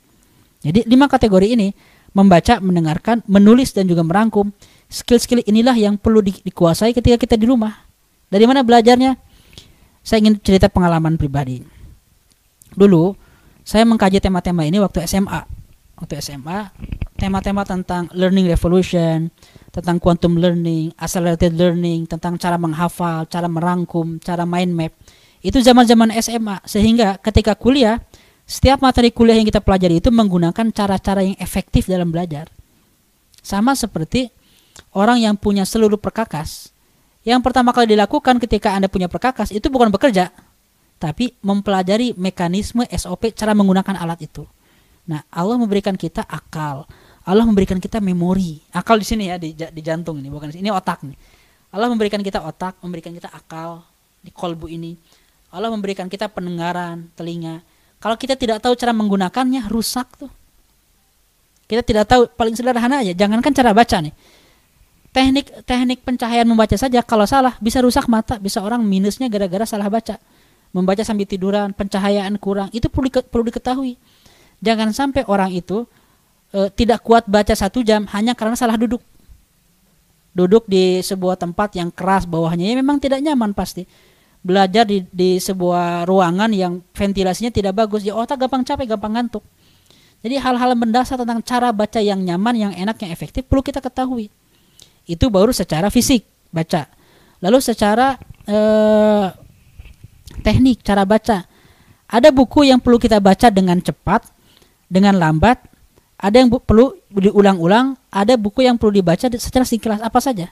Jadi 0.64 0.88
lima 0.88 1.12
kategori 1.12 1.52
ini 1.52 1.76
membaca, 2.16 2.64
mendengarkan, 2.64 3.20
menulis 3.28 3.76
dan 3.76 3.84
juga 3.84 4.00
merangkum. 4.08 4.56
Skill-skill 4.88 5.44
inilah 5.44 5.76
yang 5.76 6.00
perlu 6.00 6.24
di, 6.24 6.32
dikuasai 6.40 6.96
ketika 6.96 7.20
kita 7.20 7.36
di 7.36 7.52
rumah. 7.52 7.76
Dari 8.32 8.48
mana 8.48 8.64
belajarnya? 8.64 9.20
Saya 10.00 10.24
ingin 10.24 10.40
cerita 10.40 10.72
pengalaman 10.72 11.20
pribadi. 11.20 11.60
Dulu 12.72 13.12
saya 13.68 13.84
mengkaji 13.84 14.24
tema-tema 14.24 14.64
ini 14.64 14.80
waktu 14.80 15.04
SMA 15.04 15.44
waktu 16.00 16.20
SMA 16.24 16.72
tema-tema 17.16 17.64
tentang 17.64 18.12
learning 18.12 18.52
revolution, 18.52 19.32
tentang 19.72 20.00
quantum 20.04 20.36
learning, 20.36 20.92
accelerated 21.00 21.56
learning, 21.56 22.04
tentang 22.08 22.36
cara 22.36 22.60
menghafal, 22.60 23.24
cara 23.32 23.48
merangkum, 23.48 24.20
cara 24.20 24.44
mind 24.44 24.72
map. 24.76 24.94
Itu 25.46 25.62
zaman-zaman 25.62 26.10
SMA 26.26 26.66
sehingga 26.66 27.22
ketika 27.22 27.54
kuliah 27.54 28.02
setiap 28.50 28.82
materi 28.82 29.14
kuliah 29.14 29.38
yang 29.38 29.46
kita 29.46 29.62
pelajari 29.62 30.02
itu 30.02 30.10
menggunakan 30.10 30.74
cara-cara 30.74 31.22
yang 31.22 31.38
efektif 31.38 31.86
dalam 31.86 32.10
belajar. 32.10 32.50
Sama 33.46 33.78
seperti 33.78 34.34
orang 34.98 35.22
yang 35.22 35.38
punya 35.38 35.62
seluruh 35.70 36.02
perkakas. 36.02 36.74
Yang 37.22 37.42
pertama 37.46 37.74
kali 37.74 37.94
dilakukan 37.94 38.42
ketika 38.42 38.74
Anda 38.74 38.90
punya 38.90 39.06
perkakas 39.06 39.54
itu 39.54 39.70
bukan 39.70 39.90
bekerja, 39.94 40.30
tapi 40.98 41.34
mempelajari 41.42 42.18
mekanisme 42.18 42.86
SOP 42.90 43.34
cara 43.34 43.54
menggunakan 43.54 43.98
alat 43.98 44.26
itu. 44.26 44.46
Nah, 45.06 45.22
Allah 45.30 45.58
memberikan 45.58 45.94
kita 45.94 46.26
akal. 46.26 46.90
Allah 47.26 47.46
memberikan 47.46 47.78
kita 47.82 47.98
memori. 48.02 48.62
Akal 48.74 49.02
di 49.02 49.06
sini 49.06 49.30
ya 49.30 49.38
di, 49.38 49.54
di 49.54 49.82
jantung 49.82 50.22
ini, 50.22 50.30
bukan 50.30 50.50
di 50.50 50.58
sini. 50.58 50.70
Ini 50.70 50.74
otak 50.74 51.06
nih. 51.06 51.18
Allah 51.74 51.90
memberikan 51.90 52.22
kita 52.22 52.42
otak, 52.46 52.78
memberikan 52.82 53.14
kita 53.14 53.30
akal 53.34 53.82
di 54.22 54.30
kolbu 54.30 54.70
ini. 54.70 54.98
Allah 55.56 55.72
memberikan 55.72 56.12
kita 56.12 56.28
pendengaran, 56.28 57.08
telinga. 57.16 57.64
Kalau 58.04 58.20
kita 58.20 58.36
tidak 58.36 58.60
tahu 58.60 58.76
cara 58.76 58.92
menggunakannya, 58.92 59.72
rusak 59.72 60.04
tuh. 60.20 60.28
Kita 61.66 61.80
tidak 61.80 62.12
tahu 62.12 62.28
paling 62.28 62.60
sederhana 62.60 63.00
aja, 63.00 63.16
jangankan 63.16 63.56
cara 63.56 63.72
baca 63.72 64.04
nih. 64.04 64.12
Teknik 65.16 65.48
teknik 65.64 66.00
pencahayaan 66.04 66.44
membaca 66.44 66.76
saja 66.76 67.00
kalau 67.00 67.24
salah 67.24 67.56
bisa 67.64 67.80
rusak 67.80 68.04
mata, 68.12 68.36
bisa 68.36 68.60
orang 68.60 68.84
minusnya 68.84 69.32
gara-gara 69.32 69.64
salah 69.64 69.88
baca. 69.88 70.20
Membaca 70.76 71.08
sambil 71.08 71.24
tiduran, 71.24 71.72
pencahayaan 71.72 72.36
kurang, 72.36 72.68
itu 72.76 72.92
perlu, 72.92 73.08
perlu 73.08 73.48
diketahui 73.48 73.96
Jangan 74.60 74.92
sampai 74.92 75.24
orang 75.28 75.56
itu 75.56 75.88
e, 76.52 76.68
tidak 76.76 77.00
kuat 77.00 77.32
baca 77.32 77.56
satu 77.56 77.80
jam 77.80 78.04
hanya 78.12 78.36
karena 78.36 78.60
salah 78.60 78.76
duduk. 78.76 79.00
duduk 80.36 80.68
di 80.68 81.00
sebuah 81.00 81.40
tempat 81.40 81.80
yang 81.80 81.88
keras 81.96 82.28
bawahnya 82.28 82.68
ya 82.68 82.76
memang 82.76 83.00
tidak 83.00 83.24
nyaman 83.24 83.56
pasti 83.56 83.88
belajar 84.46 84.86
di, 84.86 85.02
di 85.10 85.42
sebuah 85.42 86.06
ruangan 86.06 86.54
yang 86.54 86.86
ventilasinya 86.94 87.50
tidak 87.50 87.74
bagus. 87.74 88.06
Ya 88.06 88.14
otak 88.14 88.46
gampang 88.46 88.62
capek 88.62 88.94
gampang 88.94 89.18
ngantuk. 89.18 89.42
Jadi 90.22 90.38
hal-hal 90.38 90.78
mendasar 90.78 91.18
tentang 91.18 91.42
cara 91.42 91.74
baca 91.74 91.98
yang 91.98 92.22
nyaman 92.22 92.54
yang 92.54 92.74
enak 92.74 93.02
yang 93.02 93.10
efektif 93.10 93.46
perlu 93.50 93.66
kita 93.66 93.82
ketahui. 93.82 94.30
Itu 95.06 95.34
baru 95.34 95.50
secara 95.50 95.90
fisik 95.90 96.26
baca. 96.54 96.86
Lalu 97.42 97.58
secara 97.62 98.18
eh, 98.46 99.26
teknik 100.42 100.82
cara 100.82 101.06
baca. 101.06 101.46
Ada 102.06 102.30
buku 102.30 102.70
yang 102.70 102.82
perlu 102.82 102.98
kita 102.98 103.18
baca 103.18 103.50
dengan 103.50 103.78
cepat 103.82 104.26
dengan 104.90 105.18
lambat. 105.18 105.62
Ada 106.16 106.42
yang 106.42 106.50
perlu 106.50 106.96
diulang-ulang, 107.12 107.94
ada 108.10 108.34
buku 108.34 108.66
yang 108.66 108.82
perlu 108.82 108.98
dibaca 108.98 109.30
secara 109.30 109.62
singkat. 109.62 110.02
Apa 110.02 110.18
saja. 110.18 110.50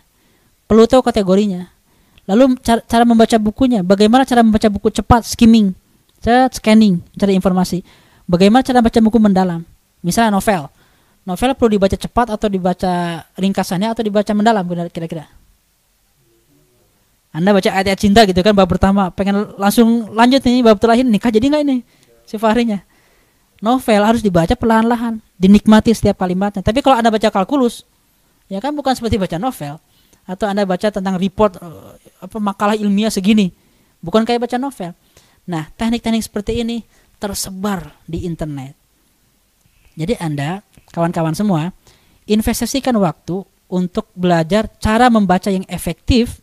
Perlu 0.69 0.85
tahu 0.85 1.01
kategorinya. 1.01 1.72
Lalu 2.23 2.55
cara, 2.63 2.79
cara 2.87 3.03
membaca 3.03 3.35
bukunya, 3.35 3.83
bagaimana 3.83 4.23
cara 4.23 4.39
membaca 4.39 4.67
buku 4.71 4.87
cepat, 4.95 5.27
skimming, 5.27 5.75
cara 6.23 6.47
scanning, 6.47 7.03
cari 7.19 7.35
informasi. 7.35 7.83
Bagaimana 8.23 8.63
cara 8.63 8.79
baca 8.79 8.95
buku 9.03 9.19
mendalam? 9.19 9.59
Misalnya 9.99 10.31
novel. 10.31 10.71
Novel 11.27 11.51
perlu 11.55 11.75
dibaca 11.75 11.95
cepat 11.95 12.31
atau 12.31 12.47
dibaca 12.47 13.23
ringkasannya 13.35 13.91
atau 13.91 14.03
dibaca 14.03 14.31
mendalam 14.31 14.63
kira-kira. 14.87 15.27
Anda 17.35 17.49
baca 17.49 17.65
ayat-ayat 17.65 17.99
cinta 17.99 18.23
gitu 18.29 18.39
kan 18.45 18.53
bab 18.53 18.69
pertama, 18.69 19.09
pengen 19.09 19.57
langsung 19.57 20.13
lanjut 20.13 20.39
nih 20.45 20.61
bab 20.61 20.77
terakhir 20.77 21.01
nikah 21.07 21.33
jadi 21.33 21.49
nggak 21.49 21.63
ini 21.65 21.77
si 22.29 22.37
Fahrinya? 22.37 22.85
novel 23.63 24.03
harus 24.03 24.19
dibaca 24.19 24.51
perlahan-lahan, 24.59 25.23
dinikmati 25.39 25.95
setiap 25.95 26.19
kalimatnya. 26.19 26.59
Tapi 26.59 26.83
kalau 26.83 26.99
Anda 26.99 27.07
baca 27.07 27.31
kalkulus, 27.31 27.87
ya 28.51 28.59
kan 28.59 28.75
bukan 28.75 28.91
seperti 28.91 29.15
baca 29.15 29.39
novel 29.39 29.79
atau 30.23 30.47
Anda 30.47 30.63
baca 30.63 30.87
tentang 30.87 31.19
report 31.19 31.59
eh, 31.59 31.91
apa 32.23 32.37
makalah 32.39 32.75
ilmiah 32.79 33.11
segini, 33.11 33.51
bukan 33.99 34.23
kayak 34.23 34.47
baca 34.47 34.57
novel. 34.59 34.95
Nah, 35.43 35.67
teknik-teknik 35.75 36.23
seperti 36.23 36.63
ini 36.63 36.87
tersebar 37.19 37.91
di 38.07 38.23
internet. 38.23 38.75
Jadi 39.93 40.17
Anda, 40.17 40.63
kawan-kawan 40.91 41.35
semua, 41.35 41.71
investasikan 42.25 42.95
waktu 42.97 43.43
untuk 43.67 44.09
belajar 44.15 44.71
cara 44.79 45.11
membaca 45.11 45.51
yang 45.51 45.67
efektif. 45.67 46.39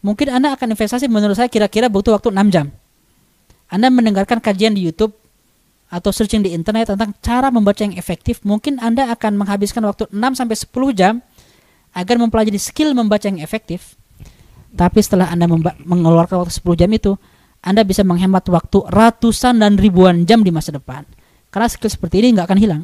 Mungkin 0.00 0.30
Anda 0.30 0.54
akan 0.54 0.78
investasi 0.78 1.10
menurut 1.10 1.34
saya 1.34 1.50
kira-kira 1.50 1.90
butuh 1.90 2.14
waktu 2.14 2.30
6 2.30 2.54
jam. 2.54 2.70
Anda 3.68 3.92
mendengarkan 3.92 4.40
kajian 4.40 4.72
di 4.72 4.86
YouTube 4.86 5.12
atau 5.88 6.12
searching 6.12 6.44
di 6.44 6.52
internet 6.52 6.92
tentang 6.92 7.16
cara 7.24 7.48
membaca 7.48 7.80
yang 7.80 7.96
efektif, 7.96 8.44
mungkin 8.44 8.76
Anda 8.80 9.08
akan 9.12 9.40
menghabiskan 9.40 9.80
waktu 9.88 10.08
6 10.12 10.38
sampai 10.38 10.56
10 10.56 10.92
jam 10.92 11.14
agar 11.92 12.16
mempelajari 12.20 12.60
skill 12.60 12.92
membaca 12.92 13.26
yang 13.28 13.40
efektif. 13.40 13.96
Tapi 14.74 15.00
setelah 15.00 15.32
Anda 15.32 15.48
mengeluarkan 15.84 16.44
waktu 16.44 16.52
10 16.52 16.76
jam 16.76 16.90
itu, 16.92 17.16
Anda 17.64 17.82
bisa 17.82 18.04
menghemat 18.04 18.44
waktu 18.46 18.84
ratusan 18.86 19.58
dan 19.58 19.80
ribuan 19.80 20.28
jam 20.28 20.44
di 20.44 20.52
masa 20.52 20.76
depan. 20.76 21.08
Karena 21.48 21.66
skill 21.66 21.88
seperti 21.88 22.20
ini 22.20 22.36
nggak 22.36 22.46
akan 22.46 22.58
hilang. 22.60 22.82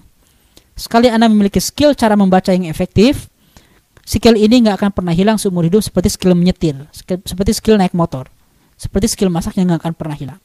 Sekali 0.74 1.06
Anda 1.06 1.30
memiliki 1.30 1.62
skill 1.62 1.94
cara 1.94 2.18
membaca 2.18 2.50
yang 2.50 2.66
efektif, 2.66 3.30
skill 4.02 4.34
ini 4.34 4.66
nggak 4.66 4.80
akan 4.80 4.90
pernah 4.90 5.14
hilang 5.14 5.38
seumur 5.38 5.62
hidup 5.68 5.84
seperti 5.84 6.10
skill 6.10 6.34
menyetir, 6.34 6.74
seperti 7.22 7.52
skill 7.54 7.78
naik 7.78 7.94
motor, 7.94 8.26
seperti 8.74 9.12
skill 9.14 9.30
masak 9.30 9.54
yang 9.60 9.70
nggak 9.70 9.86
akan 9.86 9.94
pernah 9.94 10.16
hilang. 10.18 10.40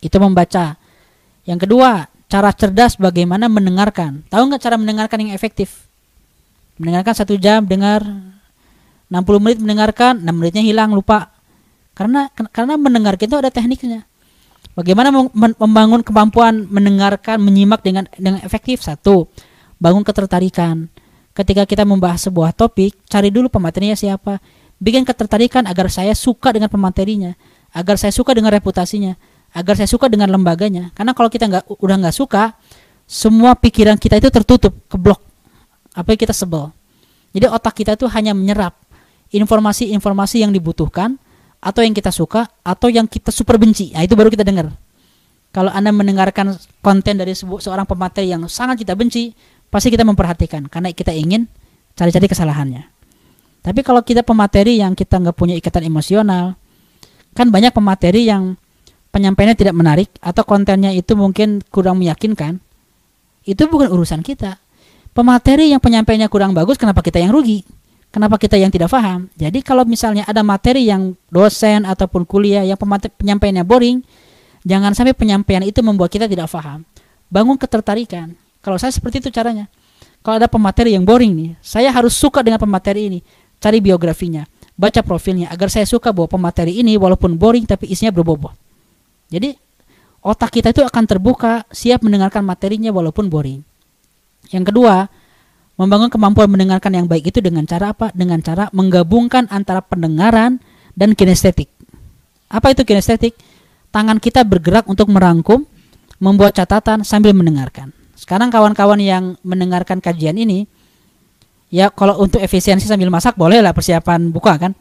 Itu 0.00 0.16
membaca 0.22 0.80
yang 1.44 1.60
kedua, 1.60 2.08
cara 2.32 2.50
cerdas 2.56 2.96
bagaimana 2.96 3.52
mendengarkan. 3.52 4.24
Tahu 4.32 4.42
nggak 4.48 4.62
cara 4.64 4.76
mendengarkan 4.80 5.28
yang 5.28 5.32
efektif? 5.36 5.84
Mendengarkan 6.80 7.14
satu 7.14 7.34
jam, 7.38 7.62
dengar 7.64 8.02
60 9.08 9.42
menit 9.42 9.58
mendengarkan, 9.62 10.22
6 10.22 10.30
menitnya 10.34 10.62
hilang, 10.64 10.90
lupa. 10.90 11.30
Karena 11.94 12.26
karena 12.50 12.74
mendengar 12.74 13.14
itu 13.14 13.34
ada 13.38 13.50
tekniknya. 13.52 14.02
Bagaimana 14.74 15.14
membangun 15.54 16.02
kemampuan 16.02 16.66
mendengarkan, 16.66 17.38
menyimak 17.38 17.86
dengan 17.86 18.10
dengan 18.18 18.42
efektif? 18.42 18.82
Satu, 18.82 19.30
bangun 19.78 20.02
ketertarikan. 20.02 20.90
Ketika 21.30 21.62
kita 21.62 21.86
membahas 21.86 22.26
sebuah 22.26 22.50
topik, 22.54 22.98
cari 23.06 23.30
dulu 23.30 23.46
pematerinya 23.46 23.94
siapa. 23.94 24.42
Bikin 24.82 25.06
ketertarikan 25.06 25.70
agar 25.70 25.86
saya 25.86 26.10
suka 26.18 26.50
dengan 26.50 26.66
pematerinya, 26.66 27.38
agar 27.70 27.94
saya 27.94 28.10
suka 28.10 28.34
dengan 28.34 28.50
reputasinya 28.50 29.14
agar 29.54 29.78
saya 29.78 29.86
suka 29.86 30.10
dengan 30.10 30.28
lembaganya 30.34 30.90
karena 30.98 31.14
kalau 31.14 31.30
kita 31.30 31.46
nggak 31.46 31.64
udah 31.78 31.96
nggak 32.02 32.14
suka 32.14 32.58
semua 33.06 33.54
pikiran 33.54 33.94
kita 33.94 34.18
itu 34.18 34.28
tertutup 34.28 34.74
keblok 34.90 35.22
apa 35.94 36.12
yang 36.12 36.20
kita 36.20 36.34
sebel. 36.34 36.74
Jadi 37.34 37.46
otak 37.50 37.74
kita 37.78 37.94
itu 37.94 38.06
hanya 38.10 38.34
menyerap 38.34 38.74
informasi-informasi 39.30 40.42
yang 40.46 40.50
dibutuhkan 40.54 41.18
atau 41.58 41.80
yang 41.80 41.96
kita 41.96 42.12
suka 42.12 42.46
atau 42.62 42.92
yang 42.92 43.08
kita 43.08 43.32
super 43.32 43.56
benci. 43.56 43.90
Nah 43.94 44.04
itu 44.04 44.14
baru 44.14 44.28
kita 44.30 44.44
dengar. 44.44 44.70
Kalau 45.54 45.70
anda 45.70 45.94
mendengarkan 45.94 46.58
konten 46.82 47.14
dari 47.14 47.32
seorang 47.34 47.86
pemateri 47.86 48.34
yang 48.34 48.46
sangat 48.50 48.82
kita 48.82 48.98
benci 48.98 49.32
pasti 49.70 49.88
kita 49.90 50.02
memperhatikan. 50.02 50.66
Karena 50.66 50.90
kita 50.90 51.14
ingin 51.14 51.46
cari-cari 51.94 52.26
kesalahannya. 52.26 52.82
Tapi 53.64 53.80
kalau 53.80 54.04
kita 54.04 54.20
pemateri 54.20 54.82
yang 54.82 54.92
kita 54.92 55.16
nggak 55.22 55.34
punya 55.38 55.56
ikatan 55.56 55.88
emosional 55.88 56.58
kan 57.34 57.50
banyak 57.50 57.74
pemateri 57.74 58.30
yang 58.30 58.54
penyampaiannya 59.10 59.56
tidak 59.58 59.74
menarik 59.74 60.10
atau 60.18 60.42
kontennya 60.42 60.90
itu 60.90 61.14
mungkin 61.14 61.62
kurang 61.70 62.02
meyakinkan, 62.02 62.58
itu 63.46 63.62
bukan 63.70 63.90
urusan 63.90 64.26
kita. 64.26 64.58
Pemateri 65.14 65.70
yang 65.70 65.78
penyampaiannya 65.78 66.26
kurang 66.26 66.50
bagus, 66.58 66.74
kenapa 66.74 66.98
kita 66.98 67.22
yang 67.22 67.30
rugi? 67.30 67.62
Kenapa 68.10 68.34
kita 68.34 68.58
yang 68.58 68.70
tidak 68.70 68.90
paham? 68.90 69.30
Jadi 69.38 69.62
kalau 69.62 69.86
misalnya 69.86 70.26
ada 70.26 70.42
materi 70.42 70.90
yang 70.90 71.14
dosen 71.30 71.86
ataupun 71.86 72.26
kuliah 72.26 72.66
yang 72.66 72.74
penyampaiannya 72.78 73.62
boring, 73.62 74.02
jangan 74.66 74.90
sampai 74.90 75.14
penyampaian 75.14 75.62
itu 75.62 75.82
membuat 75.86 76.10
kita 76.10 76.26
tidak 76.26 76.50
paham. 76.50 76.82
Bangun 77.30 77.54
ketertarikan. 77.54 78.34
Kalau 78.58 78.74
saya 78.74 78.90
seperti 78.90 79.22
itu 79.22 79.30
caranya. 79.30 79.70
Kalau 80.22 80.38
ada 80.42 80.50
pemateri 80.50 80.98
yang 80.98 81.06
boring 81.06 81.30
nih, 81.30 81.50
saya 81.62 81.94
harus 81.94 82.14
suka 82.14 82.42
dengan 82.42 82.58
pemateri 82.58 83.06
ini. 83.06 83.20
Cari 83.62 83.78
biografinya, 83.78 84.42
baca 84.74 84.98
profilnya 85.02 85.46
agar 85.50 85.70
saya 85.70 85.86
suka 85.86 86.10
bahwa 86.10 86.26
pemateri 86.26 86.82
ini 86.82 86.98
walaupun 86.98 87.38
boring 87.38 87.70
tapi 87.70 87.86
isinya 87.86 88.10
berbobot. 88.10 88.54
Jadi 89.30 89.54
otak 90.22 90.58
kita 90.58 90.74
itu 90.74 90.82
akan 90.82 91.04
terbuka, 91.06 91.62
siap 91.70 92.02
mendengarkan 92.02 92.42
materinya 92.42 92.90
walaupun 92.90 93.30
boring. 93.30 93.62
Yang 94.52 94.72
kedua, 94.72 95.08
membangun 95.76 96.10
kemampuan 96.12 96.48
mendengarkan 96.50 96.92
yang 96.92 97.06
baik 97.06 97.32
itu 97.32 97.38
dengan 97.40 97.64
cara 97.64 97.92
apa? 97.96 98.10
Dengan 98.12 98.40
cara 98.44 98.68
menggabungkan 98.74 99.48
antara 99.48 99.80
pendengaran 99.80 100.60
dan 100.92 101.16
kinestetik. 101.16 101.70
Apa 102.50 102.72
itu 102.72 102.84
kinestetik? 102.84 103.34
Tangan 103.94 104.18
kita 104.18 104.42
bergerak 104.42 104.90
untuk 104.90 105.06
merangkum, 105.08 105.64
membuat 106.18 106.58
catatan 106.58 107.06
sambil 107.06 107.30
mendengarkan. 107.30 107.94
Sekarang 108.18 108.50
kawan-kawan 108.50 108.98
yang 108.98 109.38
mendengarkan 109.46 110.02
kajian 110.02 110.34
ini, 110.34 110.66
ya 111.70 111.90
kalau 111.94 112.18
untuk 112.18 112.42
efisiensi 112.42 112.90
sambil 112.90 113.10
masak 113.10 113.38
boleh 113.38 113.62
lah 113.62 113.70
persiapan 113.70 114.34
buka 114.34 114.58
kan. 114.58 114.72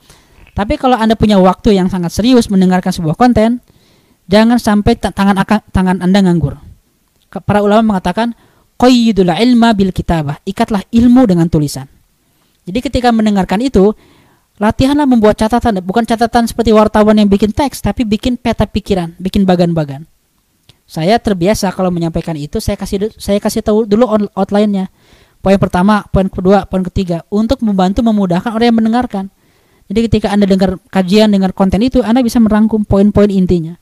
Tapi 0.54 0.78
kalau 0.78 0.98
Anda 0.98 1.18
punya 1.18 1.42
waktu 1.42 1.78
yang 1.78 1.90
sangat 1.90 2.14
serius 2.14 2.50
mendengarkan 2.50 2.94
sebuah 2.94 3.18
konten, 3.18 3.62
Jangan 4.32 4.56
sampai 4.60 4.96
tangan 4.96 5.36
tangan 5.72 5.98
Anda 6.00 6.24
nganggur. 6.24 6.56
Para 7.44 7.60
ulama 7.60 7.96
mengatakan 7.96 8.38
qayyidul 8.78 9.30
ilma 9.30 9.72
bil 9.78 9.94
kitabah, 9.94 10.42
ikatlah 10.44 10.84
ilmu 10.90 11.24
dengan 11.30 11.48
tulisan. 11.48 11.88
Jadi 12.64 12.80
ketika 12.80 13.12
mendengarkan 13.12 13.60
itu, 13.60 13.92
latihanlah 14.58 15.08
membuat 15.08 15.36
catatan, 15.36 15.84
bukan 15.84 16.08
catatan 16.08 16.48
seperti 16.48 16.72
wartawan 16.72 17.20
yang 17.20 17.28
bikin 17.28 17.52
teks, 17.52 17.84
tapi 17.84 18.08
bikin 18.08 18.40
peta 18.40 18.64
pikiran, 18.64 19.16
bikin 19.20 19.44
bagan-bagan. 19.44 20.08
Saya 20.84 21.20
terbiasa 21.20 21.72
kalau 21.72 21.92
menyampaikan 21.92 22.36
itu, 22.36 22.60
saya 22.60 22.76
kasih 22.76 23.12
saya 23.20 23.40
kasih 23.40 23.64
tahu 23.64 23.88
dulu 23.88 24.08
outline-nya. 24.36 24.92
Poin 25.44 25.60
pertama, 25.60 26.08
poin 26.08 26.32
kedua, 26.32 26.64
poin 26.64 26.88
ketiga 26.88 27.28
untuk 27.28 27.60
membantu 27.68 28.00
memudahkan 28.00 28.52
orang 28.56 28.68
yang 28.72 28.80
mendengarkan. 28.80 29.26
Jadi 29.92 30.00
ketika 30.08 30.32
Anda 30.32 30.48
dengar 30.48 30.80
kajian, 30.88 31.36
dengar 31.36 31.52
konten 31.52 31.84
itu, 31.84 32.00
Anda 32.00 32.24
bisa 32.24 32.40
merangkum 32.40 32.88
poin-poin 32.88 33.28
intinya. 33.28 33.76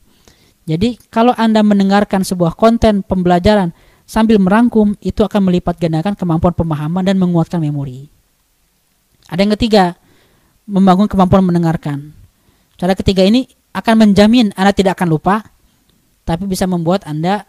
Jadi 0.66 0.98
kalau 1.10 1.34
Anda 1.38 1.62
mendengarkan 1.62 2.26
sebuah 2.26 2.58
konten 2.58 3.06
pembelajaran 3.06 3.74
sambil 4.12 4.36
merangkum, 4.36 4.92
itu 5.00 5.24
akan 5.24 5.48
melipat 5.48 5.80
gandakan 5.80 6.12
kemampuan 6.12 6.52
pemahaman 6.52 7.00
dan 7.00 7.16
menguatkan 7.16 7.56
memori. 7.56 8.12
Ada 9.32 9.40
yang 9.40 9.52
ketiga, 9.56 9.96
membangun 10.68 11.08
kemampuan 11.08 11.40
mendengarkan. 11.48 12.12
Cara 12.76 12.92
ketiga 12.92 13.24
ini 13.24 13.48
akan 13.72 14.04
menjamin 14.04 14.52
Anda 14.52 14.76
tidak 14.76 15.00
akan 15.00 15.08
lupa, 15.08 15.40
tapi 16.28 16.44
bisa 16.44 16.68
membuat 16.68 17.08
Anda 17.08 17.48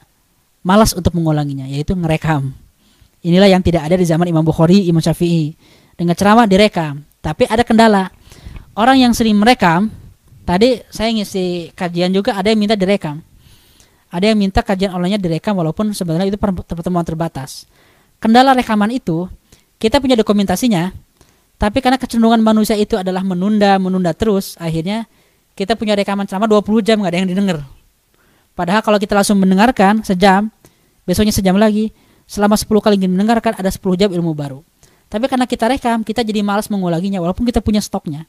malas 0.63 0.95
untuk 0.95 1.11
mengulanginya, 1.19 1.67
yaitu 1.67 1.91
ngerekam. 1.99 2.55
Inilah 3.19 3.51
yang 3.51 3.59
tidak 3.59 3.83
ada 3.83 3.99
di 3.99 4.07
zaman 4.07 4.31
Imam 4.31 4.47
Bukhari, 4.47 4.87
Imam 4.87 5.03
Syafi'i. 5.03 5.51
Dengan 5.99 6.15
ceramah 6.15 6.47
direkam, 6.47 7.03
tapi 7.19 7.43
ada 7.45 7.67
kendala. 7.67 8.09
Orang 8.73 8.97
yang 8.97 9.13
sering 9.13 9.37
merekam 9.37 9.93
Tadi 10.43 10.83
saya 10.91 11.09
ngisi 11.15 11.71
kajian 11.71 12.11
juga 12.11 12.35
ada 12.35 12.51
yang 12.51 12.59
minta 12.59 12.75
direkam. 12.75 13.23
Ada 14.13 14.29
yang 14.29 14.37
minta 14.37 14.61
kajian 14.61 14.93
online-nya 14.93 15.17
direkam 15.17 15.57
walaupun 15.57 15.89
sebenarnya 15.89 16.29
itu 16.29 16.37
pertemuan 16.37 17.01
terbatas. 17.01 17.65
Kendala 18.21 18.53
rekaman 18.53 18.93
itu 18.93 19.25
kita 19.81 19.97
punya 19.97 20.13
dokumentasinya, 20.13 20.93
Tapi 21.57 21.79
karena 21.79 21.95
kecenderungan 21.95 22.43
manusia 22.43 22.75
itu 22.75 22.99
adalah 22.99 23.23
menunda, 23.23 23.79
menunda 23.79 24.11
terus, 24.11 24.59
akhirnya 24.59 25.07
kita 25.55 25.79
punya 25.79 25.95
rekaman 25.95 26.27
ceramah 26.27 26.49
20 26.49 26.83
jam 26.83 26.99
nggak 26.99 27.11
ada 27.13 27.19
yang 27.23 27.29
didengar. 27.29 27.57
Padahal 28.51 28.83
kalau 28.83 28.99
kita 28.99 29.15
langsung 29.15 29.39
mendengarkan 29.39 30.03
sejam, 30.03 30.51
besoknya 31.07 31.31
sejam 31.31 31.55
lagi, 31.55 31.95
selama 32.27 32.59
10 32.59 32.67
kali 32.67 32.99
ingin 32.99 33.15
mendengarkan 33.15 33.55
ada 33.55 33.71
10 33.71 33.79
jam 33.95 34.09
ilmu 34.11 34.35
baru. 34.35 34.59
Tapi 35.07 35.29
karena 35.29 35.45
kita 35.47 35.69
rekam, 35.69 36.03
kita 36.03 36.25
jadi 36.25 36.43
malas 36.43 36.67
mengulanginya 36.67 37.21
walaupun 37.21 37.47
kita 37.47 37.63
punya 37.63 37.79
stoknya. 37.79 38.27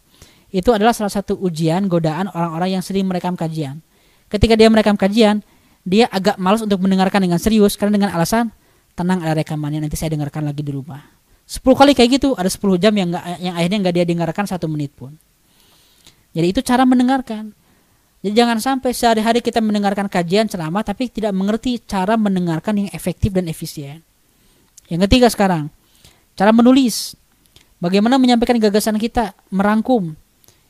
Itu 0.55 0.71
adalah 0.71 0.95
salah 0.95 1.11
satu 1.11 1.35
ujian, 1.35 1.91
godaan 1.91 2.31
orang-orang 2.31 2.79
yang 2.79 2.83
sering 2.85 3.09
merekam 3.09 3.35
kajian. 3.35 3.83
Ketika 4.31 4.55
dia 4.55 4.71
merekam 4.71 4.95
kajian, 4.95 5.43
dia 5.85 6.09
agak 6.09 6.41
malas 6.41 6.65
untuk 6.65 6.81
mendengarkan 6.81 7.21
dengan 7.21 7.37
serius 7.37 7.77
karena 7.77 8.01
dengan 8.01 8.11
alasan 8.17 8.49
tenang 8.97 9.21
ada 9.21 9.37
rekamannya 9.37 9.85
nanti 9.85 10.01
saya 10.01 10.17
dengarkan 10.17 10.49
lagi 10.49 10.65
di 10.65 10.73
rumah. 10.73 11.05
10 11.45 11.61
kali 11.61 11.93
kayak 11.93 12.11
gitu 12.21 12.33
ada 12.33 12.49
10 12.49 12.81
jam 12.81 12.93
yang 12.97 13.13
gak, 13.13 13.25
yang 13.37 13.55
akhirnya 13.55 13.79
nggak 13.85 13.95
dia 14.01 14.05
dengarkan 14.09 14.45
satu 14.49 14.65
menit 14.65 14.97
pun. 14.97 15.13
Jadi 16.33 16.47
itu 16.51 16.61
cara 16.65 16.89
mendengarkan. 16.89 17.53
Jadi 18.25 18.33
jangan 18.33 18.57
sampai 18.57 18.97
sehari-hari 18.97 19.45
kita 19.45 19.61
mendengarkan 19.61 20.09
kajian 20.09 20.49
ceramah 20.49 20.81
tapi 20.81 21.13
tidak 21.13 21.37
mengerti 21.37 21.77
cara 21.85 22.17
mendengarkan 22.17 22.81
yang 22.81 22.89
efektif 22.97 23.37
dan 23.37 23.45
efisien. 23.53 24.01
Yang 24.89 25.09
ketiga 25.09 25.29
sekarang, 25.29 25.69
cara 26.33 26.49
menulis. 26.49 27.13
Bagaimana 27.77 28.17
menyampaikan 28.17 28.57
gagasan 28.57 28.97
kita, 28.97 29.37
merangkum. 29.53 30.17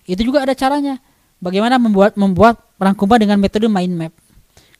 Itu 0.02 0.26
juga 0.26 0.42
ada 0.42 0.58
caranya. 0.58 0.98
Bagaimana 1.38 1.78
membuat 1.78 2.18
membuat 2.18 2.58
rangkuman 2.82 3.22
dengan 3.22 3.38
metode 3.38 3.70
mind 3.70 3.94
map. 3.94 4.12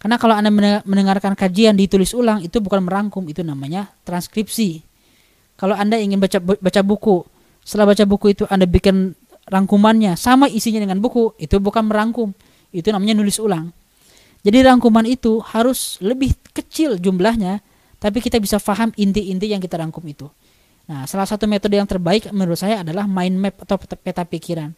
Karena 0.05 0.21
kalau 0.21 0.37
Anda 0.37 0.53
mendengarkan 0.85 1.33
kajian 1.33 1.81
ditulis 1.81 2.13
ulang 2.13 2.45
itu 2.45 2.61
bukan 2.61 2.85
merangkum, 2.85 3.25
itu 3.25 3.41
namanya 3.41 3.89
transkripsi. 4.05 4.85
Kalau 5.57 5.73
Anda 5.73 5.97
ingin 5.97 6.21
baca 6.21 6.45
baca 6.45 6.81
buku, 6.85 7.25
setelah 7.65 7.89
baca 7.89 8.05
buku 8.05 8.37
itu 8.37 8.45
Anda 8.53 8.69
bikin 8.69 9.17
rangkumannya 9.49 10.13
sama 10.21 10.53
isinya 10.53 10.85
dengan 10.85 11.01
buku, 11.01 11.33
itu 11.41 11.57
bukan 11.57 11.89
merangkum, 11.89 12.37
itu 12.69 12.93
namanya 12.93 13.17
nulis 13.17 13.41
ulang. 13.41 13.73
Jadi 14.45 14.61
rangkuman 14.61 15.09
itu 15.09 15.41
harus 15.41 15.97
lebih 16.05 16.37
kecil 16.53 17.01
jumlahnya, 17.01 17.65
tapi 17.97 18.21
kita 18.21 18.37
bisa 18.37 18.61
paham 18.61 18.93
inti-inti 19.01 19.57
yang 19.57 19.65
kita 19.65 19.81
rangkum 19.81 20.05
itu. 20.05 20.29
Nah, 20.85 21.09
salah 21.09 21.25
satu 21.25 21.49
metode 21.49 21.81
yang 21.81 21.89
terbaik 21.89 22.29
menurut 22.29 22.61
saya 22.61 22.85
adalah 22.85 23.09
mind 23.09 23.41
map 23.41 23.57
atau 23.65 23.81
peta 23.81 24.21
pikiran. 24.29 24.69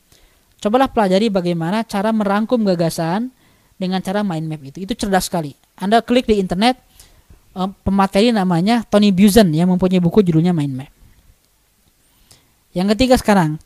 Cobalah 0.62 0.86
pelajari 0.86 1.34
bagaimana 1.34 1.82
cara 1.82 2.14
merangkum 2.14 2.62
gagasan 2.62 3.34
dengan 3.76 4.00
cara 4.00 4.24
mind 4.24 4.46
map 4.48 4.60
itu. 4.64 4.84
Itu 4.84 4.96
cerdas 4.96 5.28
sekali. 5.28 5.52
Anda 5.76 6.00
klik 6.00 6.24
di 6.24 6.40
internet 6.40 6.80
um, 7.56 7.72
pemateri 7.84 8.32
namanya 8.32 8.84
Tony 8.84 9.08
Buzan 9.12 9.48
yang 9.56 9.72
mempunyai 9.72 10.00
buku 10.00 10.20
judulnya 10.20 10.52
Mind 10.52 10.76
Map. 10.76 10.92
Yang 12.76 12.92
ketiga 12.96 13.16
sekarang, 13.16 13.56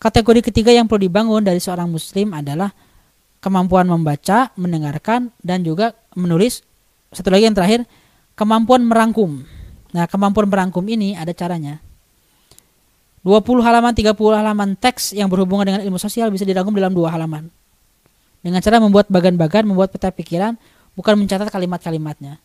kategori 0.00 0.48
ketiga 0.48 0.72
yang 0.72 0.88
perlu 0.88 1.04
dibangun 1.04 1.44
dari 1.44 1.60
seorang 1.60 1.92
muslim 1.92 2.32
adalah 2.32 2.72
kemampuan 3.44 3.84
membaca, 3.84 4.48
mendengarkan 4.56 5.28
dan 5.44 5.60
juga 5.60 5.92
menulis. 6.16 6.64
Satu 7.12 7.28
lagi 7.28 7.44
yang 7.44 7.56
terakhir, 7.56 7.84
kemampuan 8.32 8.80
merangkum. 8.88 9.44
Nah, 9.92 10.08
kemampuan 10.08 10.48
merangkum 10.48 10.84
ini 10.88 11.12
ada 11.12 11.36
caranya. 11.36 11.84
20 13.20 13.60
halaman, 13.60 13.92
30 13.92 14.16
halaman 14.16 14.68
teks 14.78 15.12
yang 15.12 15.28
berhubungan 15.28 15.68
dengan 15.68 15.82
ilmu 15.84 16.00
sosial 16.00 16.32
bisa 16.32 16.48
dirangkum 16.48 16.72
dalam 16.72 16.96
dua 16.96 17.12
halaman 17.12 17.52
dengan 18.46 18.62
cara 18.62 18.78
membuat 18.78 19.10
bagan-bagan, 19.10 19.66
membuat 19.66 19.90
peta 19.90 20.14
pikiran, 20.14 20.54
bukan 20.94 21.18
mencatat 21.18 21.50
kalimat-kalimatnya. 21.50 22.38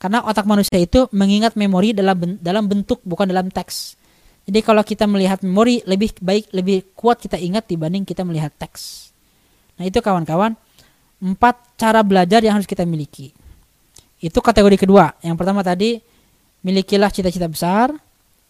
Karena 0.00 0.24
otak 0.24 0.48
manusia 0.48 0.80
itu 0.80 1.12
mengingat 1.12 1.60
memori 1.60 1.92
dalam 1.92 2.40
dalam 2.40 2.64
bentuk 2.64 3.04
bukan 3.04 3.28
dalam 3.28 3.52
teks. 3.52 4.00
Jadi 4.48 4.64
kalau 4.64 4.80
kita 4.80 5.04
melihat 5.04 5.44
memori 5.44 5.84
lebih 5.84 6.16
baik 6.24 6.56
lebih 6.56 6.96
kuat 6.96 7.20
kita 7.20 7.36
ingat 7.36 7.68
dibanding 7.68 8.08
kita 8.08 8.24
melihat 8.24 8.48
teks. 8.56 9.12
Nah 9.76 9.84
itu 9.84 10.00
kawan-kawan 10.00 10.56
empat 11.20 11.76
cara 11.76 12.00
belajar 12.00 12.40
yang 12.40 12.56
harus 12.56 12.66
kita 12.66 12.88
miliki. 12.88 13.36
Itu 14.24 14.40
kategori 14.40 14.80
kedua. 14.80 15.20
Yang 15.20 15.36
pertama 15.36 15.60
tadi 15.60 16.00
milikilah 16.64 17.12
cita-cita 17.12 17.46
besar, 17.46 17.92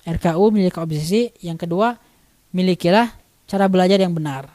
RKU 0.06 0.54
miliki 0.54 0.78
obsesi. 0.78 1.34
Yang 1.42 1.66
kedua 1.66 1.98
milikilah 2.54 3.10
cara 3.50 3.66
belajar 3.66 3.98
yang 3.98 4.14
benar. 4.14 4.46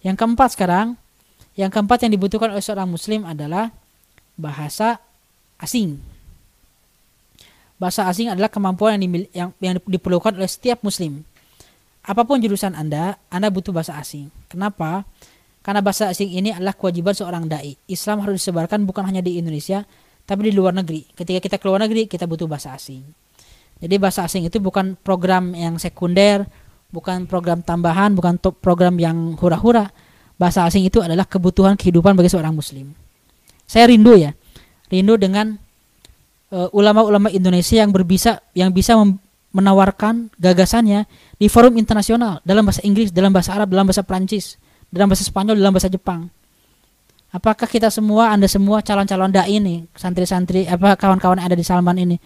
Yang 0.00 0.16
keempat 0.16 0.56
sekarang 0.56 0.96
yang 1.58 1.74
keempat 1.74 2.06
yang 2.06 2.14
dibutuhkan 2.14 2.54
oleh 2.54 2.62
seorang 2.62 2.86
muslim 2.86 3.26
adalah 3.26 3.74
bahasa 4.38 5.02
asing. 5.58 5.98
Bahasa 7.82 8.06
asing 8.06 8.30
adalah 8.30 8.46
kemampuan 8.46 8.94
yang, 8.94 9.02
dimil- 9.02 9.30
yang, 9.34 9.50
yang 9.58 9.74
diperlukan 9.82 10.38
oleh 10.38 10.46
setiap 10.46 10.86
muslim. 10.86 11.26
Apa 12.06 12.22
pun 12.22 12.38
jurusan 12.38 12.78
Anda, 12.78 13.18
Anda 13.26 13.50
butuh 13.50 13.74
bahasa 13.74 13.98
asing. 13.98 14.30
Kenapa? 14.46 15.02
Karena 15.66 15.82
bahasa 15.82 16.06
asing 16.06 16.30
ini 16.30 16.54
adalah 16.54 16.78
kewajiban 16.78 17.12
seorang 17.12 17.50
dai. 17.50 17.74
Islam 17.90 18.22
harus 18.22 18.38
disebarkan 18.38 18.86
bukan 18.86 19.02
hanya 19.10 19.18
di 19.18 19.42
Indonesia, 19.42 19.82
tapi 20.24 20.48
di 20.48 20.52
luar 20.54 20.72
negeri. 20.78 21.10
Ketika 21.10 21.42
kita 21.42 21.56
keluar 21.58 21.82
negeri, 21.82 22.06
kita 22.06 22.24
butuh 22.24 22.46
bahasa 22.46 22.70
asing. 22.72 23.02
Jadi 23.82 23.94
bahasa 23.98 24.22
asing 24.22 24.46
itu 24.46 24.62
bukan 24.62 24.94
program 24.94 25.58
yang 25.58 25.74
sekunder, 25.76 26.46
bukan 26.94 27.26
program 27.26 27.66
tambahan, 27.66 28.14
bukan 28.14 28.38
program 28.38 28.94
yang 28.98 29.34
hura-hura, 29.36 29.90
bahasa 30.38 30.64
asing 30.64 30.86
itu 30.86 31.02
adalah 31.02 31.26
kebutuhan 31.26 31.74
kehidupan 31.74 32.14
bagi 32.14 32.30
seorang 32.30 32.54
muslim. 32.54 32.94
Saya 33.66 33.90
rindu 33.90 34.14
ya, 34.16 34.32
rindu 34.88 35.18
dengan 35.18 35.58
uh, 36.54 36.70
ulama-ulama 36.72 37.28
Indonesia 37.28 37.82
yang 37.82 37.90
berbisa 37.92 38.40
yang 38.54 38.72
bisa 38.72 38.96
menawarkan 39.52 40.30
gagasannya 40.38 41.04
di 41.36 41.50
forum 41.50 41.76
internasional 41.76 42.40
dalam 42.46 42.64
bahasa 42.64 42.80
Inggris, 42.86 43.10
dalam 43.10 43.34
bahasa 43.34 43.58
Arab, 43.58 43.68
dalam 43.74 43.84
bahasa 43.84 44.06
Prancis, 44.06 44.56
dalam 44.88 45.10
bahasa 45.10 45.26
Spanyol, 45.26 45.58
dalam 45.58 45.74
bahasa 45.74 45.90
Jepang. 45.90 46.30
Apakah 47.28 47.68
kita 47.68 47.92
semua, 47.92 48.32
Anda 48.32 48.48
semua 48.48 48.80
calon-calon 48.80 49.28
dai 49.28 49.60
ini, 49.60 49.84
santri-santri, 49.92 50.64
apa 50.64 50.96
kawan-kawan 50.96 51.36
ada 51.36 51.52
di 51.52 51.60
Salman 51.60 52.00
ini, 52.00 52.16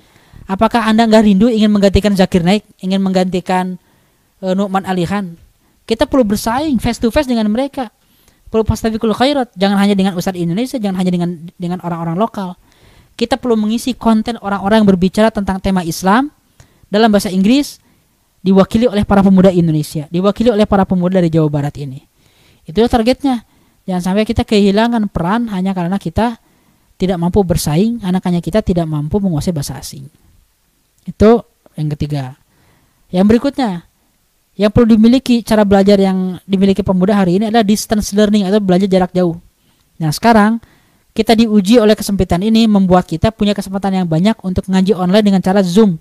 apakah 0.47 0.87
Anda 0.87 1.11
nggak 1.11 1.27
rindu 1.27 1.51
ingin 1.51 1.75
menggantikan 1.75 2.15
Zakir 2.15 2.47
Naik, 2.47 2.63
ingin 2.79 3.03
menggantikan 3.03 3.83
uh, 4.45 4.55
Nu'man 4.55 4.87
Alihan? 4.87 5.35
Kita 5.83 6.07
perlu 6.07 6.23
bersaing 6.23 6.79
face 6.79 7.03
to 7.03 7.11
face 7.11 7.27
dengan 7.27 7.51
mereka 7.51 7.91
perlu 8.53 8.69
fastabiqul 8.69 9.17
khairat. 9.17 9.57
Jangan 9.57 9.81
hanya 9.81 9.97
dengan 9.97 10.13
ustadz 10.13 10.37
Indonesia 10.37 10.77
jangan 10.77 11.01
hanya 11.01 11.09
dengan 11.09 11.29
dengan 11.57 11.81
orang-orang 11.81 12.21
lokal. 12.21 12.53
Kita 13.17 13.41
perlu 13.41 13.57
mengisi 13.57 13.97
konten 13.97 14.37
orang-orang 14.45 14.85
yang 14.85 14.89
berbicara 14.93 15.33
tentang 15.33 15.57
tema 15.65 15.81
Islam 15.81 16.29
dalam 16.93 17.09
bahasa 17.09 17.33
Inggris 17.33 17.81
diwakili 18.45 18.85
oleh 18.85 19.09
para 19.09 19.25
pemuda 19.25 19.49
Indonesia 19.49 20.05
diwakili 20.13 20.53
oleh 20.53 20.69
para 20.69 20.85
pemuda 20.85 21.17
dari 21.17 21.33
Jawa 21.33 21.49
Barat 21.49 21.81
ini. 21.81 22.05
Itu 22.69 22.85
targetnya. 22.85 23.49
Jangan 23.89 24.03
sampai 24.13 24.29
kita 24.29 24.47
kehilangan 24.47 25.11
peran 25.11 25.51
hanya 25.51 25.75
karena 25.75 25.99
kita 25.99 26.39
tidak 27.01 27.19
mampu 27.19 27.43
bersaing 27.43 27.99
anak 28.07 28.23
kita 28.39 28.63
tidak 28.63 28.87
mampu 28.87 29.19
menguasai 29.19 29.51
bahasa 29.51 29.75
asing. 29.75 30.07
Itu 31.03 31.43
yang 31.75 31.91
ketiga. 31.99 32.39
Yang 33.11 33.27
berikutnya 33.27 33.91
yang 34.53 34.69
perlu 34.69 34.97
dimiliki 34.97 35.41
cara 35.41 35.65
belajar 35.65 35.97
yang 35.97 36.37
dimiliki 36.45 36.85
pemuda 36.85 37.17
hari 37.17 37.41
ini 37.41 37.49
adalah 37.49 37.65
distance 37.65 38.13
learning 38.13 38.45
atau 38.45 38.61
belajar 38.61 38.89
jarak 38.89 39.13
jauh. 39.17 39.41
Nah 39.97 40.13
sekarang 40.13 40.61
kita 41.13 41.37
diuji 41.37 41.81
oleh 41.81 41.97
kesempitan 41.97 42.41
ini 42.41 42.69
membuat 42.69 43.09
kita 43.09 43.33
punya 43.33 43.53
kesempatan 43.53 44.05
yang 44.05 44.07
banyak 44.09 44.37
untuk 44.45 44.69
ngaji 44.69 44.97
online 44.97 45.25
dengan 45.25 45.41
cara 45.45 45.61
Zoom, 45.65 45.97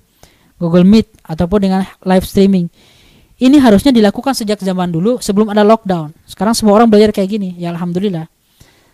Google 0.60 0.88
Meet 0.88 1.08
ataupun 1.24 1.60
dengan 1.64 1.82
live 2.04 2.26
streaming. 2.28 2.68
Ini 3.42 3.58
harusnya 3.58 3.90
dilakukan 3.90 4.38
sejak 4.38 4.62
zaman 4.62 4.94
dulu 4.94 5.18
sebelum 5.18 5.50
ada 5.50 5.66
lockdown. 5.66 6.14
Sekarang 6.30 6.54
semua 6.54 6.78
orang 6.78 6.88
belajar 6.88 7.10
kayak 7.10 7.30
gini, 7.32 7.50
ya 7.58 7.74
alhamdulillah. 7.74 8.30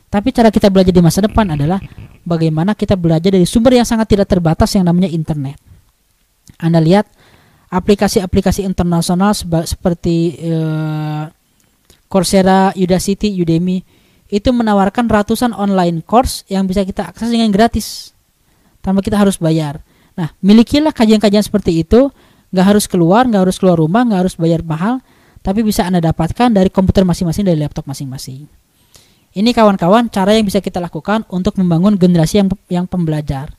Tapi 0.08 0.32
cara 0.32 0.47
kita 0.47 0.72
belajar 0.72 0.95
di 0.95 1.03
masa 1.03 1.20
depan 1.20 1.51
adalah 1.51 1.84
bagaimana 2.24 2.72
kita 2.72 2.95
belajar 2.95 3.36
dari 3.36 3.43
sumber 3.43 3.76
yang 3.76 3.84
sangat 3.84 4.08
tidak 4.08 4.32
terbatas 4.32 4.72
yang 4.72 4.88
namanya 4.88 5.12
internet. 5.12 5.60
Anda 6.64 6.80
lihat 6.80 7.12
aplikasi-aplikasi 7.68 8.63
internasional 8.63 9.36
seperti 9.63 10.39
uh, 10.47 11.28
Coursera, 12.07 12.72
Udacity, 12.72 13.36
Udemy 13.36 13.84
itu 14.28 14.49
menawarkan 14.51 15.07
ratusan 15.07 15.55
online 15.55 16.03
course 16.03 16.43
yang 16.51 16.68
bisa 16.68 16.84
kita 16.84 17.11
akses 17.11 17.32
dengan 17.32 17.51
gratis 17.51 18.11
tanpa 18.84 19.03
kita 19.03 19.20
harus 19.20 19.39
bayar. 19.39 19.84
Nah, 20.15 20.32
milikilah 20.43 20.91
kajian-kajian 20.95 21.43
seperti 21.43 21.84
itu, 21.84 22.11
nggak 22.51 22.65
harus 22.76 22.86
keluar, 22.88 23.28
nggak 23.28 23.47
harus 23.47 23.59
keluar 23.59 23.80
rumah, 23.80 24.03
nggak 24.07 24.20
harus 24.28 24.36
bayar 24.39 24.63
mahal, 24.63 24.99
tapi 25.43 25.63
bisa 25.63 25.84
anda 25.84 25.99
dapatkan 25.99 26.51
dari 26.51 26.72
komputer 26.72 27.03
masing-masing, 27.03 27.43
dari 27.47 27.59
laptop 27.59 27.88
masing-masing. 27.88 28.47
Ini 29.38 29.53
kawan-kawan 29.53 30.09
cara 30.09 30.34
yang 30.34 30.47
bisa 30.47 30.63
kita 30.63 30.82
lakukan 30.82 31.28
untuk 31.30 31.59
membangun 31.59 31.99
generasi 31.99 32.41
yang 32.41 32.47
yang 32.72 32.86
pembelajar. 32.89 33.53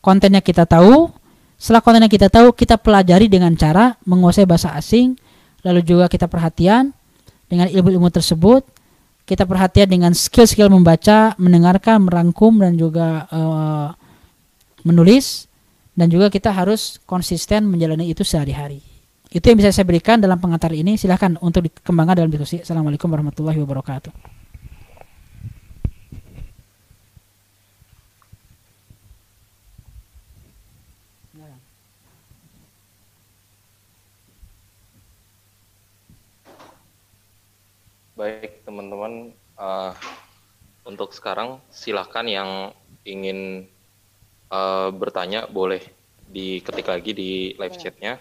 Kontennya 0.00 0.40
kita 0.40 0.64
tahu, 0.66 1.12
setelah 1.60 1.84
konten 1.84 2.00
yang 2.00 2.08
kita 2.08 2.32
tahu, 2.32 2.56
kita 2.56 2.80
pelajari 2.80 3.28
dengan 3.28 3.52
cara 3.52 4.00
menguasai 4.08 4.48
bahasa 4.48 4.72
asing, 4.72 5.12
lalu 5.60 5.84
juga 5.84 6.08
kita 6.08 6.24
perhatian 6.24 6.96
dengan 7.52 7.68
ilmu-ilmu 7.68 8.08
tersebut, 8.08 8.64
kita 9.28 9.44
perhatian 9.44 9.92
dengan 9.92 10.16
skill-skill 10.16 10.72
membaca, 10.72 11.36
mendengarkan, 11.36 12.08
merangkum 12.08 12.56
dan 12.64 12.80
juga 12.80 13.28
uh, 13.28 13.92
menulis 14.88 15.52
dan 15.92 16.08
juga 16.08 16.32
kita 16.32 16.48
harus 16.48 16.96
konsisten 17.04 17.68
menjalani 17.68 18.08
itu 18.08 18.24
sehari-hari. 18.24 18.80
Itu 19.28 19.52
yang 19.52 19.60
bisa 19.60 19.70
saya 19.70 19.84
berikan 19.84 20.16
dalam 20.16 20.40
pengantar 20.40 20.72
ini. 20.72 20.96
Silahkan 20.96 21.36
untuk 21.44 21.68
dikembangkan 21.68 22.24
dalam 22.24 22.32
diskusi. 22.32 22.64
Assalamualaikum 22.64 23.06
warahmatullahi 23.06 23.60
wabarakatuh. 23.62 24.29
Baik 38.20 38.68
teman-teman, 38.68 39.32
uh, 39.56 39.96
untuk 40.84 41.16
sekarang 41.16 41.56
silahkan 41.72 42.28
yang 42.28 42.76
ingin 43.08 43.64
uh, 44.52 44.92
bertanya 44.92 45.48
boleh 45.48 45.80
diketik 46.28 46.84
lagi 46.84 47.16
di 47.16 47.30
live 47.56 47.80
chatnya. 47.80 48.20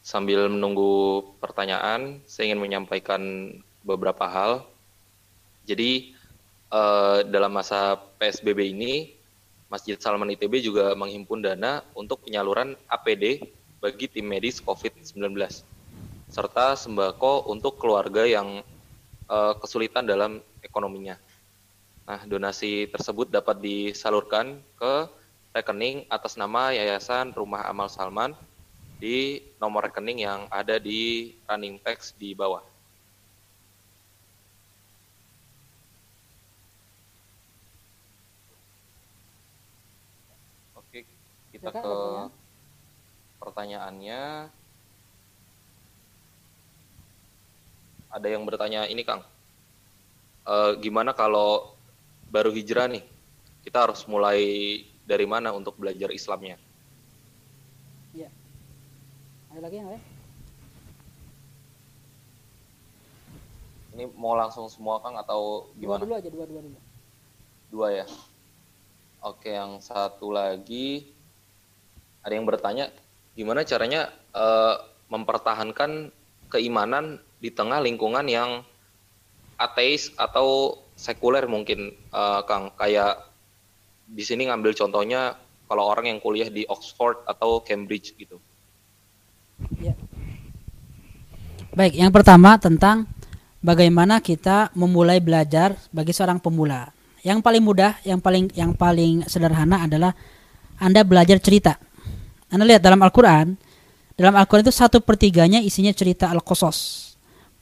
Sambil 0.00 0.48
menunggu 0.48 1.20
pertanyaan, 1.36 2.24
saya 2.24 2.48
ingin 2.48 2.64
menyampaikan 2.64 3.20
beberapa 3.84 4.24
hal. 4.24 4.64
Jadi 5.68 6.16
uh, 6.72 7.28
dalam 7.28 7.52
masa 7.52 8.00
PSBB 8.16 8.72
ini, 8.72 9.12
Masjid 9.68 10.00
Salman 10.00 10.32
ITB 10.32 10.64
juga 10.64 10.96
menghimpun 10.96 11.44
dana 11.44 11.84
untuk 11.92 12.24
penyaluran 12.24 12.72
APD 12.88 13.44
bagi 13.84 14.08
tim 14.08 14.32
medis 14.32 14.64
COVID-19 14.64 15.12
serta 16.32 16.72
sembako 16.80 17.52
untuk 17.52 17.76
keluarga 17.76 18.24
yang 18.24 18.64
uh, 19.28 19.52
kesulitan 19.60 20.08
dalam 20.08 20.40
ekonominya. 20.64 21.20
Nah, 22.08 22.24
donasi 22.24 22.88
tersebut 22.88 23.28
dapat 23.28 23.60
disalurkan 23.60 24.64
ke 24.80 25.06
rekening 25.52 26.08
atas 26.08 26.40
nama 26.40 26.72
Yayasan 26.72 27.36
Rumah 27.36 27.68
Amal 27.68 27.92
Salman 27.92 28.32
di 28.96 29.44
nomor 29.60 29.92
rekening 29.92 30.24
yang 30.24 30.48
ada 30.48 30.80
di 30.80 31.36
running 31.44 31.76
text 31.84 32.16
di 32.16 32.32
bawah. 32.32 32.64
Oke, 40.80 41.04
kita 41.52 41.76
ke 41.76 41.92
pertanyaannya. 43.36 44.61
Ada 48.12 48.28
yang 48.28 48.44
bertanya 48.44 48.84
ini 48.84 49.00
Kang, 49.02 49.24
e, 50.44 50.54
gimana 50.84 51.16
kalau 51.16 51.72
baru 52.28 52.52
hijrah 52.52 52.86
nih, 52.92 53.00
kita 53.64 53.88
harus 53.88 54.04
mulai 54.04 54.40
dari 55.08 55.24
mana 55.24 55.50
untuk 55.56 55.80
belajar 55.80 56.12
Islamnya? 56.12 56.60
Iya. 58.12 58.28
Ada 59.56 59.60
lagi 59.64 59.76
yang 59.80 59.88
lain? 59.88 60.02
Ini 63.92 64.04
mau 64.16 64.36
langsung 64.36 64.68
semua 64.68 65.00
Kang 65.00 65.16
atau 65.16 65.72
gimana? 65.76 66.04
Dua 66.04 66.04
dulu 66.04 66.14
aja, 66.20 66.28
dua 66.28 66.44
dua 66.44 66.60
dulu. 66.60 66.78
Dua 67.72 67.88
ya. 67.92 68.06
Oke, 69.24 69.56
yang 69.56 69.80
satu 69.80 70.28
lagi 70.32 71.08
ada 72.22 72.32
yang 72.36 72.46
bertanya 72.46 72.92
gimana 73.32 73.64
caranya 73.64 74.12
uh, 74.36 74.76
mempertahankan 75.08 76.12
keimanan 76.52 77.20
di 77.42 77.50
tengah 77.50 77.82
lingkungan 77.82 78.22
yang 78.30 78.62
ateis 79.58 80.14
atau 80.14 80.78
sekuler 80.94 81.50
mungkin 81.50 81.90
uh, 82.14 82.46
Kang 82.46 82.70
kayak 82.78 83.26
di 84.06 84.22
sini 84.22 84.46
ngambil 84.46 84.78
contohnya 84.78 85.34
kalau 85.66 85.90
orang 85.90 86.06
yang 86.06 86.18
kuliah 86.22 86.46
di 86.46 86.62
Oxford 86.70 87.26
atau 87.26 87.58
Cambridge 87.64 88.14
gitu. 88.14 88.38
Ya. 89.82 89.98
Baik, 91.72 91.96
yang 91.96 92.12
pertama 92.12 92.60
tentang 92.60 93.08
bagaimana 93.64 94.20
kita 94.20 94.68
memulai 94.76 95.18
belajar 95.18 95.74
bagi 95.88 96.12
seorang 96.12 96.38
pemula. 96.38 96.92
Yang 97.24 97.40
paling 97.40 97.62
mudah, 97.64 97.96
yang 98.04 98.20
paling 98.20 98.52
yang 98.52 98.76
paling 98.76 99.24
sederhana 99.24 99.88
adalah 99.88 100.12
Anda 100.76 101.06
belajar 101.06 101.40
cerita. 101.40 101.80
Anda 102.52 102.68
lihat 102.68 102.84
dalam 102.84 103.00
Al-Quran, 103.00 103.56
dalam 104.12 104.34
Al-Quran 104.36 104.68
itu 104.68 104.74
satu 104.74 105.00
pertiganya 105.00 105.62
isinya 105.62 105.94
cerita 105.96 106.28
Al-Qasas. 106.28 107.11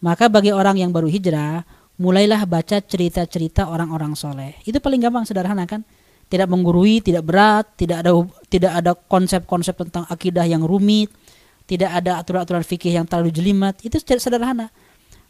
Maka 0.00 0.32
bagi 0.32 0.48
orang 0.48 0.80
yang 0.80 0.90
baru 0.96 1.12
hijrah, 1.12 1.60
mulailah 2.00 2.48
baca 2.48 2.80
cerita-cerita 2.80 3.68
orang-orang 3.68 4.16
soleh. 4.16 4.56
Itu 4.64 4.80
paling 4.80 5.04
gampang 5.04 5.28
sederhana 5.28 5.68
kan? 5.68 5.84
Tidak 6.32 6.48
menggurui, 6.48 7.04
tidak 7.04 7.28
berat, 7.28 7.68
tidak 7.76 8.00
ada 8.00 8.16
tidak 8.48 8.72
ada 8.72 8.92
konsep-konsep 8.96 9.76
tentang 9.76 10.08
akidah 10.08 10.48
yang 10.48 10.64
rumit, 10.64 11.12
tidak 11.68 11.92
ada 11.92 12.16
aturan-aturan 12.16 12.64
fikih 12.64 12.96
yang 12.96 13.04
terlalu 13.04 13.28
jelimet. 13.28 13.76
Itu 13.84 14.00
sederhana. 14.00 14.72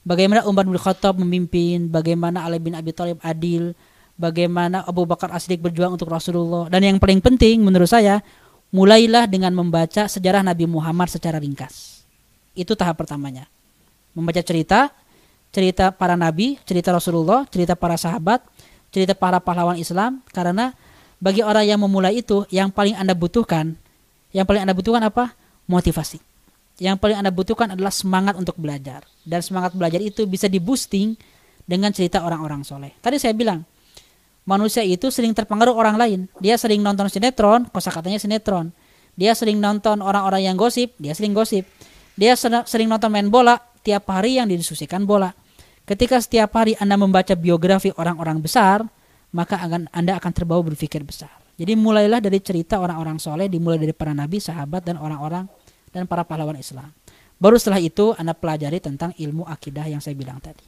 Bagaimana 0.06 0.46
Umar 0.46 0.64
bin 0.64 0.78
Khattab 0.78 1.18
memimpin, 1.18 1.90
bagaimana 1.90 2.46
Ali 2.46 2.62
bin 2.62 2.78
Abi 2.78 2.94
Thalib 2.94 3.18
adil, 3.20 3.74
bagaimana 4.14 4.86
Abu 4.86 5.04
Bakar 5.04 5.34
As-Siddiq 5.34 5.60
berjuang 5.60 5.98
untuk 5.98 6.08
Rasulullah. 6.08 6.70
Dan 6.70 6.86
yang 6.86 6.96
paling 7.02 7.20
penting 7.20 7.60
menurut 7.60 7.90
saya, 7.90 8.22
mulailah 8.70 9.26
dengan 9.26 9.50
membaca 9.50 10.06
sejarah 10.06 10.46
Nabi 10.46 10.64
Muhammad 10.70 11.10
secara 11.10 11.42
ringkas. 11.42 12.06
Itu 12.54 12.78
tahap 12.78 13.02
pertamanya 13.02 13.50
membaca 14.16 14.42
cerita, 14.42 14.90
cerita 15.50 15.90
para 15.94 16.14
nabi, 16.14 16.58
cerita 16.66 16.94
Rasulullah, 16.94 17.46
cerita 17.50 17.74
para 17.74 17.98
sahabat, 17.98 18.42
cerita 18.90 19.14
para 19.14 19.38
pahlawan 19.42 19.78
Islam 19.78 20.22
karena 20.30 20.74
bagi 21.20 21.44
orang 21.44 21.68
yang 21.68 21.80
memulai 21.82 22.24
itu 22.24 22.48
yang 22.48 22.72
paling 22.72 22.96
Anda 22.96 23.12
butuhkan, 23.12 23.76
yang 24.32 24.46
paling 24.46 24.64
Anda 24.64 24.74
butuhkan 24.74 25.02
apa? 25.04 25.36
Motivasi. 25.68 26.18
Yang 26.80 26.96
paling 26.96 27.16
Anda 27.20 27.28
butuhkan 27.28 27.76
adalah 27.76 27.92
semangat 27.92 28.40
untuk 28.40 28.56
belajar. 28.56 29.04
Dan 29.20 29.44
semangat 29.44 29.76
belajar 29.76 30.00
itu 30.00 30.24
bisa 30.24 30.48
di-boosting 30.48 31.12
dengan 31.68 31.92
cerita 31.92 32.24
orang-orang 32.24 32.64
soleh. 32.64 32.96
Tadi 33.04 33.20
saya 33.20 33.36
bilang, 33.36 33.68
manusia 34.48 34.80
itu 34.80 35.12
sering 35.12 35.36
terpengaruh 35.36 35.76
orang 35.76 36.00
lain. 36.00 36.20
Dia 36.40 36.56
sering 36.56 36.80
nonton 36.80 37.12
sinetron, 37.12 37.68
kosakatanya 37.68 38.16
sinetron. 38.16 38.72
Dia 39.12 39.36
sering 39.36 39.60
nonton 39.60 40.00
orang-orang 40.00 40.48
yang 40.48 40.56
gosip, 40.56 40.96
dia 40.96 41.12
sering 41.12 41.36
gosip. 41.36 41.68
Dia 42.16 42.32
sering 42.40 42.88
nonton 42.88 43.12
main 43.12 43.28
bola, 43.28 43.60
tiap 43.80 44.08
hari 44.12 44.40
yang 44.40 44.48
didiskusikan 44.48 45.04
bola. 45.04 45.32
Ketika 45.88 46.22
setiap 46.22 46.54
hari 46.54 46.78
Anda 46.78 46.94
membaca 46.94 47.34
biografi 47.34 47.90
orang-orang 47.96 48.38
besar, 48.38 48.86
maka 49.34 49.58
akan 49.58 49.90
Anda 49.90 50.20
akan 50.20 50.32
terbawa 50.34 50.62
berpikir 50.62 51.02
besar. 51.02 51.32
Jadi 51.60 51.76
mulailah 51.76 52.24
dari 52.24 52.40
cerita 52.40 52.80
orang-orang 52.80 53.20
soleh, 53.20 53.50
dimulai 53.50 53.76
dari 53.76 53.92
para 53.92 54.16
nabi, 54.16 54.40
sahabat, 54.40 54.80
dan 54.80 54.96
orang-orang 54.96 55.44
dan 55.92 56.08
para 56.08 56.24
pahlawan 56.24 56.56
Islam. 56.56 56.88
Baru 57.36 57.56
setelah 57.56 57.80
itu 57.80 58.16
Anda 58.16 58.32
pelajari 58.32 58.80
tentang 58.80 59.12
ilmu 59.16 59.44
akidah 59.44 59.88
yang 59.88 60.00
saya 60.00 60.16
bilang 60.16 60.40
tadi. 60.40 60.64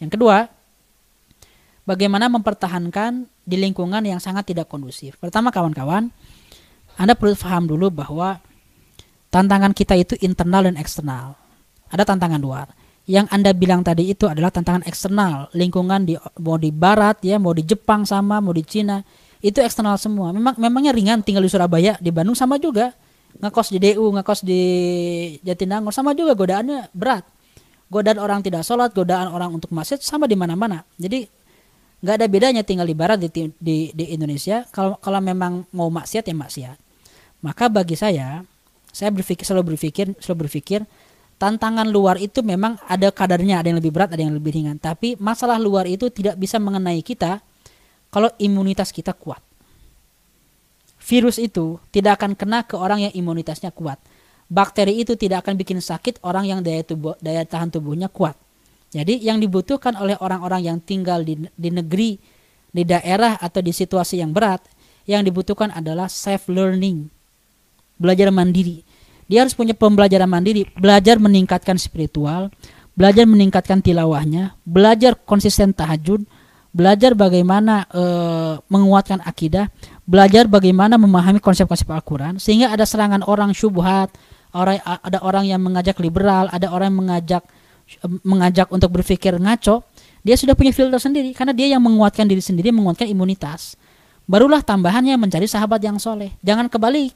Yang 0.00 0.16
kedua, 0.16 0.44
bagaimana 1.88 2.28
mempertahankan 2.28 3.28
di 3.44 3.56
lingkungan 3.56 4.04
yang 4.04 4.20
sangat 4.20 4.52
tidak 4.52 4.68
kondusif. 4.68 5.16
Pertama 5.16 5.48
kawan-kawan, 5.52 6.12
Anda 6.96 7.12
perlu 7.16 7.36
paham 7.36 7.68
dulu 7.68 7.92
bahwa 7.92 8.40
tantangan 9.28 9.72
kita 9.76 9.96
itu 10.00 10.14
internal 10.24 10.68
dan 10.68 10.76
eksternal 10.80 11.45
ada 11.90 12.02
tantangan 12.02 12.40
luar. 12.40 12.66
Yang 13.06 13.26
Anda 13.30 13.54
bilang 13.54 13.86
tadi 13.86 14.10
itu 14.10 14.26
adalah 14.26 14.50
tantangan 14.50 14.82
eksternal, 14.82 15.46
lingkungan 15.54 16.02
di 16.02 16.18
mau 16.42 16.58
di 16.58 16.74
barat 16.74 17.22
ya, 17.22 17.38
mau 17.38 17.54
di 17.54 17.62
Jepang 17.62 18.02
sama, 18.02 18.42
mau 18.42 18.50
di 18.50 18.66
Cina, 18.66 18.98
itu 19.38 19.62
eksternal 19.62 19.94
semua. 19.94 20.34
Memang 20.34 20.58
memangnya 20.58 20.90
ringan 20.90 21.22
tinggal 21.22 21.46
di 21.46 21.50
Surabaya, 21.50 21.94
di 22.02 22.10
Bandung 22.10 22.34
sama 22.34 22.58
juga. 22.58 22.90
Ngekos 23.36 23.68
di 23.70 23.78
DU, 23.78 24.10
ngekos 24.10 24.40
di 24.42 24.62
Jatinangor 25.44 25.94
sama 25.94 26.18
juga 26.18 26.34
godaannya 26.34 26.90
berat. 26.90 27.22
Godaan 27.86 28.18
orang 28.18 28.42
tidak 28.42 28.66
sholat, 28.66 28.90
godaan 28.90 29.30
orang 29.30 29.54
untuk 29.54 29.70
masjid 29.70 30.02
sama 30.02 30.26
di 30.26 30.34
mana-mana. 30.34 30.82
Jadi 30.98 31.30
nggak 32.02 32.14
ada 32.18 32.26
bedanya 32.26 32.62
tinggal 32.66 32.90
di 32.90 32.96
barat 32.98 33.22
di, 33.22 33.30
di, 33.54 33.94
di 33.94 34.04
Indonesia. 34.10 34.66
Kalau 34.74 34.98
kalau 34.98 35.22
memang 35.22 35.62
mau 35.70 35.86
maksiat 35.94 36.26
ya 36.26 36.34
maksiat. 36.34 36.76
Maka 37.46 37.70
bagi 37.70 37.94
saya, 37.94 38.42
saya 38.90 39.14
berpikir 39.14 39.46
selalu 39.46 39.76
berpikir 39.76 40.16
selalu 40.18 40.48
berpikir 40.48 40.82
tantangan 41.36 41.88
luar 41.88 42.16
itu 42.16 42.40
memang 42.40 42.80
ada 42.88 43.12
kadarnya, 43.12 43.60
ada 43.60 43.68
yang 43.72 43.78
lebih 43.80 43.92
berat, 43.92 44.12
ada 44.12 44.22
yang 44.24 44.36
lebih 44.36 44.56
ringan. 44.56 44.80
Tapi 44.80 45.16
masalah 45.20 45.60
luar 45.60 45.84
itu 45.84 46.08
tidak 46.08 46.40
bisa 46.40 46.56
mengenai 46.56 47.00
kita 47.04 47.40
kalau 48.08 48.32
imunitas 48.40 48.92
kita 48.92 49.12
kuat. 49.12 49.40
Virus 51.06 51.38
itu 51.38 51.78
tidak 51.94 52.18
akan 52.18 52.34
kena 52.34 52.66
ke 52.66 52.74
orang 52.74 53.06
yang 53.06 53.12
imunitasnya 53.14 53.70
kuat. 53.70 54.00
Bakteri 54.50 55.02
itu 55.02 55.14
tidak 55.14 55.46
akan 55.46 55.54
bikin 55.58 55.78
sakit 55.78 56.22
orang 56.22 56.50
yang 56.50 56.60
daya 56.62 56.82
tubuh 56.82 57.14
daya 57.22 57.46
tahan 57.46 57.70
tubuhnya 57.70 58.10
kuat. 58.10 58.34
Jadi 58.90 59.18
yang 59.22 59.42
dibutuhkan 59.42 59.98
oleh 59.98 60.14
orang-orang 60.22 60.66
yang 60.66 60.78
tinggal 60.78 61.22
di, 61.26 61.36
di 61.58 61.70
negeri, 61.70 62.16
di 62.70 62.82
daerah 62.86 63.38
atau 63.38 63.58
di 63.58 63.74
situasi 63.74 64.22
yang 64.22 64.30
berat, 64.30 64.62
yang 65.04 65.26
dibutuhkan 65.26 65.74
adalah 65.74 66.06
self 66.06 66.46
learning. 66.46 67.10
Belajar 67.98 68.30
mandiri 68.30 68.85
dia 69.26 69.42
harus 69.42 69.54
punya 69.54 69.74
pembelajaran 69.74 70.30
mandiri, 70.30 70.66
belajar 70.78 71.18
meningkatkan 71.18 71.74
spiritual, 71.78 72.50
belajar 72.94 73.26
meningkatkan 73.26 73.82
tilawahnya, 73.82 74.54
belajar 74.62 75.18
konsisten 75.18 75.74
tahajud, 75.74 76.22
belajar 76.70 77.12
bagaimana 77.18 77.84
e, 77.90 78.04
menguatkan 78.70 79.20
akidah, 79.26 79.66
belajar 80.06 80.46
bagaimana 80.46 80.94
memahami 80.94 81.42
konsep-konsep 81.42 81.90
Al-Quran, 81.90 82.38
sehingga 82.38 82.70
ada 82.70 82.86
serangan 82.86 83.26
orang 83.26 83.50
syubhat, 83.50 84.14
orang 84.54 84.78
ada 84.80 85.18
orang 85.20 85.44
yang 85.50 85.60
mengajak 85.60 85.98
liberal, 85.98 86.46
ada 86.48 86.70
orang 86.70 86.94
yang 86.94 87.00
mengajak 87.02 87.42
mengajak 88.26 88.66
untuk 88.74 88.90
berpikir 88.90 89.38
ngaco, 89.38 89.86
dia 90.26 90.34
sudah 90.34 90.58
punya 90.58 90.74
filter 90.74 90.98
sendiri 90.98 91.30
karena 91.34 91.54
dia 91.54 91.70
yang 91.78 91.82
menguatkan 91.82 92.26
diri 92.26 92.42
sendiri, 92.42 92.74
menguatkan 92.74 93.06
imunitas. 93.06 93.78
Barulah 94.26 94.58
tambahannya 94.58 95.14
mencari 95.14 95.46
sahabat 95.46 95.78
yang 95.86 96.02
soleh. 96.02 96.34
Jangan 96.42 96.66
kebalik. 96.66 97.14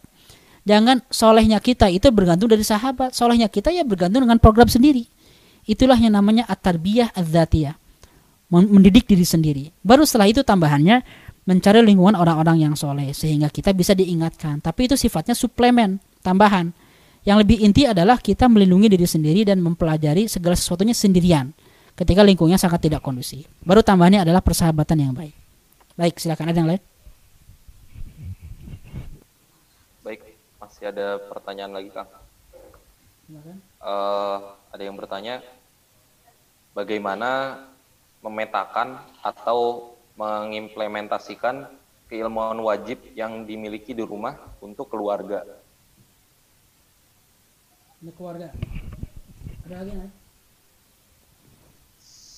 Jangan 0.68 1.00
solehnya 1.08 1.58
kita 1.58 1.88
itu 1.88 2.08
bergantung 2.12 2.52
dari 2.52 2.64
sahabat. 2.64 3.16
Solehnya 3.16 3.48
kita 3.48 3.72
ya 3.72 3.84
bergantung 3.84 4.28
dengan 4.28 4.36
program 4.36 4.68
sendiri. 4.68 5.08
Itulah 5.64 5.96
yang 5.96 6.16
namanya 6.16 6.44
at-tarbiyah 6.48 7.16
az-zatiyah. 7.16 7.76
Mendidik 8.50 9.06
diri 9.06 9.22
sendiri. 9.22 9.64
Baru 9.80 10.02
setelah 10.02 10.26
itu 10.26 10.42
tambahannya 10.42 11.06
mencari 11.46 11.80
lingkungan 11.86 12.18
orang-orang 12.18 12.66
yang 12.66 12.74
soleh 12.74 13.14
sehingga 13.14 13.48
kita 13.48 13.70
bisa 13.72 13.94
diingatkan. 13.94 14.58
Tapi 14.58 14.90
itu 14.90 14.98
sifatnya 14.98 15.38
suplemen, 15.38 16.02
tambahan. 16.20 16.74
Yang 17.22 17.36
lebih 17.46 17.56
inti 17.62 17.84
adalah 17.84 18.16
kita 18.16 18.48
melindungi 18.48 18.88
diri 18.90 19.04
sendiri 19.04 19.44
dan 19.44 19.61
mempelajari 19.61 20.24
segala 20.26 20.56
sesuatunya 20.56 20.96
sendirian 20.96 21.52
ketika 22.00 22.24
lingkungnya 22.24 22.56
sangat 22.56 22.88
tidak 22.88 23.04
kondusif. 23.04 23.44
Baru 23.61 23.84
tambahannya 23.84 24.24
adalah 24.24 24.40
persahabatan 24.40 24.96
yang 24.98 25.12
baik. 25.12 25.36
Baik, 26.00 26.16
silakan 26.16 26.48
ada 26.48 26.58
yang 26.58 26.70
lain. 26.72 26.82
Baik, 30.00 30.20
masih 30.81 30.97
ada 30.97 31.20
pertanyaan 31.28 31.76
lagi 31.76 31.93
kang. 31.93 32.09
Uh, 33.85 34.57
ada 34.72 34.81
yang 34.81 34.97
bertanya, 34.97 35.45
bagaimana 36.72 37.61
memetakan 38.24 38.97
atau 39.20 39.93
mengimplementasikan 40.16 41.68
keilmuan 42.09 42.57
wajib 42.64 42.97
yang 43.12 43.45
dimiliki 43.45 43.93
di 43.93 44.01
rumah 44.01 44.41
untuk 44.64 44.89
keluarga? 44.89 45.45
Untuk 48.01 48.16
keluarga. 48.16 48.49
Ada 49.68 49.85
lagi 49.85 49.91
nggak? 50.01 50.12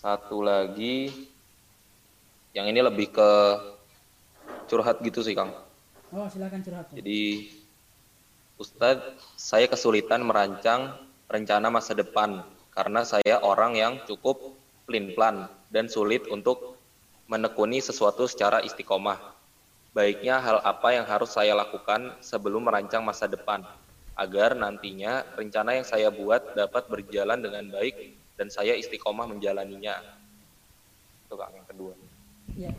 Satu 0.02 0.42
lagi, 0.42 1.14
yang 2.58 2.66
ini 2.66 2.82
lebih 2.82 3.06
ke 3.14 3.30
curhat 4.66 4.98
gitu 4.98 5.22
sih 5.22 5.38
Kang. 5.38 5.54
Oh 6.10 6.26
silakan 6.26 6.58
curhat. 6.66 6.90
Jadi 6.90 7.61
Ustadz, 8.62 9.18
saya 9.34 9.66
kesulitan 9.66 10.22
merancang 10.22 10.94
rencana 11.26 11.66
masa 11.66 11.98
depan 11.98 12.46
karena 12.70 13.02
saya 13.02 13.42
orang 13.42 13.74
yang 13.74 13.98
cukup 14.06 14.54
pelin-pelan 14.86 15.50
dan 15.74 15.90
sulit 15.90 16.30
untuk 16.30 16.78
menekuni 17.26 17.82
sesuatu 17.82 18.30
secara 18.30 18.62
istiqomah. 18.62 19.18
Baiknya 19.90 20.38
hal 20.38 20.62
apa 20.62 20.94
yang 20.94 21.02
harus 21.10 21.34
saya 21.34 21.58
lakukan 21.58 22.14
sebelum 22.22 22.62
merancang 22.62 23.02
masa 23.02 23.26
depan 23.26 23.66
agar 24.14 24.54
nantinya 24.54 25.26
rencana 25.34 25.82
yang 25.82 25.86
saya 25.88 26.14
buat 26.14 26.54
dapat 26.54 26.86
berjalan 26.86 27.42
dengan 27.42 27.66
baik 27.66 28.14
dan 28.38 28.46
saya 28.46 28.78
istiqomah 28.78 29.26
menjalaninya. 29.26 29.98
Itu 31.26 31.34
Kang 31.34 31.50
yang 31.50 31.66
kedua. 31.66 31.92
Ya. 32.54 32.70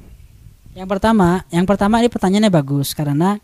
Yang 0.74 0.90
pertama, 0.90 1.44
yang 1.52 1.68
pertama 1.68 2.00
ini 2.00 2.10
pertanyaannya 2.10 2.50
bagus 2.50 2.96
karena 2.98 3.38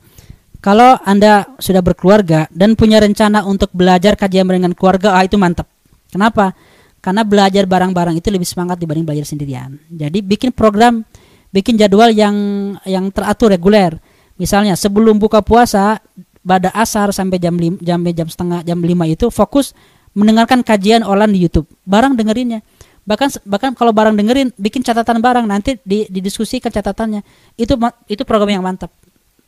kalau 0.60 1.00
Anda 1.08 1.56
sudah 1.56 1.80
berkeluarga 1.80 2.52
dan 2.52 2.76
punya 2.76 3.00
rencana 3.00 3.48
untuk 3.48 3.72
belajar 3.72 4.20
kajian 4.20 4.44
dengan 4.44 4.76
keluarga, 4.76 5.16
ah 5.16 5.24
itu 5.24 5.40
mantap. 5.40 5.72
Kenapa? 6.12 6.52
Karena 7.00 7.24
belajar 7.24 7.64
bareng-bareng 7.64 8.20
itu 8.20 8.28
lebih 8.28 8.44
semangat 8.44 8.76
dibanding 8.76 9.08
belajar 9.08 9.24
sendirian. 9.24 9.80
Jadi 9.88 10.20
bikin 10.20 10.52
program, 10.52 11.08
bikin 11.56 11.80
jadwal 11.80 12.12
yang 12.12 12.36
yang 12.84 13.08
teratur 13.08 13.56
reguler. 13.56 13.96
Misalnya 14.36 14.76
sebelum 14.76 15.16
buka 15.16 15.40
puasa 15.40 16.04
pada 16.44 16.72
asar 16.76 17.16
sampai 17.16 17.40
jam 17.40 17.56
5, 17.56 17.80
jam 17.80 18.00
jam 18.12 18.28
setengah 18.28 18.60
jam 18.68 18.80
5 18.84 19.16
itu 19.16 19.32
fokus 19.32 19.72
mendengarkan 20.12 20.60
kajian 20.60 21.08
online 21.08 21.40
di 21.40 21.40
YouTube. 21.48 21.72
Barang 21.88 22.20
dengerinnya. 22.20 22.60
Bahkan 23.08 23.48
bahkan 23.48 23.72
kalau 23.74 23.96
barang 23.96 24.14
dengerin 24.20 24.52
bikin 24.60 24.84
catatan 24.84 25.24
barang 25.24 25.48
nanti 25.48 25.80
di, 25.88 26.04
didiskusikan 26.12 26.68
catatannya. 26.68 27.24
Itu 27.56 27.80
itu 28.12 28.28
program 28.28 28.60
yang 28.60 28.66
mantap. 28.66 28.92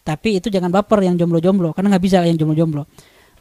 Tapi 0.02 0.42
itu 0.42 0.50
jangan 0.50 0.74
baper 0.74 1.06
yang 1.06 1.16
jomblo-jomblo 1.18 1.78
karena 1.78 1.94
nggak 1.96 2.04
bisa 2.04 2.18
yang 2.26 2.38
jomblo-jomblo. 2.38 2.90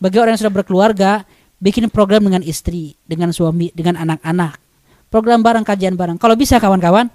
Bagi 0.00 0.16
orang 0.20 0.36
yang 0.36 0.40
sudah 0.44 0.54
berkeluarga, 0.54 1.24
bikin 1.60 1.88
program 1.92 2.24
dengan 2.24 2.44
istri, 2.44 2.96
dengan 3.04 3.32
suami, 3.32 3.72
dengan 3.72 4.00
anak-anak. 4.00 4.56
Program 5.08 5.40
bareng 5.40 5.64
kajian 5.66 5.96
bareng. 5.98 6.16
Kalau 6.16 6.36
bisa 6.38 6.56
kawan-kawan, 6.62 7.10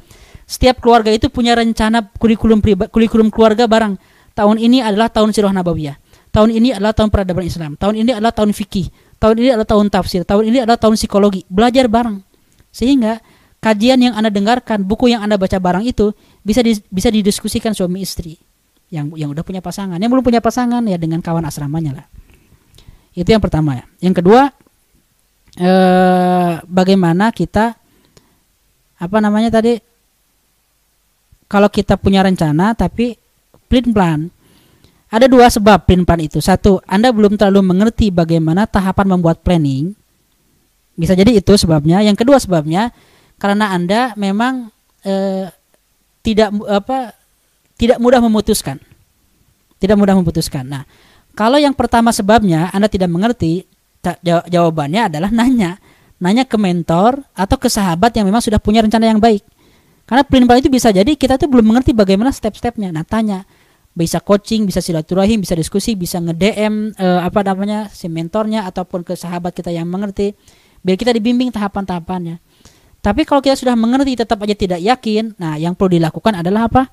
setiap 0.45 0.81
keluarga 0.81 1.09
itu 1.09 1.31
punya 1.31 1.57
rencana 1.57 2.05
kurikulum 2.17 2.61
pribadi, 2.61 2.89
kurikulum 2.91 3.29
keluarga 3.33 3.65
bareng. 3.65 3.97
Tahun 4.35 4.57
ini 4.59 4.83
adalah 4.83 5.07
tahun 5.09 5.31
sirah 5.31 5.55
nabawiyah. 5.55 5.95
Tahun 6.29 6.51
ini 6.51 6.75
adalah 6.75 6.91
tahun 6.91 7.07
peradaban 7.07 7.47
Islam. 7.47 7.79
Tahun 7.79 7.95
ini 7.95 8.11
adalah 8.11 8.35
tahun 8.35 8.51
fikih 8.51 8.91
tahun 9.19 9.35
ini 9.41 9.49
adalah 9.57 9.67
tahun 9.67 9.87
tafsir, 9.89 10.21
tahun 10.21 10.43
ini 10.53 10.57
adalah 10.61 10.77
tahun 10.77 10.95
psikologi, 10.99 11.41
belajar 11.49 11.89
bareng. 11.89 12.21
Sehingga 12.69 13.23
kajian 13.63 13.97
yang 13.97 14.13
Anda 14.13 14.29
dengarkan, 14.29 14.85
buku 14.85 15.09
yang 15.09 15.25
Anda 15.25 15.39
baca 15.39 15.57
bareng 15.57 15.87
itu 15.87 16.13
bisa 16.45 16.61
di, 16.61 16.77
bisa 16.91 17.09
didiskusikan 17.09 17.73
suami 17.73 18.05
istri 18.05 18.37
yang 18.93 19.11
yang 19.17 19.29
udah 19.33 19.41
punya 19.41 19.61
pasangan. 19.63 19.97
Yang 19.97 20.11
belum 20.17 20.25
punya 20.25 20.41
pasangan 20.41 20.81
ya 20.85 20.97
dengan 20.99 21.23
kawan 21.23 21.45
asramanya 21.45 22.03
lah. 22.03 22.05
Itu 23.15 23.29
yang 23.31 23.41
pertama 23.41 23.79
ya. 23.79 23.85
Yang 24.03 24.21
kedua 24.21 24.51
eh, 25.57 26.53
bagaimana 26.65 27.31
kita 27.31 27.75
apa 28.95 29.17
namanya 29.19 29.51
tadi 29.51 29.75
kalau 31.45 31.67
kita 31.69 31.99
punya 31.99 32.23
rencana 32.25 32.73
tapi 32.73 33.15
plan 33.67 33.87
plan 33.91 34.19
ada 35.15 35.31
dua 35.31 35.47
sebab 35.47 35.87
plan-plan 35.87 36.19
itu. 36.27 36.43
Satu, 36.43 36.83
Anda 36.83 37.13
belum 37.15 37.39
terlalu 37.39 37.63
mengerti 37.63 38.11
bagaimana 38.11 38.67
tahapan 38.67 39.15
membuat 39.15 39.39
planning. 39.47 39.95
Bisa 40.99 41.15
jadi 41.15 41.31
itu 41.39 41.55
sebabnya. 41.55 42.03
Yang 42.03 42.25
kedua 42.25 42.35
sebabnya 42.35 42.91
karena 43.39 43.71
Anda 43.71 44.11
memang 44.19 44.75
eh, 45.07 45.47
tidak 46.19 46.51
apa 46.67 47.15
tidak 47.75 47.99
mudah 47.99 48.23
memutuskan. 48.23 48.79
Tidak 49.79 49.95
mudah 49.99 50.15
memutuskan. 50.15 50.63
Nah, 50.63 50.83
kalau 51.35 51.59
yang 51.59 51.75
pertama 51.75 52.15
sebabnya 52.15 52.71
Anda 52.71 52.87
tidak 52.87 53.11
mengerti, 53.11 53.67
jawabannya 54.25 55.11
adalah 55.11 55.29
nanya. 55.31 55.77
Nanya 56.15 56.47
ke 56.47 56.55
mentor 56.55 57.19
atau 57.35 57.59
ke 57.59 57.67
sahabat 57.67 58.15
yang 58.15 58.23
memang 58.23 58.39
sudah 58.39 58.57
punya 58.57 58.79
rencana 58.79 59.11
yang 59.11 59.19
baik. 59.19 59.43
Karena 60.07 60.23
plan-plan 60.23 60.63
itu 60.63 60.71
bisa 60.71 60.93
jadi 60.93 61.11
kita 61.17 61.35
tuh 61.35 61.51
belum 61.51 61.75
mengerti 61.75 61.91
bagaimana 61.91 62.31
step-stepnya. 62.31 62.95
Nah, 62.95 63.03
tanya 63.03 63.43
bisa 63.95 64.19
coaching, 64.23 64.67
bisa 64.67 64.79
silaturahim, 64.79 65.43
bisa 65.43 65.55
diskusi, 65.55 65.95
bisa 65.95 66.19
nge-DM 66.19 66.95
uh, 66.99 67.23
apa 67.23 67.43
namanya 67.47 67.87
si 67.91 68.11
mentornya 68.11 68.67
ataupun 68.67 69.07
ke 69.07 69.15
sahabat 69.15 69.55
kita 69.55 69.71
yang 69.71 69.87
mengerti 69.87 70.35
biar 70.83 70.99
kita 70.99 71.15
dibimbing 71.15 71.49
tahapan-tahapannya. 71.49 72.37
Tapi 72.99 73.21
kalau 73.23 73.39
kita 73.39 73.55
sudah 73.55 73.73
mengerti 73.73 74.19
tetap 74.19 74.37
aja 74.43 74.53
tidak 74.53 74.79
yakin, 74.83 75.33
nah 75.39 75.55
yang 75.55 75.73
perlu 75.73 75.97
dilakukan 75.97 76.43
adalah 76.43 76.67
apa? 76.69 76.91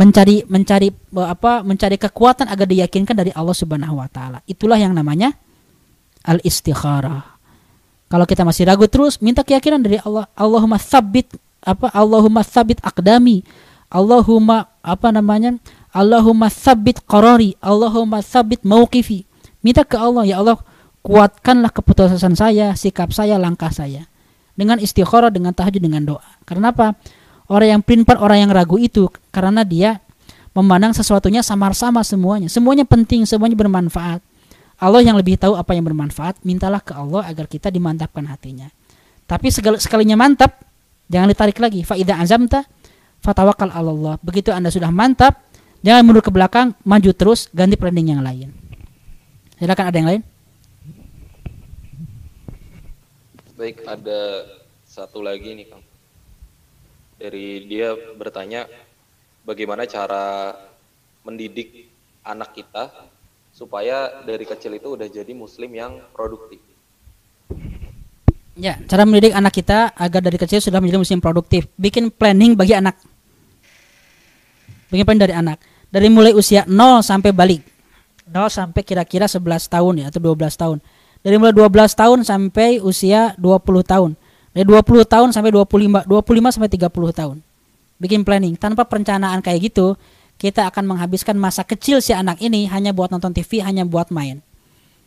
Mencari 0.00 0.48
mencari 0.48 0.88
uh, 0.88 1.28
apa? 1.28 1.60
Mencari 1.60 2.00
kekuatan 2.00 2.48
agar 2.48 2.64
diyakinkan 2.64 3.12
dari 3.12 3.36
Allah 3.36 3.52
Subhanahu 3.52 4.00
wa 4.00 4.08
taala. 4.08 4.40
Itulah 4.48 4.80
yang 4.80 4.96
namanya 4.96 5.36
al-istikharah. 6.24 7.36
Kalau 8.08 8.24
kita 8.24 8.42
masih 8.42 8.64
ragu 8.64 8.88
terus, 8.88 9.20
minta 9.20 9.44
keyakinan 9.44 9.84
dari 9.84 10.00
Allah. 10.00 10.24
Allahumma 10.32 10.80
tsabbit 10.80 11.36
apa? 11.60 11.92
Allahumma 11.92 12.40
tsabbit 12.40 12.80
aqdami. 12.80 13.44
Allahumma 13.92 14.72
apa 14.80 15.12
namanya? 15.12 15.60
Allahumma 15.90 16.46
sabit 16.46 17.02
qarari, 17.02 17.58
Allahumma 17.58 18.22
sabit 18.22 18.62
mauqifi. 18.62 19.26
Minta 19.60 19.82
ke 19.82 19.98
Allah, 19.98 20.22
ya 20.22 20.38
Allah, 20.38 20.62
kuatkanlah 21.02 21.74
keputusan 21.74 22.38
saya, 22.38 22.72
sikap 22.78 23.10
saya, 23.10 23.36
langkah 23.36 23.74
saya. 23.74 24.06
Dengan 24.54 24.78
istikharah, 24.78 25.34
dengan 25.34 25.50
tahajud, 25.50 25.82
dengan 25.82 26.14
doa. 26.14 26.28
Karena 26.46 26.70
apa? 26.70 26.94
Orang 27.50 27.66
yang 27.66 27.82
pintar, 27.82 28.22
orang 28.22 28.46
yang 28.46 28.50
ragu 28.54 28.78
itu 28.78 29.10
karena 29.34 29.66
dia 29.66 29.98
memandang 30.54 30.94
sesuatunya 30.94 31.42
samar-sama 31.42 31.98
semuanya. 32.06 32.46
Semuanya 32.46 32.86
penting, 32.86 33.26
semuanya 33.26 33.58
bermanfaat. 33.58 34.22
Allah 34.78 35.02
yang 35.02 35.18
lebih 35.18 35.34
tahu 35.34 35.58
apa 35.58 35.74
yang 35.74 35.82
bermanfaat, 35.82 36.40
mintalah 36.46 36.78
ke 36.78 36.94
Allah 36.94 37.26
agar 37.26 37.50
kita 37.50 37.68
dimantapkan 37.68 38.22
hatinya. 38.30 38.70
Tapi 39.26 39.50
segala, 39.50 39.82
sekalinya 39.82 40.14
mantap, 40.14 40.62
jangan 41.10 41.26
ditarik 41.26 41.58
lagi. 41.58 41.82
Faidah 41.82 42.22
azamta, 42.22 42.62
fatawakal 43.18 43.74
Allah. 43.74 44.14
Begitu 44.22 44.54
Anda 44.54 44.70
sudah 44.70 44.94
mantap, 44.94 45.50
Jangan 45.80 46.04
mundur 46.04 46.20
ke 46.20 46.28
belakang, 46.28 46.76
maju 46.84 47.10
terus, 47.16 47.48
ganti 47.56 47.72
planning 47.80 48.12
yang 48.12 48.20
lain. 48.20 48.52
Silakan 49.56 49.88
ada 49.88 49.96
yang 49.96 50.08
lain? 50.12 50.22
Baik, 53.56 53.80
ada 53.88 54.20
satu 54.84 55.24
lagi 55.24 55.56
nih 55.56 55.72
Kang. 55.72 55.89
Dari 57.20 57.68
dia 57.68 57.92
bertanya 58.16 58.64
bagaimana 59.44 59.84
cara 59.84 60.56
mendidik 61.20 61.92
anak 62.24 62.56
kita 62.56 62.88
supaya 63.52 64.24
dari 64.24 64.48
kecil 64.48 64.72
itu 64.80 64.96
udah 64.96 65.04
jadi 65.04 65.36
muslim 65.36 65.68
yang 65.76 66.00
produktif. 66.16 66.64
Ya, 68.56 68.80
cara 68.88 69.04
mendidik 69.04 69.36
anak 69.36 69.52
kita 69.52 69.92
agar 69.92 70.24
dari 70.24 70.40
kecil 70.40 70.64
sudah 70.64 70.80
menjadi 70.80 70.96
muslim 70.96 71.20
produktif. 71.20 71.68
Bikin 71.76 72.08
planning 72.08 72.56
bagi 72.56 72.72
anak. 72.72 72.96
Bikin 74.88 75.04
planning 75.04 75.24
dari 75.28 75.36
anak 75.36 75.60
dari 75.90 76.06
mulai 76.06 76.32
usia 76.32 76.62
0 76.64 77.02
sampai 77.02 77.34
balik 77.34 77.66
0 78.30 78.46
sampai 78.46 78.86
kira-kira 78.86 79.26
11 79.26 79.66
tahun 79.66 79.94
ya 79.98 80.06
atau 80.08 80.22
12 80.22 80.38
tahun 80.54 80.78
Dari 81.20 81.36
mulai 81.36 81.52
12 81.52 81.68
tahun 82.00 82.18
sampai 82.24 82.80
usia 82.80 83.36
20 83.36 83.60
tahun. 83.84 84.16
Dari 84.50 84.66
20 84.66 85.06
tahun 85.06 85.28
sampai 85.30 85.54
25, 85.54 86.10
25 86.10 86.54
sampai 86.54 86.70
30 86.70 86.90
tahun. 86.90 87.36
Bikin 88.02 88.26
planning. 88.26 88.58
Tanpa 88.58 88.82
perencanaan 88.82 89.38
kayak 89.44 89.70
gitu, 89.70 89.94
kita 90.40 90.66
akan 90.66 90.96
menghabiskan 90.96 91.38
masa 91.38 91.62
kecil 91.62 92.02
si 92.02 92.10
anak 92.10 92.42
ini 92.42 92.66
hanya 92.66 92.90
buat 92.90 93.14
nonton 93.14 93.30
TV, 93.30 93.62
hanya 93.62 93.86
buat 93.86 94.10
main. 94.10 94.42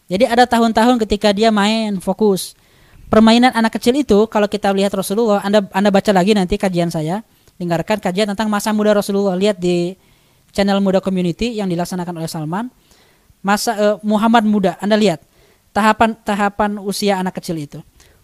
Jadi 0.08 0.30
ada 0.30 0.48
tahun-tahun 0.48 1.02
ketika 1.04 1.34
dia 1.36 1.50
main 1.50 2.00
fokus. 2.00 2.56
Permainan 3.10 3.52
anak 3.54 3.78
kecil 3.78 3.98
itu 4.00 4.26
kalau 4.30 4.48
kita 4.48 4.70
lihat 4.72 4.94
Rasulullah, 4.94 5.44
Anda 5.44 5.66
Anda 5.74 5.90
baca 5.90 6.14
lagi 6.14 6.38
nanti 6.38 6.56
kajian 6.58 6.94
saya, 6.94 7.22
dengarkan 7.58 8.00
kajian 8.00 8.30
tentang 8.32 8.48
masa 8.48 8.72
muda 8.72 8.94
Rasulullah. 8.94 9.34
Lihat 9.38 9.58
di 9.58 9.98
channel 10.54 10.80
Muda 10.80 11.02
Community 11.02 11.58
yang 11.58 11.68
dilaksanakan 11.68 12.14
oleh 12.22 12.30
Salman. 12.30 12.70
Masa 13.44 13.76
uh, 13.76 13.98
Muhammad 14.06 14.48
muda, 14.48 14.80
Anda 14.80 14.96
lihat 14.96 15.20
tahapan 15.76 16.16
tahapan 16.22 16.80
usia 16.80 17.20
anak 17.20 17.42
kecil 17.42 17.60
itu. 17.60 17.82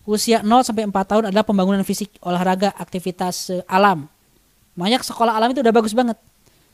Usia 0.09 0.41
0 0.41 0.65
sampai 0.65 0.89
4 0.89 1.05
tahun 1.05 1.23
adalah 1.29 1.45
pembangunan 1.45 1.85
fisik, 1.85 2.17
olahraga, 2.25 2.73
aktivitas 2.73 3.53
uh, 3.53 3.61
alam. 3.69 4.09
Banyak 4.73 5.05
sekolah 5.05 5.37
alam 5.37 5.53
itu 5.53 5.61
udah 5.61 5.69
bagus 5.69 5.93
banget. 5.93 6.17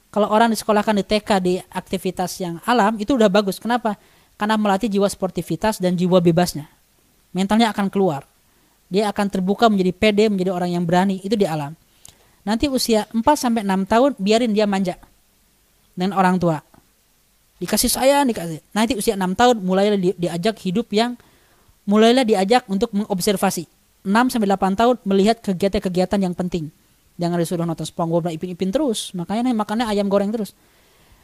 Kalau 0.08 0.32
orang 0.32 0.56
disekolahkan 0.56 0.96
di 0.96 1.04
TK 1.04 1.30
di 1.44 1.54
aktivitas 1.60 2.40
yang 2.40 2.64
alam 2.64 2.96
itu 2.96 3.12
udah 3.12 3.28
bagus. 3.28 3.60
Kenapa? 3.60 4.00
Karena 4.40 4.56
melatih 4.56 4.88
jiwa 4.88 5.12
sportivitas 5.12 5.84
dan 5.84 6.00
jiwa 6.00 6.24
bebasnya. 6.24 6.72
Mentalnya 7.36 7.76
akan 7.76 7.92
keluar. 7.92 8.24
Dia 8.88 9.12
akan 9.12 9.28
terbuka 9.28 9.68
menjadi 9.68 9.92
pede, 9.92 10.32
menjadi 10.32 10.56
orang 10.56 10.72
yang 10.72 10.88
berani. 10.88 11.20
Itu 11.20 11.36
di 11.36 11.44
alam. 11.44 11.76
Nanti 12.48 12.72
usia 12.72 13.04
4 13.12 13.20
sampai 13.36 13.68
6 13.68 13.92
tahun 13.92 14.12
biarin 14.16 14.56
dia 14.56 14.64
manja 14.64 14.96
dengan 15.92 16.16
orang 16.16 16.40
tua. 16.40 16.64
Dikasih 17.60 17.92
sayang, 17.92 18.32
dikasih. 18.32 18.64
Nanti 18.72 18.96
usia 18.96 19.20
6 19.20 19.36
tahun 19.36 19.56
mulailah 19.60 20.00
di, 20.00 20.16
diajak 20.16 20.56
hidup 20.64 20.88
yang 20.96 21.20
mulailah 21.86 22.26
diajak 22.26 22.66
untuk 22.70 22.92
mengobservasi. 22.92 23.70
6 24.06 24.34
sampai 24.34 24.48
8 24.50 24.78
tahun 24.78 24.96
melihat 25.02 25.42
kegiatan-kegiatan 25.42 26.20
yang 26.22 26.38
penting. 26.38 26.70
Jangan 27.18 27.42
disuruh 27.42 27.66
nonton 27.66 27.88
SpongeBob 27.88 28.30
dan 28.30 28.38
Ipin-Ipin 28.38 28.70
terus. 28.70 29.16
Makanya 29.18 29.50
nih 29.50 29.56
makannya 29.58 29.86
ayam 29.90 30.06
goreng 30.12 30.30
terus. 30.30 30.54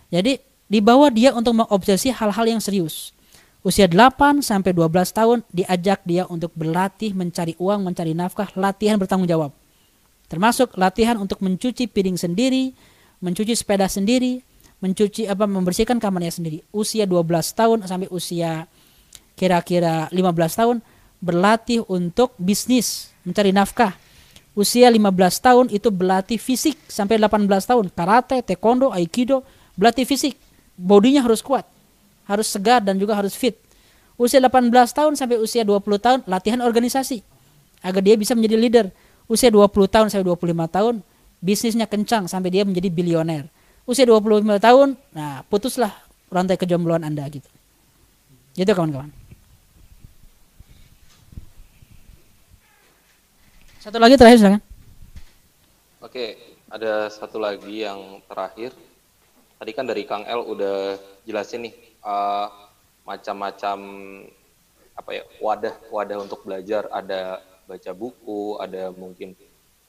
Jadi 0.09 0.41
dibawa 0.65 1.13
dia 1.13 1.35
untuk 1.35 1.53
mengobsesi 1.61 2.09
hal-hal 2.09 2.45
yang 2.47 2.61
serius. 2.63 3.13
Usia 3.61 3.85
8 3.85 4.41
sampai 4.41 4.73
12 4.73 4.89
tahun 5.13 5.45
diajak 5.53 6.01
dia 6.01 6.25
untuk 6.25 6.49
berlatih 6.57 7.13
mencari 7.13 7.53
uang, 7.61 7.85
mencari 7.85 8.17
nafkah, 8.17 8.49
latihan 8.57 8.97
bertanggung 8.97 9.29
jawab. 9.29 9.53
Termasuk 10.25 10.73
latihan 10.79 11.21
untuk 11.21 11.43
mencuci 11.45 11.85
piring 11.85 12.17
sendiri, 12.17 12.73
mencuci 13.21 13.53
sepeda 13.53 13.85
sendiri, 13.85 14.41
mencuci 14.81 15.29
apa 15.29 15.45
membersihkan 15.45 16.01
kamarnya 16.01 16.33
sendiri. 16.33 16.65
Usia 16.73 17.05
12 17.05 17.21
tahun 17.53 17.85
sampai 17.85 18.09
usia 18.09 18.65
kira-kira 19.37 20.07
15 20.09 20.59
tahun 20.59 20.77
berlatih 21.21 21.85
untuk 21.85 22.33
bisnis, 22.37 23.13
mencari 23.25 23.53
nafkah. 23.53 23.93
Usia 24.51 24.91
15 24.91 24.99
tahun 25.39 25.65
itu 25.71 25.87
berlatih 25.87 26.35
fisik 26.35 26.75
sampai 26.91 27.15
18 27.15 27.47
tahun, 27.47 27.85
karate, 27.93 28.43
taekwondo, 28.43 28.91
aikido, 28.91 29.47
berlatih 29.79 30.03
fisik. 30.03 30.35
Bodinya 30.75 31.23
harus 31.23 31.39
kuat, 31.39 31.63
harus 32.27 32.51
segar 32.51 32.83
dan 32.83 32.99
juga 32.99 33.15
harus 33.15 33.31
fit. 33.31 33.55
Usia 34.19 34.43
18 34.43 34.69
tahun 34.91 35.13
sampai 35.15 35.39
usia 35.39 35.63
20 35.63 35.81
tahun 35.97 36.19
latihan 36.27 36.59
organisasi 36.61 37.23
agar 37.81 38.01
dia 38.03 38.19
bisa 38.19 38.35
menjadi 38.35 38.57
leader. 38.59 38.85
Usia 39.31 39.47
20 39.47 39.71
tahun 39.87 40.07
sampai 40.11 40.25
25 40.27 40.67
tahun 40.67 40.95
bisnisnya 41.39 41.87
kencang 41.87 42.27
sampai 42.27 42.51
dia 42.51 42.67
menjadi 42.67 42.91
bilioner 42.91 43.47
usia 43.85 44.05
25 44.05 44.45
tahun, 44.61 44.95
nah 45.13 45.41
putuslah 45.51 45.91
rantai 46.29 46.57
kejombloan 46.57 47.03
Anda 47.03 47.25
gitu. 47.27 47.47
Gitu 48.55 48.71
kawan-kawan. 48.71 49.09
Satu 53.81 53.97
lagi 53.97 54.13
terakhir 54.13 54.37
silakan. 54.37 54.61
Oke, 56.05 56.37
ada 56.69 57.09
satu 57.09 57.41
lagi 57.41 57.81
yang 57.81 58.21
terakhir. 58.29 58.77
Tadi 59.57 59.71
kan 59.73 59.89
dari 59.89 60.05
Kang 60.05 60.21
El 60.21 60.37
udah 60.45 61.01
jelasin 61.25 61.65
nih 61.65 61.73
uh, 62.05 62.45
macam-macam 63.09 63.77
apa 64.93 65.09
ya 65.17 65.25
wadah 65.41 65.73
wadah 65.89 66.17
untuk 66.21 66.45
belajar. 66.45 66.85
Ada 66.93 67.41
baca 67.65 67.91
buku, 67.97 68.61
ada 68.61 68.93
mungkin 68.93 69.33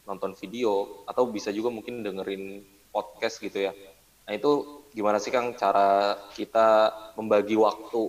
nonton 0.09 0.33
video, 0.41 1.05
atau 1.05 1.29
bisa 1.29 1.53
juga 1.53 1.69
mungkin 1.69 2.01
dengerin 2.01 2.65
podcast 2.97 3.45
gitu 3.45 3.69
ya. 3.69 3.77
Nah 4.25 4.33
itu 4.33 4.85
gimana 4.97 5.21
sih 5.21 5.29
Kang 5.29 5.53
cara 5.53 6.17
kita 6.33 6.97
membagi 7.13 7.61
waktu 7.61 8.09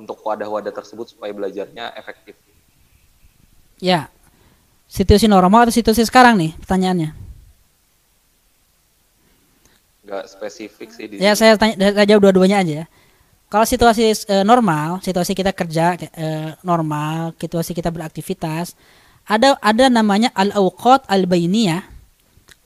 untuk 0.00 0.16
wadah-wadah 0.24 0.72
tersebut 0.72 1.12
supaya 1.12 1.36
belajarnya 1.36 1.92
efektif? 1.92 2.40
Ya, 3.84 4.08
situasi 4.88 5.26
normal 5.26 5.68
atau 5.68 5.74
situasi 5.74 6.04
sekarang 6.06 6.38
nih 6.38 6.52
pertanyaannya? 6.60 7.10
Gak 10.04 10.24
spesifik 10.28 10.88
sih. 10.92 11.04
Di 11.08 11.14
ya 11.16 11.32
sini. 11.32 11.40
saya 11.40 11.52
tanya, 11.56 11.74
saya 11.96 12.06
jawab 12.06 12.28
dua-duanya 12.28 12.60
aja 12.60 12.74
ya. 12.84 12.86
Kalau 13.48 13.64
situasi 13.64 14.12
e, 14.12 14.36
normal, 14.42 15.00
situasi 15.00 15.32
kita 15.32 15.54
kerja 15.54 15.96
e, 15.96 16.58
normal, 16.66 17.32
situasi 17.38 17.72
kita 17.72 17.88
beraktivitas, 17.88 18.74
ada 19.24 19.56
ada 19.64 19.88
namanya 19.88 20.28
al-awqat 20.36 21.08
al-bainiyah, 21.08 21.86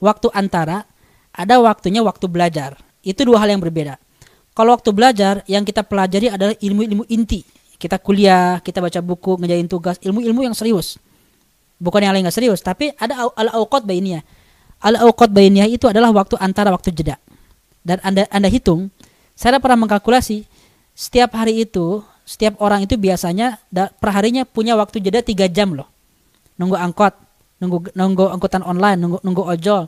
waktu 0.03 0.27
antara 0.35 0.83
ada 1.31 1.55
waktunya 1.63 2.03
waktu 2.03 2.27
belajar. 2.27 2.75
Itu 2.99 3.23
dua 3.23 3.39
hal 3.39 3.55
yang 3.55 3.63
berbeda. 3.63 3.95
Kalau 4.51 4.75
waktu 4.75 4.91
belajar 4.91 5.39
yang 5.47 5.63
kita 5.63 5.87
pelajari 5.87 6.27
adalah 6.27 6.51
ilmu-ilmu 6.59 7.07
inti. 7.07 7.47
Kita 7.79 7.95
kuliah, 7.95 8.59
kita 8.59 8.83
baca 8.83 8.99
buku, 8.99 9.39
ngejain 9.39 9.71
tugas, 9.71 9.95
ilmu-ilmu 10.03 10.51
yang 10.51 10.51
serius. 10.51 10.99
Bukan 11.79 12.03
yang 12.03 12.11
lain 12.11 12.27
nggak 12.27 12.35
serius, 12.35 12.59
tapi 12.59 12.91
ada 12.99 13.31
al-auqat 13.33 13.87
bainiyah. 13.87 14.19
Al-auqat 14.83 15.31
bainiyah 15.31 15.67
itu 15.71 15.87
adalah 15.87 16.11
waktu 16.11 16.35
antara 16.35 16.75
waktu 16.75 16.91
jeda. 16.91 17.15
Dan 17.79 18.03
Anda 18.03 18.27
Anda 18.27 18.51
hitung, 18.51 18.91
saya 19.31 19.63
pernah 19.63 19.87
mengkalkulasi 19.87 20.43
setiap 20.91 21.39
hari 21.39 21.63
itu, 21.63 22.03
setiap 22.27 22.59
orang 22.59 22.83
itu 22.83 22.99
biasanya 22.99 23.63
perharinya 24.03 24.43
punya 24.43 24.75
waktu 24.75 24.99
jeda 24.99 25.23
tiga 25.23 25.47
jam 25.47 25.71
loh. 25.71 25.87
Nunggu 26.59 26.75
angkot, 26.75 27.15
nunggu 27.63 27.95
nunggu 27.95 28.25
angkutan 28.35 28.59
online, 28.67 28.99
nunggu 28.99 29.17
nunggu 29.23 29.43
ojol, 29.55 29.87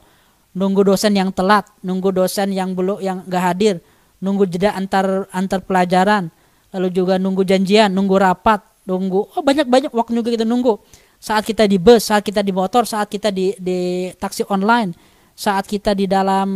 nunggu 0.56 0.82
dosen 0.88 1.12
yang 1.12 1.36
telat, 1.36 1.68
nunggu 1.84 2.16
dosen 2.16 2.56
yang 2.56 2.72
belum 2.72 3.04
yang 3.04 3.28
nggak 3.28 3.44
hadir, 3.44 3.76
nunggu 4.24 4.48
jeda 4.48 4.72
antar 4.80 5.28
antar 5.36 5.60
pelajaran, 5.68 6.32
lalu 6.72 6.88
juga 6.96 7.20
nunggu 7.20 7.44
janjian, 7.44 7.92
nunggu 7.92 8.16
rapat, 8.16 8.64
nunggu 8.88 9.36
oh 9.36 9.44
banyak 9.44 9.68
banyak 9.68 9.92
waktu 9.92 10.16
juga 10.16 10.32
kita 10.32 10.48
nunggu. 10.48 10.80
Saat 11.22 11.46
kita 11.46 11.70
di 11.70 11.78
bus, 11.78 12.10
saat 12.10 12.26
kita 12.26 12.42
di 12.42 12.50
motor, 12.50 12.82
saat 12.90 13.06
kita 13.06 13.30
di 13.30 13.54
di 13.62 14.10
taksi 14.18 14.42
online, 14.50 14.98
saat 15.38 15.70
kita 15.70 15.94
di 15.94 16.10
dalam 16.10 16.50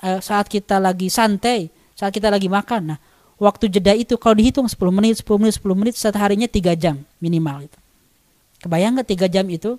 eh, 0.00 0.20
saat 0.24 0.48
kita 0.48 0.80
lagi 0.80 1.12
santai, 1.12 1.68
saat 1.92 2.08
kita 2.16 2.32
lagi 2.32 2.48
makan. 2.48 2.96
Nah, 2.96 2.98
waktu 3.36 3.68
jeda 3.68 3.92
itu 3.92 4.16
kalau 4.16 4.40
dihitung 4.40 4.64
10 4.64 4.80
menit, 4.88 5.20
10 5.20 5.36
menit, 5.36 5.54
10 5.60 5.76
menit 5.76 5.94
seharinya 6.00 6.48
3 6.48 6.72
jam 6.72 6.96
minimal 7.20 7.68
itu. 7.68 7.78
Kebayang 8.64 8.96
nggak 8.96 9.28
3 9.28 9.28
jam 9.28 9.44
itu? 9.44 9.76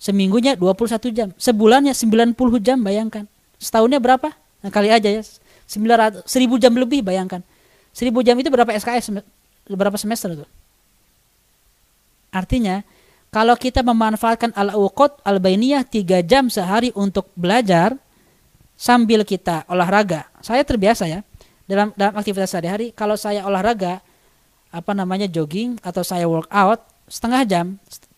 Seminggunya 0.00 0.58
21 0.58 1.12
jam. 1.14 1.28
Sebulannya 1.38 1.94
90 1.94 2.34
jam 2.58 2.80
bayangkan. 2.80 3.28
Setahunnya 3.60 4.02
berapa? 4.02 4.34
Nah, 4.64 4.70
kali 4.72 4.90
aja 4.90 5.06
ya. 5.06 5.22
900, 5.68 6.26
1000 6.26 6.58
jam 6.58 6.72
lebih 6.74 7.06
bayangkan. 7.06 7.44
1000 7.94 8.10
jam 8.26 8.34
itu 8.34 8.48
berapa 8.50 8.72
SKS? 8.74 9.22
Berapa 9.70 9.94
semester 9.94 10.34
itu? 10.34 10.46
Artinya, 12.34 12.82
kalau 13.32 13.56
kita 13.56 13.80
memanfaatkan 13.80 14.52
al-uqud 14.52 15.24
al-bainiyah 15.24 15.88
3 15.88 16.20
jam 16.20 16.52
sehari 16.52 16.92
untuk 16.92 17.32
belajar 17.32 17.96
sambil 18.76 19.24
kita 19.24 19.64
olahraga. 19.72 20.28
Saya 20.44 20.60
terbiasa 20.68 21.08
ya 21.08 21.24
dalam 21.64 21.96
dalam 21.96 22.12
aktivitas 22.20 22.52
sehari-hari 22.52 22.92
kalau 22.92 23.16
saya 23.16 23.48
olahraga 23.48 24.04
apa 24.68 24.92
namanya 24.92 25.24
jogging 25.32 25.80
atau 25.80 26.04
saya 26.04 26.28
workout 26.28 26.84
setengah 27.08 27.42
jam. 27.48 27.66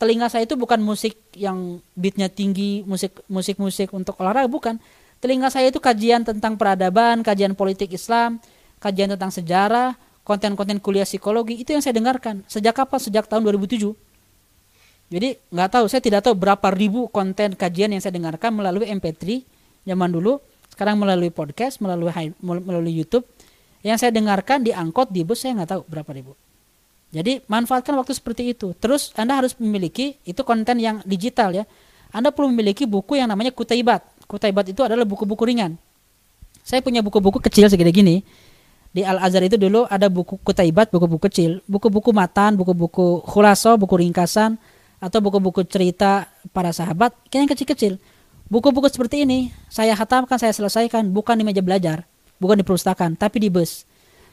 Telinga 0.03 0.27
saya 0.27 0.51
itu 0.51 0.59
bukan 0.59 0.83
musik 0.83 1.15
yang 1.39 1.79
beatnya 1.95 2.27
tinggi 2.27 2.83
musik 2.83 3.23
musik 3.31 3.63
musik 3.63 3.95
untuk 3.95 4.19
olahraga 4.19 4.51
bukan. 4.51 4.83
Telinga 5.23 5.47
saya 5.47 5.71
itu 5.71 5.79
kajian 5.79 6.27
tentang 6.27 6.59
peradaban 6.59 7.23
kajian 7.23 7.55
politik 7.55 7.95
Islam 7.95 8.43
kajian 8.83 9.15
tentang 9.15 9.31
sejarah 9.31 9.95
konten-konten 10.27 10.83
kuliah 10.83 11.07
psikologi 11.07 11.63
itu 11.63 11.71
yang 11.71 11.87
saya 11.87 11.95
dengarkan. 11.95 12.43
Sejak 12.51 12.75
kapan? 12.75 12.99
Sejak 12.99 13.31
tahun 13.31 13.47
2007 13.47 13.95
jadi 15.15 15.39
nggak 15.55 15.71
tahu 15.71 15.85
saya 15.87 16.03
tidak 16.03 16.27
tahu 16.27 16.35
berapa 16.35 16.75
ribu 16.75 17.07
konten 17.07 17.55
kajian 17.55 17.95
yang 17.95 18.03
saya 18.03 18.19
dengarkan 18.19 18.51
melalui 18.51 18.91
MP3 18.91 19.47
zaman 19.87 20.11
dulu 20.11 20.43
sekarang 20.75 20.99
melalui 20.99 21.31
podcast 21.31 21.79
melalui 21.79 22.11
melalui 22.43 22.91
YouTube 22.91 23.23
yang 23.87 23.95
saya 23.95 24.11
dengarkan 24.11 24.67
di 24.67 24.75
angkot 24.75 25.15
di 25.15 25.23
bus 25.23 25.47
saya 25.47 25.55
nggak 25.63 25.71
tahu 25.71 25.83
berapa 25.87 26.11
ribu 26.11 26.35
jadi 27.15 27.47
manfaatkan 27.47 27.95
waktu 27.95 28.11
seperti 28.11 28.59
itu. 28.59 28.75
Terus 28.75 29.15
Anda 29.15 29.39
harus 29.39 29.55
memiliki 29.63 30.19
itu 30.27 30.43
konten 30.43 30.83
yang 30.83 30.99
digital 31.07 31.55
ya. 31.55 31.63
Anda 32.11 32.35
perlu 32.35 32.51
memiliki 32.51 32.91
buku 32.91 33.15
yang 33.15 33.31
namanya 33.31 33.55
Kutaibat. 33.55 34.03
Kutaibat 34.27 34.67
itu 34.67 34.83
adalah 34.83 35.07
buku-buku 35.07 35.47
ringan. 35.47 35.79
Saya 36.67 36.83
punya 36.83 37.07
buku-buku 37.07 37.39
kecil 37.39 37.71
segede 37.71 37.95
gini. 37.95 38.27
di 38.95 39.03
Al 39.03 39.19
Azhar 39.19 39.43
itu 39.43 39.59
dulu 39.59 39.91
ada 39.91 40.07
buku 40.07 40.39
kutaibat, 40.39 40.87
buku-buku 40.95 41.27
kecil, 41.27 41.59
buku-buku 41.67 42.15
matan, 42.15 42.55
buku-buku 42.55 43.27
khulaso, 43.27 43.75
buku 43.75 43.99
ringkasan, 43.99 44.55
atau 45.05 45.21
buku-buku 45.21 45.69
cerita 45.69 46.33
para 46.57 46.73
sahabat, 46.73 47.13
yang 47.29 47.45
kecil-kecil. 47.45 48.01
Buku-buku 48.49 48.89
seperti 48.89 49.29
ini 49.29 49.53
saya 49.69 49.93
hatamkan, 49.93 50.41
saya 50.41 50.57
selesaikan 50.57 51.13
bukan 51.13 51.37
di 51.37 51.45
meja 51.45 51.61
belajar, 51.61 52.09
bukan 52.41 52.57
di 52.61 52.65
perpustakaan, 52.65 53.21
tapi 53.21 53.45
di 53.45 53.53
bus. 53.53 53.85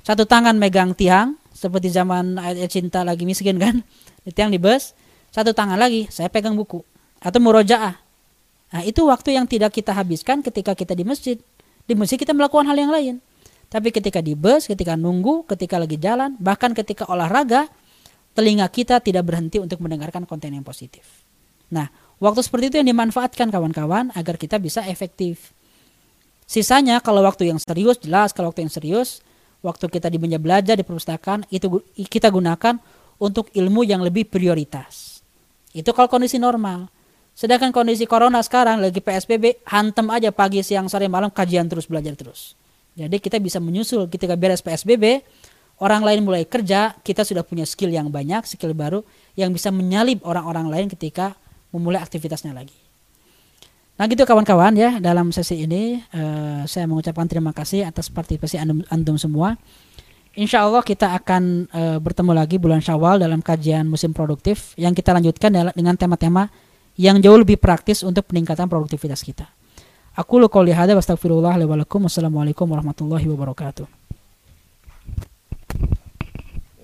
Satu 0.08 0.24
tangan 0.24 0.56
megang 0.56 0.96
tiang, 0.96 1.36
seperti 1.52 1.92
zaman 1.92 2.40
ayat 2.40 2.72
cinta 2.72 3.04
lagi 3.04 3.28
miskin 3.28 3.60
kan, 3.60 3.84
di 4.26 4.32
tiang 4.32 4.48
di 4.48 4.60
bus. 4.60 4.96
Satu 5.32 5.52
tangan 5.52 5.76
lagi 5.76 6.08
saya 6.08 6.32
pegang 6.32 6.56
buku 6.56 6.80
atau 7.20 7.40
murojaah. 7.44 7.96
Nah 8.72 8.82
itu 8.88 9.04
waktu 9.08 9.36
yang 9.36 9.48
tidak 9.48 9.76
kita 9.76 9.92
habiskan 9.92 10.40
ketika 10.40 10.72
kita 10.72 10.96
di 10.96 11.04
masjid. 11.04 11.38
Di 11.84 11.96
masjid 11.96 12.16
kita 12.16 12.32
melakukan 12.32 12.68
hal 12.72 12.80
yang 12.80 12.92
lain. 12.92 13.16
Tapi 13.72 13.96
ketika 13.96 14.20
di 14.20 14.36
bus, 14.36 14.68
ketika 14.68 15.00
nunggu, 15.00 15.48
ketika 15.48 15.80
lagi 15.80 15.96
jalan, 15.96 16.36
bahkan 16.40 16.76
ketika 16.76 17.08
olahraga, 17.08 17.72
telinga 18.32 18.68
kita 18.72 19.04
tidak 19.04 19.28
berhenti 19.28 19.60
untuk 19.60 19.84
mendengarkan 19.84 20.24
konten 20.24 20.56
yang 20.56 20.64
positif. 20.64 21.04
Nah, 21.72 21.88
waktu 22.20 22.44
seperti 22.44 22.72
itu 22.72 22.76
yang 22.80 22.90
dimanfaatkan 22.92 23.48
kawan-kawan 23.52 24.12
agar 24.16 24.36
kita 24.36 24.60
bisa 24.60 24.84
efektif. 24.88 25.56
Sisanya 26.48 27.00
kalau 27.00 27.24
waktu 27.24 27.48
yang 27.48 27.60
serius 27.60 28.00
jelas 28.04 28.36
kalau 28.36 28.52
waktu 28.52 28.68
yang 28.68 28.74
serius 28.74 29.24
waktu 29.64 29.88
kita 29.88 30.12
di 30.12 30.20
belajar 30.20 30.76
di 30.76 30.84
perpustakaan 30.84 31.48
itu 31.48 31.80
kita 31.96 32.28
gunakan 32.28 32.76
untuk 33.22 33.48
ilmu 33.54 33.88
yang 33.88 34.04
lebih 34.04 34.28
prioritas. 34.28 35.24
Itu 35.72 35.96
kalau 35.96 36.12
kondisi 36.12 36.42
normal. 36.42 36.92
Sedangkan 37.32 37.72
kondisi 37.72 38.04
corona 38.04 38.44
sekarang 38.44 38.84
lagi 38.84 39.00
PSBB 39.00 39.64
hantem 39.64 40.04
aja 40.12 40.36
pagi 40.36 40.60
siang 40.60 40.92
sore 40.92 41.08
malam 41.08 41.32
kajian 41.32 41.72
terus 41.72 41.88
belajar 41.88 42.12
terus. 42.20 42.60
Jadi 42.92 43.24
kita 43.24 43.40
bisa 43.40 43.64
menyusul 43.64 44.12
ketika 44.12 44.36
beres 44.36 44.60
PSBB, 44.60 45.24
orang 45.82 46.06
lain 46.06 46.22
mulai 46.22 46.46
kerja, 46.46 46.94
kita 47.02 47.26
sudah 47.26 47.42
punya 47.42 47.66
skill 47.66 47.90
yang 47.90 48.14
banyak, 48.14 48.46
skill 48.46 48.78
baru 48.78 49.02
yang 49.34 49.50
bisa 49.50 49.74
menyalip 49.74 50.22
orang-orang 50.22 50.70
lain 50.70 50.88
ketika 50.94 51.34
memulai 51.74 52.00
aktivitasnya 52.00 52.54
lagi. 52.54 52.78
Nah 53.98 54.06
gitu 54.10 54.24
kawan-kawan 54.26 54.74
ya 54.78 54.98
dalam 54.98 55.30
sesi 55.30 55.66
ini 55.66 56.02
uh, 56.14 56.66
saya 56.66 56.86
mengucapkan 56.90 57.26
terima 57.30 57.54
kasih 57.54 57.86
atas 57.86 58.10
partisipasi 58.10 58.58
antum, 58.62 58.82
antum 58.90 59.18
semua. 59.18 59.58
Insya 60.32 60.64
Allah 60.64 60.80
kita 60.80 61.12
akan 61.12 61.68
uh, 61.70 61.98
bertemu 62.00 62.32
lagi 62.32 62.56
bulan 62.56 62.80
Syawal 62.80 63.20
dalam 63.20 63.44
kajian 63.44 63.84
musim 63.84 64.16
produktif 64.16 64.72
yang 64.80 64.96
kita 64.96 65.12
lanjutkan 65.12 65.52
dengan 65.52 65.96
tema-tema 66.00 66.48
yang 66.96 67.20
jauh 67.20 67.36
lebih 67.36 67.60
praktis 67.60 68.00
untuk 68.02 68.32
peningkatan 68.32 68.72
produktivitas 68.72 69.22
kita. 69.28 69.44
Aku 70.16 70.40
lu 70.40 70.48
qouli 70.48 70.72
hadza 70.72 70.96
wa 70.96 71.04
astaghfirullah 71.04 71.56
wa. 71.60 71.76
Wassalamualaikum 71.84 72.68
warahmatullahi 72.68 73.28
wabarakatuh. 73.28 73.88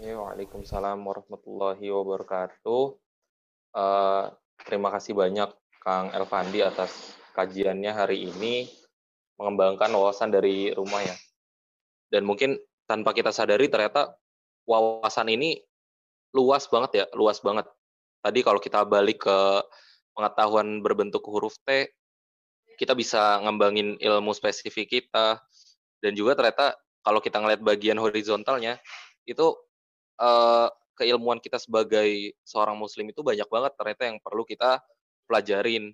Ya, 0.04 0.16
Waalaikumsalam 0.38 1.02
warahmatullahi 1.02 1.90
wabarakatuh. 1.90 2.94
Uh, 3.74 4.30
terima 4.70 4.94
kasih 4.94 5.18
banyak 5.18 5.50
Kang 5.82 6.14
Elvandi 6.14 6.62
atas 6.62 7.18
kajiannya 7.34 7.90
hari 7.90 8.30
ini 8.30 8.70
mengembangkan 9.42 9.90
wawasan 9.98 10.30
dari 10.30 10.70
rumah 10.78 11.02
ya. 11.02 11.18
Dan 12.14 12.30
mungkin 12.30 12.54
tanpa 12.86 13.18
kita 13.18 13.34
sadari 13.34 13.66
ternyata 13.66 14.14
wawasan 14.70 15.34
ini 15.34 15.58
luas 16.38 16.70
banget 16.70 16.92
ya, 17.02 17.06
luas 17.18 17.42
banget. 17.42 17.66
Tadi 18.22 18.46
kalau 18.46 18.62
kita 18.62 18.86
balik 18.86 19.26
ke 19.26 19.38
pengetahuan 20.14 20.86
berbentuk 20.86 21.26
huruf 21.26 21.58
T, 21.66 21.90
kita 22.78 22.94
bisa 22.94 23.42
ngembangin 23.42 23.98
ilmu 23.98 24.38
spesifik 24.38 25.02
kita 25.02 25.42
dan 25.98 26.14
juga 26.14 26.38
ternyata 26.38 26.78
kalau 27.02 27.26
kita 27.26 27.42
ngeliat 27.42 27.66
bagian 27.66 27.98
horizontalnya 27.98 28.78
itu 29.26 29.58
uh, 30.18 30.68
keilmuan 30.98 31.38
kita 31.38 31.62
sebagai 31.62 32.34
seorang 32.42 32.78
muslim 32.78 33.10
itu 33.14 33.22
banyak 33.22 33.46
banget 33.46 33.72
ternyata 33.78 34.04
yang 34.10 34.18
perlu 34.22 34.44
kita 34.44 34.82
pelajarin. 35.30 35.94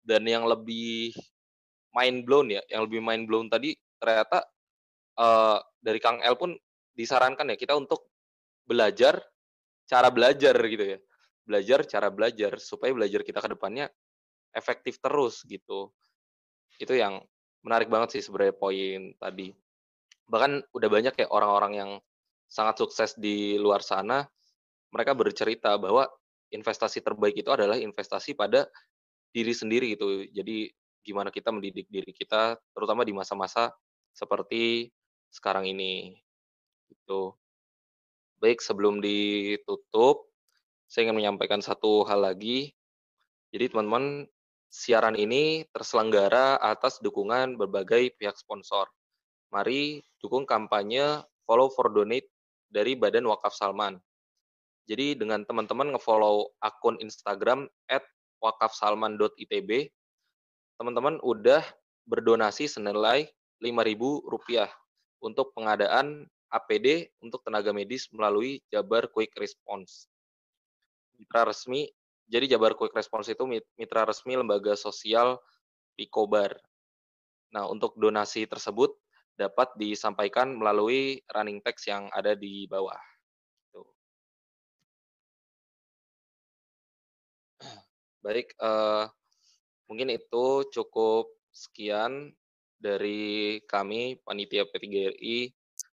Dan 0.00 0.24
yang 0.24 0.48
lebih 0.48 1.12
mind 1.92 2.24
blown 2.24 2.48
ya 2.48 2.62
yang 2.72 2.88
lebih 2.88 3.04
mind 3.04 3.28
blown 3.28 3.52
tadi 3.52 3.76
ternyata 4.00 4.48
uh, 5.20 5.60
dari 5.76 6.00
Kang 6.00 6.24
El 6.24 6.38
pun 6.40 6.56
disarankan 6.96 7.52
ya 7.52 7.56
kita 7.60 7.76
untuk 7.76 8.08
belajar 8.64 9.20
cara 9.84 10.08
belajar 10.08 10.56
gitu 10.66 10.96
ya. 10.96 10.98
Belajar 11.44 11.84
cara 11.84 12.08
belajar 12.08 12.56
supaya 12.62 12.94
belajar 12.94 13.20
kita 13.26 13.44
ke 13.44 13.48
depannya 13.52 13.92
efektif 14.54 14.98
terus 15.02 15.44
gitu. 15.44 15.92
Itu 16.80 16.96
yang 16.96 17.20
menarik 17.60 17.92
banget 17.92 18.18
sih 18.18 18.22
sebenarnya 18.24 18.56
poin 18.56 19.12
tadi. 19.20 19.52
Bahkan 20.30 20.72
udah 20.72 20.88
banyak 20.88 21.14
ya 21.18 21.26
orang-orang 21.28 21.72
yang 21.76 21.90
sangat 22.50 22.82
sukses 22.82 23.14
di 23.14 23.54
luar 23.54 23.80
sana, 23.80 24.26
mereka 24.90 25.14
bercerita 25.14 25.78
bahwa 25.78 26.10
investasi 26.50 26.98
terbaik 27.00 27.38
itu 27.38 27.50
adalah 27.54 27.78
investasi 27.78 28.34
pada 28.34 28.66
diri 29.30 29.54
sendiri 29.54 29.94
gitu. 29.94 30.26
Jadi 30.34 30.66
gimana 31.06 31.30
kita 31.30 31.54
mendidik 31.54 31.86
diri 31.86 32.10
kita, 32.10 32.58
terutama 32.74 33.06
di 33.06 33.14
masa-masa 33.14 33.70
seperti 34.10 34.90
sekarang 35.30 35.70
ini. 35.70 36.18
Itu. 36.90 37.38
Baik, 38.42 38.58
sebelum 38.58 38.98
ditutup, 38.98 40.26
saya 40.90 41.06
ingin 41.06 41.22
menyampaikan 41.22 41.62
satu 41.62 42.02
hal 42.02 42.26
lagi. 42.26 42.74
Jadi 43.54 43.70
teman-teman 43.70 44.26
Siaran 44.70 45.18
ini 45.18 45.66
terselenggara 45.74 46.54
atas 46.62 47.02
dukungan 47.02 47.58
berbagai 47.58 48.14
pihak 48.14 48.38
sponsor. 48.38 48.86
Mari 49.50 49.98
dukung 50.22 50.46
kampanye 50.46 51.26
Follow 51.42 51.74
for 51.74 51.90
Donate 51.90 52.30
dari 52.70 52.94
Badan 52.96 53.26
Wakaf 53.26 53.52
Salman. 53.52 53.98
Jadi 54.88 55.14
dengan 55.14 55.46
teman-teman 55.46 55.94
ngefollow 55.94 56.50
akun 56.62 56.98
Instagram 56.98 57.70
at 57.86 58.02
wakafsalman.itb, 58.42 59.70
teman-teman 60.80 61.20
udah 61.22 61.62
berdonasi 62.08 62.66
senilai 62.66 63.28
Rp5.000 63.60 64.66
untuk 65.20 65.52
pengadaan 65.52 66.24
APD 66.50 67.12
untuk 67.22 67.44
tenaga 67.46 67.70
medis 67.70 68.10
melalui 68.10 68.58
Jabar 68.72 69.06
Quick 69.06 69.36
Response. 69.38 70.10
Mitra 71.20 71.46
resmi 71.46 71.86
jadi 72.30 72.46
Jabar 72.56 72.78
Quick 72.78 72.94
Response 72.94 73.34
itu 73.34 73.42
mitra 73.74 74.06
resmi 74.06 74.38
lembaga 74.38 74.78
sosial 74.78 75.42
Pikobar. 75.98 76.54
Nah, 77.50 77.66
untuk 77.66 77.98
donasi 77.98 78.46
tersebut 78.46 78.94
dapat 79.40 79.72
disampaikan 79.80 80.52
melalui 80.52 81.16
running 81.32 81.64
text 81.64 81.88
yang 81.88 82.12
ada 82.12 82.36
di 82.36 82.68
bawah. 82.68 83.00
Baik, 88.24 88.52
uh, 88.60 89.08
mungkin 89.88 90.12
itu 90.12 90.68
cukup 90.68 91.32
sekian 91.48 92.36
dari 92.76 93.64
kami 93.64 94.20
panitia 94.20 94.68
P3RI. 94.68 95.48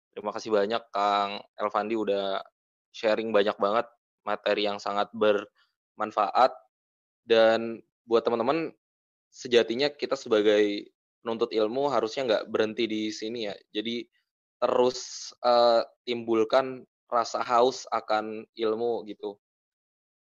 Terima 0.10 0.34
kasih 0.34 0.50
banyak 0.50 0.82
Kang 0.90 1.46
Elvandi 1.54 1.94
udah 1.94 2.42
sharing 2.90 3.30
banyak 3.30 3.54
banget 3.62 3.86
materi 4.26 4.66
yang 4.66 4.82
sangat 4.82 5.12
ber 5.14 5.46
manfaat 6.00 6.56
dan 7.28 7.84
buat 8.08 8.24
teman-teman 8.24 8.72
sejatinya 9.34 9.92
kita 9.92 10.16
sebagai 10.16 10.95
penuntut 11.26 11.50
ilmu 11.50 11.90
harusnya 11.90 12.22
nggak 12.30 12.54
berhenti 12.54 12.86
di 12.86 13.10
sini 13.10 13.50
ya. 13.50 13.58
Jadi 13.74 14.06
terus 14.62 15.34
uh, 15.42 15.82
timbulkan 16.06 16.86
rasa 17.10 17.42
haus 17.42 17.90
akan 17.90 18.46
ilmu 18.54 19.02
gitu. 19.10 19.34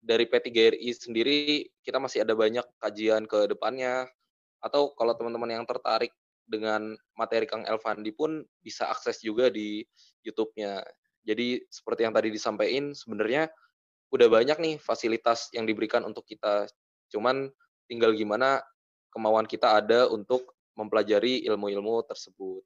Dari 0.04 0.28
P3RI 0.28 0.92
sendiri 0.92 1.72
kita 1.88 2.04
masih 2.04 2.28
ada 2.28 2.36
banyak 2.36 2.68
kajian 2.84 3.24
ke 3.32 3.48
depannya 3.48 4.12
atau 4.60 4.92
kalau 4.92 5.16
teman-teman 5.16 5.64
yang 5.64 5.64
tertarik 5.64 6.12
dengan 6.44 7.00
materi 7.16 7.48
Kang 7.48 7.64
Elvandi 7.64 8.12
pun 8.12 8.44
bisa 8.60 8.92
akses 8.92 9.24
juga 9.24 9.48
di 9.48 9.88
YouTube-nya. 10.28 10.84
Jadi 11.24 11.64
seperti 11.72 12.04
yang 12.04 12.12
tadi 12.12 12.28
disampaikan 12.28 12.92
sebenarnya 12.92 13.48
udah 14.12 14.28
banyak 14.28 14.58
nih 14.60 14.76
fasilitas 14.84 15.48
yang 15.56 15.64
diberikan 15.64 16.04
untuk 16.04 16.28
kita. 16.28 16.68
Cuman 17.08 17.48
tinggal 17.88 18.12
gimana 18.18 18.60
kemauan 19.16 19.48
kita 19.48 19.80
ada 19.80 20.12
untuk 20.12 20.59
mempelajari 20.80 21.44
ilmu-ilmu 21.44 22.08
tersebut. 22.08 22.64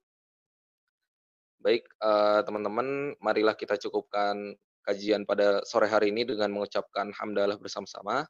Baik, 1.58 1.82
uh, 1.98 2.46
teman-teman, 2.46 3.18
marilah 3.18 3.58
kita 3.58 3.74
cukupkan 3.74 4.54
kajian 4.86 5.26
pada 5.26 5.64
sore 5.66 5.90
hari 5.90 6.14
ini 6.14 6.22
dengan 6.22 6.54
mengucapkan 6.54 7.10
hamdalah 7.18 7.58
bersama-sama. 7.58 8.22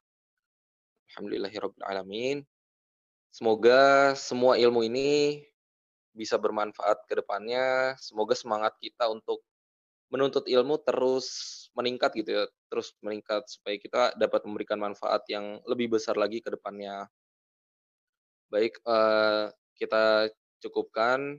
Alhamdulillahirrahmanirrahim. 1.12 2.47
Semoga 3.35 4.15
semua 4.15 4.55
ilmu 4.55 4.86
ini 4.86 5.43
bisa 6.15 6.39
bermanfaat 6.39 7.05
ke 7.11 7.19
depannya. 7.19 7.98
Semoga 7.98 8.39
semangat 8.39 8.78
kita 8.78 9.11
untuk 9.11 9.43
menuntut 10.15 10.47
ilmu 10.47 10.78
terus 10.86 11.27
meningkat 11.74 12.15
gitu 12.15 12.31
ya, 12.31 12.44
terus 12.70 12.94
meningkat 13.02 13.51
supaya 13.51 13.77
kita 13.82 14.02
dapat 14.15 14.47
memberikan 14.47 14.78
manfaat 14.78 15.27
yang 15.27 15.59
lebih 15.66 15.98
besar 15.98 16.15
lagi 16.15 16.39
ke 16.39 16.55
depannya. 16.55 17.11
Baik, 18.47 18.78
uh, 18.86 19.51
kita 19.77 20.31
cukupkan 20.63 21.39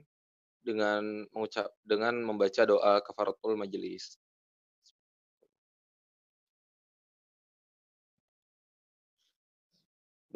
dengan 0.66 1.26
mengucap 1.30 1.70
dengan 1.86 2.18
membaca 2.22 2.62
doa 2.66 2.98
kafaratul 3.02 3.54
majelis. 3.54 4.18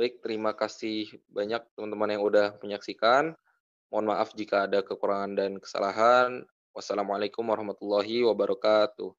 Baik, 0.01 0.25
terima 0.25 0.57
kasih 0.57 1.13
banyak 1.29 1.61
teman-teman 1.77 2.17
yang 2.17 2.25
udah 2.25 2.57
menyaksikan. 2.65 3.37
Mohon 3.93 4.07
maaf 4.17 4.33
jika 4.33 4.65
ada 4.65 4.81
kekurangan 4.81 5.37
dan 5.37 5.61
kesalahan. 5.61 6.47
Wassalamualaikum 6.73 7.45
warahmatullahi 7.45 8.25
wabarakatuh. 8.25 9.13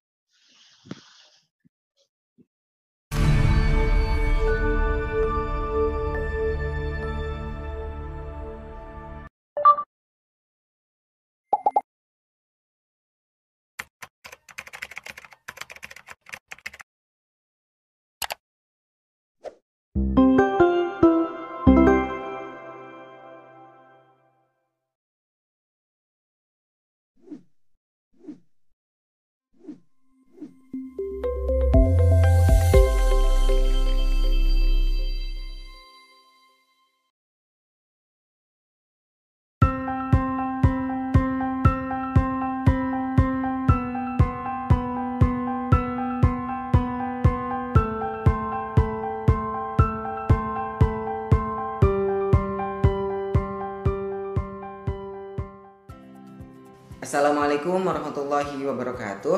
Assalamualaikum 57.12 57.84
warahmatullahi 57.84 58.56
wabarakatuh. 58.64 59.36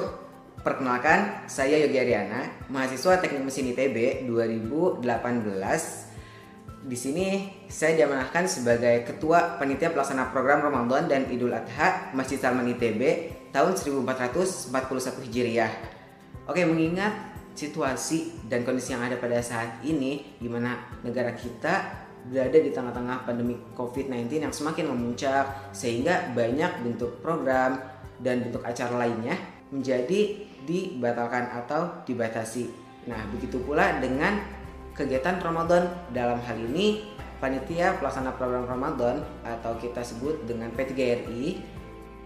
Perkenalkan, 0.63 1.43
saya 1.51 1.75
Yogi 1.83 1.99
Ariana, 1.99 2.47
mahasiswa 2.71 3.19
Teknik 3.19 3.51
Mesin 3.51 3.75
ITB 3.75 4.31
2018. 4.31 5.03
Di 6.87 6.95
sini 6.95 7.51
saya 7.67 7.99
diamanahkan 7.99 8.47
sebagai 8.47 9.03
Ketua 9.03 9.59
Panitia 9.59 9.91
Pelaksana 9.91 10.31
Program 10.31 10.63
Ramadan 10.63 11.11
dan 11.11 11.27
Idul 11.27 11.51
Adha 11.51 12.15
Masjid 12.15 12.39
Salman 12.39 12.71
ITB 12.79 13.35
tahun 13.51 13.75
1441 13.75 14.71
Hijriah. 15.27 15.75
Oke, 16.47 16.63
mengingat 16.63 17.11
situasi 17.59 18.39
dan 18.47 18.63
kondisi 18.63 18.95
yang 18.95 19.03
ada 19.03 19.19
pada 19.19 19.43
saat 19.43 19.83
ini 19.83 20.39
di 20.39 20.47
mana 20.47 20.79
negara 21.03 21.35
kita 21.35 22.04
berada 22.29 22.57
di 22.57 22.71
tengah-tengah 22.73 23.29
pandemi 23.29 23.57
COVID-19 23.77 24.49
yang 24.49 24.55
semakin 24.55 24.89
memuncak 24.93 25.75
sehingga 25.77 26.33
banyak 26.33 26.85
bentuk 26.85 27.21
program 27.21 27.77
dan 28.21 28.41
bentuk 28.41 28.65
acara 28.65 29.05
lainnya 29.05 29.37
menjadi 29.69 30.41
dibatalkan 30.65 31.53
atau 31.53 32.05
dibatasi. 32.09 32.71
Nah, 33.05 33.21
begitu 33.29 33.61
pula 33.61 34.01
dengan 34.01 34.41
kegiatan 34.97 35.37
Ramadan 35.43 35.91
dalam 36.15 36.41
hal 36.41 36.57
ini 36.57 37.05
panitia 37.43 38.01
pelaksana 38.01 38.33
program 38.41 38.65
Ramadan 38.65 39.21
atau 39.45 39.77
kita 39.77 40.01
sebut 40.01 40.49
dengan 40.49 40.73
P3RI 40.73 41.61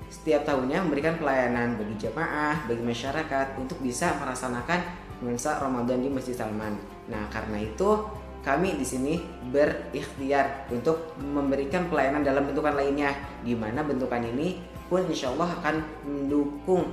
setiap 0.09 0.47
tahunnya 0.49 0.87
memberikan 0.87 1.21
pelayanan 1.21 1.77
bagi 1.77 2.09
jemaah, 2.09 2.65
bagi 2.65 2.81
masyarakat 2.81 3.61
untuk 3.61 3.77
bisa 3.85 4.17
merasakan 4.17 4.81
nuansa 5.21 5.61
Ramadan 5.61 6.01
di 6.01 6.09
Masjid 6.09 6.33
Salman. 6.33 6.79
Nah, 7.13 7.29
karena 7.29 7.61
itu 7.61 8.09
kami 8.45 8.79
di 8.79 8.87
sini 8.87 9.15
berikhtiar 9.51 10.71
untuk 10.71 11.19
memberikan 11.21 11.91
pelayanan 11.91 12.23
dalam 12.23 12.47
bentukan 12.47 12.75
lainnya 12.75 13.13
di 13.43 13.53
mana 13.53 13.83
bentukan 13.85 14.23
ini 14.23 14.59
pun 14.89 15.05
insya 15.05 15.31
Allah 15.35 15.53
akan 15.61 15.77
mendukung 16.09 16.89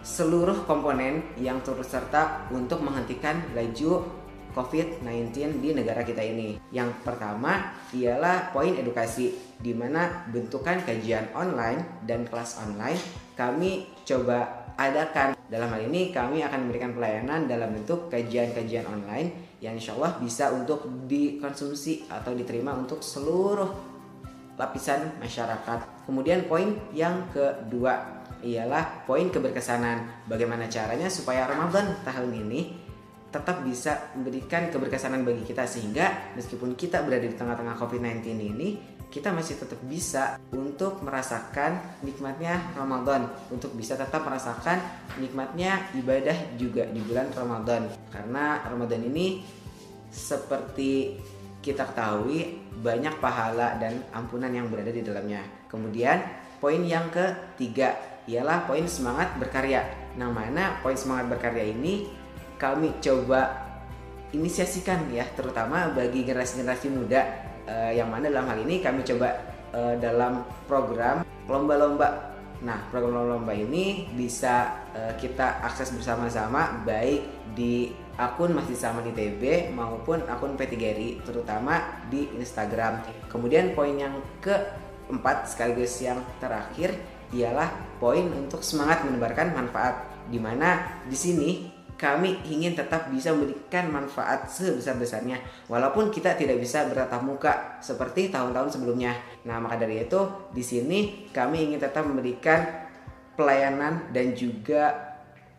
seluruh 0.00 0.64
komponen 0.64 1.20
yang 1.36 1.60
turut 1.60 1.84
serta 1.84 2.48
untuk 2.54 2.80
menghentikan 2.80 3.36
laju 3.52 4.20
COVID-19 4.50 5.62
di 5.62 5.70
negara 5.76 6.02
kita 6.02 6.22
ini. 6.24 6.58
Yang 6.74 7.06
pertama 7.06 7.70
ialah 7.94 8.50
poin 8.50 8.74
edukasi, 8.74 9.34
di 9.60 9.70
mana 9.76 10.26
bentukan 10.30 10.82
kajian 10.82 11.30
online 11.36 12.02
dan 12.08 12.26
kelas 12.26 12.58
online 12.58 12.98
kami 13.38 13.86
coba 14.02 14.66
adakan. 14.74 15.36
Dalam 15.50 15.70
hal 15.70 15.86
ini 15.86 16.14
kami 16.14 16.42
akan 16.46 16.66
memberikan 16.66 16.94
pelayanan 16.94 17.46
dalam 17.50 17.74
bentuk 17.74 18.10
kajian-kajian 18.10 18.86
online 18.86 19.49
yang 19.60 19.76
insya 19.76 19.92
Allah 19.96 20.16
bisa 20.16 20.48
untuk 20.56 20.88
dikonsumsi 21.04 22.08
atau 22.08 22.32
diterima 22.32 22.72
untuk 22.72 23.04
seluruh 23.04 23.68
lapisan 24.56 25.20
masyarakat. 25.20 26.04
Kemudian 26.04 26.48
poin 26.48 26.76
yang 26.96 27.28
kedua 27.32 28.24
ialah 28.40 29.04
poin 29.04 29.28
keberkesanan. 29.28 30.24
Bagaimana 30.24 30.68
caranya 30.68 31.12
supaya 31.12 31.44
Ramadan 31.44 32.00
tahun 32.04 32.32
ini 32.32 32.60
tetap 33.30 33.62
bisa 33.62 34.10
memberikan 34.18 34.68
keberkesanan 34.74 35.22
bagi 35.22 35.46
kita 35.46 35.62
sehingga 35.62 36.34
meskipun 36.34 36.74
kita 36.74 37.06
berada 37.06 37.30
di 37.30 37.36
tengah-tengah 37.38 37.78
COVID-19 37.78 38.26
ini 38.36 38.68
kita 39.10 39.34
masih 39.34 39.58
tetap 39.58 39.82
bisa 39.90 40.38
untuk 40.54 41.02
merasakan 41.02 41.98
nikmatnya 42.06 42.62
Ramadan, 42.78 43.26
untuk 43.50 43.74
bisa 43.74 43.98
tetap 43.98 44.22
merasakan 44.22 44.78
nikmatnya 45.18 45.90
ibadah 45.98 46.54
juga 46.54 46.86
di 46.86 47.02
bulan 47.02 47.26
Ramadan. 47.34 47.90
Karena 48.14 48.62
Ramadan 48.62 49.02
ini 49.02 49.42
seperti 50.14 51.18
kita 51.58 51.90
ketahui 51.90 52.62
banyak 52.80 53.18
pahala 53.18 53.76
dan 53.82 53.98
ampunan 54.14 54.48
yang 54.48 54.70
berada 54.70 54.94
di 54.94 55.02
dalamnya. 55.02 55.42
Kemudian 55.66 56.22
poin 56.62 56.80
yang 56.86 57.10
ketiga 57.10 57.98
ialah 58.30 58.64
poin 58.64 58.86
semangat 58.86 59.34
berkarya. 59.42 60.14
Nah, 60.14 60.30
mana 60.30 60.78
poin 60.86 60.94
semangat 60.94 61.34
berkarya 61.34 61.66
ini 61.66 62.06
kami 62.62 62.94
coba 63.02 63.66
inisiasikan 64.30 65.10
ya 65.10 65.26
terutama 65.34 65.90
bagi 65.90 66.22
generasi-generasi 66.22 66.88
muda 66.94 67.49
uh, 67.66 67.92
yang 67.92 68.08
mana 68.08 68.28
dalam 68.32 68.46
hal 68.48 68.58
ini 68.62 68.80
kami 68.80 69.02
coba 69.04 69.36
uh, 69.74 69.94
dalam 69.98 70.44
program 70.68 71.26
lomba-lomba. 71.50 72.32
Nah, 72.60 72.88
program 72.92 73.16
lomba-lomba 73.16 73.56
ini 73.56 74.08
bisa 74.12 74.84
uh, 74.92 75.12
kita 75.16 75.64
akses 75.64 75.96
bersama-sama 75.96 76.84
baik 76.84 77.24
di 77.56 77.90
akun 78.20 78.52
Masjid 78.52 78.76
Saman 78.76 79.08
ITB 79.08 79.72
maupun 79.72 80.20
akun 80.28 80.54
P3RI 80.60 81.24
terutama 81.24 82.04
di 82.12 82.28
Instagram. 82.36 83.00
Kemudian 83.32 83.72
poin 83.72 83.96
yang 83.96 84.20
keempat 84.44 85.48
sekaligus 85.48 85.96
yang 86.04 86.20
terakhir 86.36 86.92
ialah 87.32 87.70
poin 88.02 88.26
untuk 88.36 88.60
semangat 88.60 89.06
menebarkan 89.06 89.54
manfaat 89.54 90.10
di 90.28 90.38
mana 90.38 91.00
di 91.06 91.16
sini 91.16 91.50
kami 92.00 92.40
ingin 92.48 92.72
tetap 92.72 93.12
bisa 93.12 93.28
memberikan 93.36 93.92
manfaat 93.92 94.48
sebesar-besarnya 94.48 95.36
walaupun 95.68 96.08
kita 96.08 96.32
tidak 96.32 96.56
bisa 96.56 96.88
bertatap 96.88 97.20
muka 97.20 97.76
seperti 97.84 98.32
tahun-tahun 98.32 98.72
sebelumnya. 98.72 99.12
Nah, 99.44 99.60
maka 99.60 99.76
dari 99.76 100.00
itu 100.00 100.48
di 100.48 100.64
sini 100.64 101.28
kami 101.28 101.68
ingin 101.68 101.76
tetap 101.76 102.08
memberikan 102.08 102.64
pelayanan 103.36 104.08
dan 104.16 104.32
juga 104.32 104.96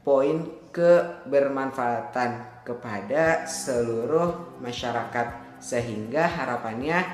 poin 0.02 0.50
kebermanfaatan 0.74 2.66
kepada 2.66 3.46
seluruh 3.46 4.58
masyarakat 4.66 5.62
sehingga 5.62 6.26
harapannya 6.26 7.06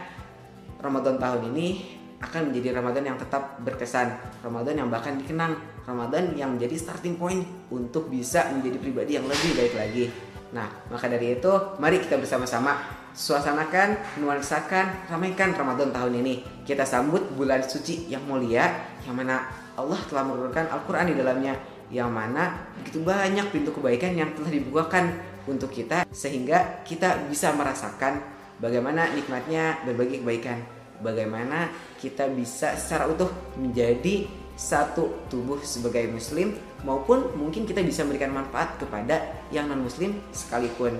Ramadan 0.79 1.19
tahun 1.19 1.51
ini 1.51 1.96
akan 2.17 2.49
menjadi 2.49 2.81
Ramadan 2.81 3.13
yang 3.13 3.17
tetap 3.21 3.61
berkesan, 3.61 4.17
Ramadan 4.41 4.81
yang 4.81 4.89
bahkan 4.89 5.21
dikenang, 5.21 5.53
Ramadan 5.85 6.33
yang 6.33 6.57
menjadi 6.57 6.73
starting 6.73 7.13
point 7.13 7.45
untuk 7.69 8.09
bisa 8.09 8.49
menjadi 8.49 8.77
pribadi 8.81 9.11
yang 9.21 9.25
lebih 9.29 9.53
baik 9.53 9.73
lagi. 9.77 10.05
Nah, 10.49 10.65
maka 10.89 11.05
dari 11.05 11.37
itu, 11.37 11.51
mari 11.77 12.01
kita 12.01 12.17
bersama-sama 12.17 12.81
suasanakan, 13.13 14.17
nuansakan, 14.23 15.09
ramaikan 15.11 15.53
Ramadan 15.53 15.93
tahun 15.93 16.17
ini. 16.25 16.65
Kita 16.65 16.87
sambut 16.87 17.21
bulan 17.37 17.61
suci 17.61 18.09
yang 18.09 18.25
mulia, 18.25 18.65
yang 19.05 19.13
mana 19.13 19.45
Allah 19.77 20.01
telah 20.09 20.25
menurunkan 20.25 20.73
Al-Quran 20.73 21.13
di 21.13 21.15
dalamnya, 21.21 21.53
yang 21.93 22.09
mana 22.09 22.73
begitu 22.81 23.05
banyak 23.05 23.53
pintu 23.53 23.69
kebaikan 23.77 24.17
yang 24.17 24.33
telah 24.33 24.49
dibukakan 24.49 25.13
untuk 25.45 25.69
kita, 25.69 26.09
sehingga 26.09 26.81
kita 26.81 27.29
bisa 27.29 27.53
merasakan 27.53 28.19
bagaimana 28.57 29.13
nikmatnya 29.13 29.85
berbagi 29.85 30.25
kebaikan 30.25 30.76
bagaimana 31.01 31.69
kita 32.01 32.29
bisa 32.31 32.73
secara 32.77 33.09
utuh 33.09 33.29
menjadi 33.57 34.27
satu 34.57 35.29
tubuh 35.29 35.61
sebagai 35.61 36.09
muslim 36.09 36.57
maupun 36.81 37.29
mungkin 37.37 37.69
kita 37.69 37.85
bisa 37.85 38.01
memberikan 38.01 38.33
manfaat 38.33 38.81
kepada 38.81 39.21
yang 39.53 39.69
non 39.69 39.85
muslim 39.85 40.17
sekalipun 40.33 40.97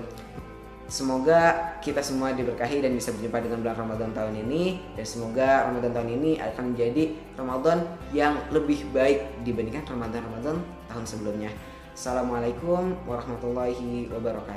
Semoga 0.88 1.76
kita 1.84 2.00
semua 2.00 2.32
diberkahi 2.32 2.80
dan 2.80 2.96
bisa 2.96 3.12
berjumpa 3.12 3.44
dengan 3.44 3.60
bulan 3.60 3.76
Ramadan 3.76 4.10
tahun 4.16 4.40
ini 4.48 4.80
dan 4.96 5.04
semoga 5.04 5.68
Ramadan 5.68 5.92
tahun 5.92 6.16
ini 6.16 6.40
akan 6.40 6.72
menjadi 6.72 7.12
Ramadan 7.36 7.78
yang 8.16 8.40
lebih 8.48 8.88
baik 8.88 9.44
dibandingkan 9.44 9.84
Ramadan-Ramadan 9.84 10.56
tahun 10.88 11.04
sebelumnya. 11.04 11.52
Assalamualaikum 11.92 12.96
warahmatullahi 13.04 14.08
wabarakatuh. 14.08 14.46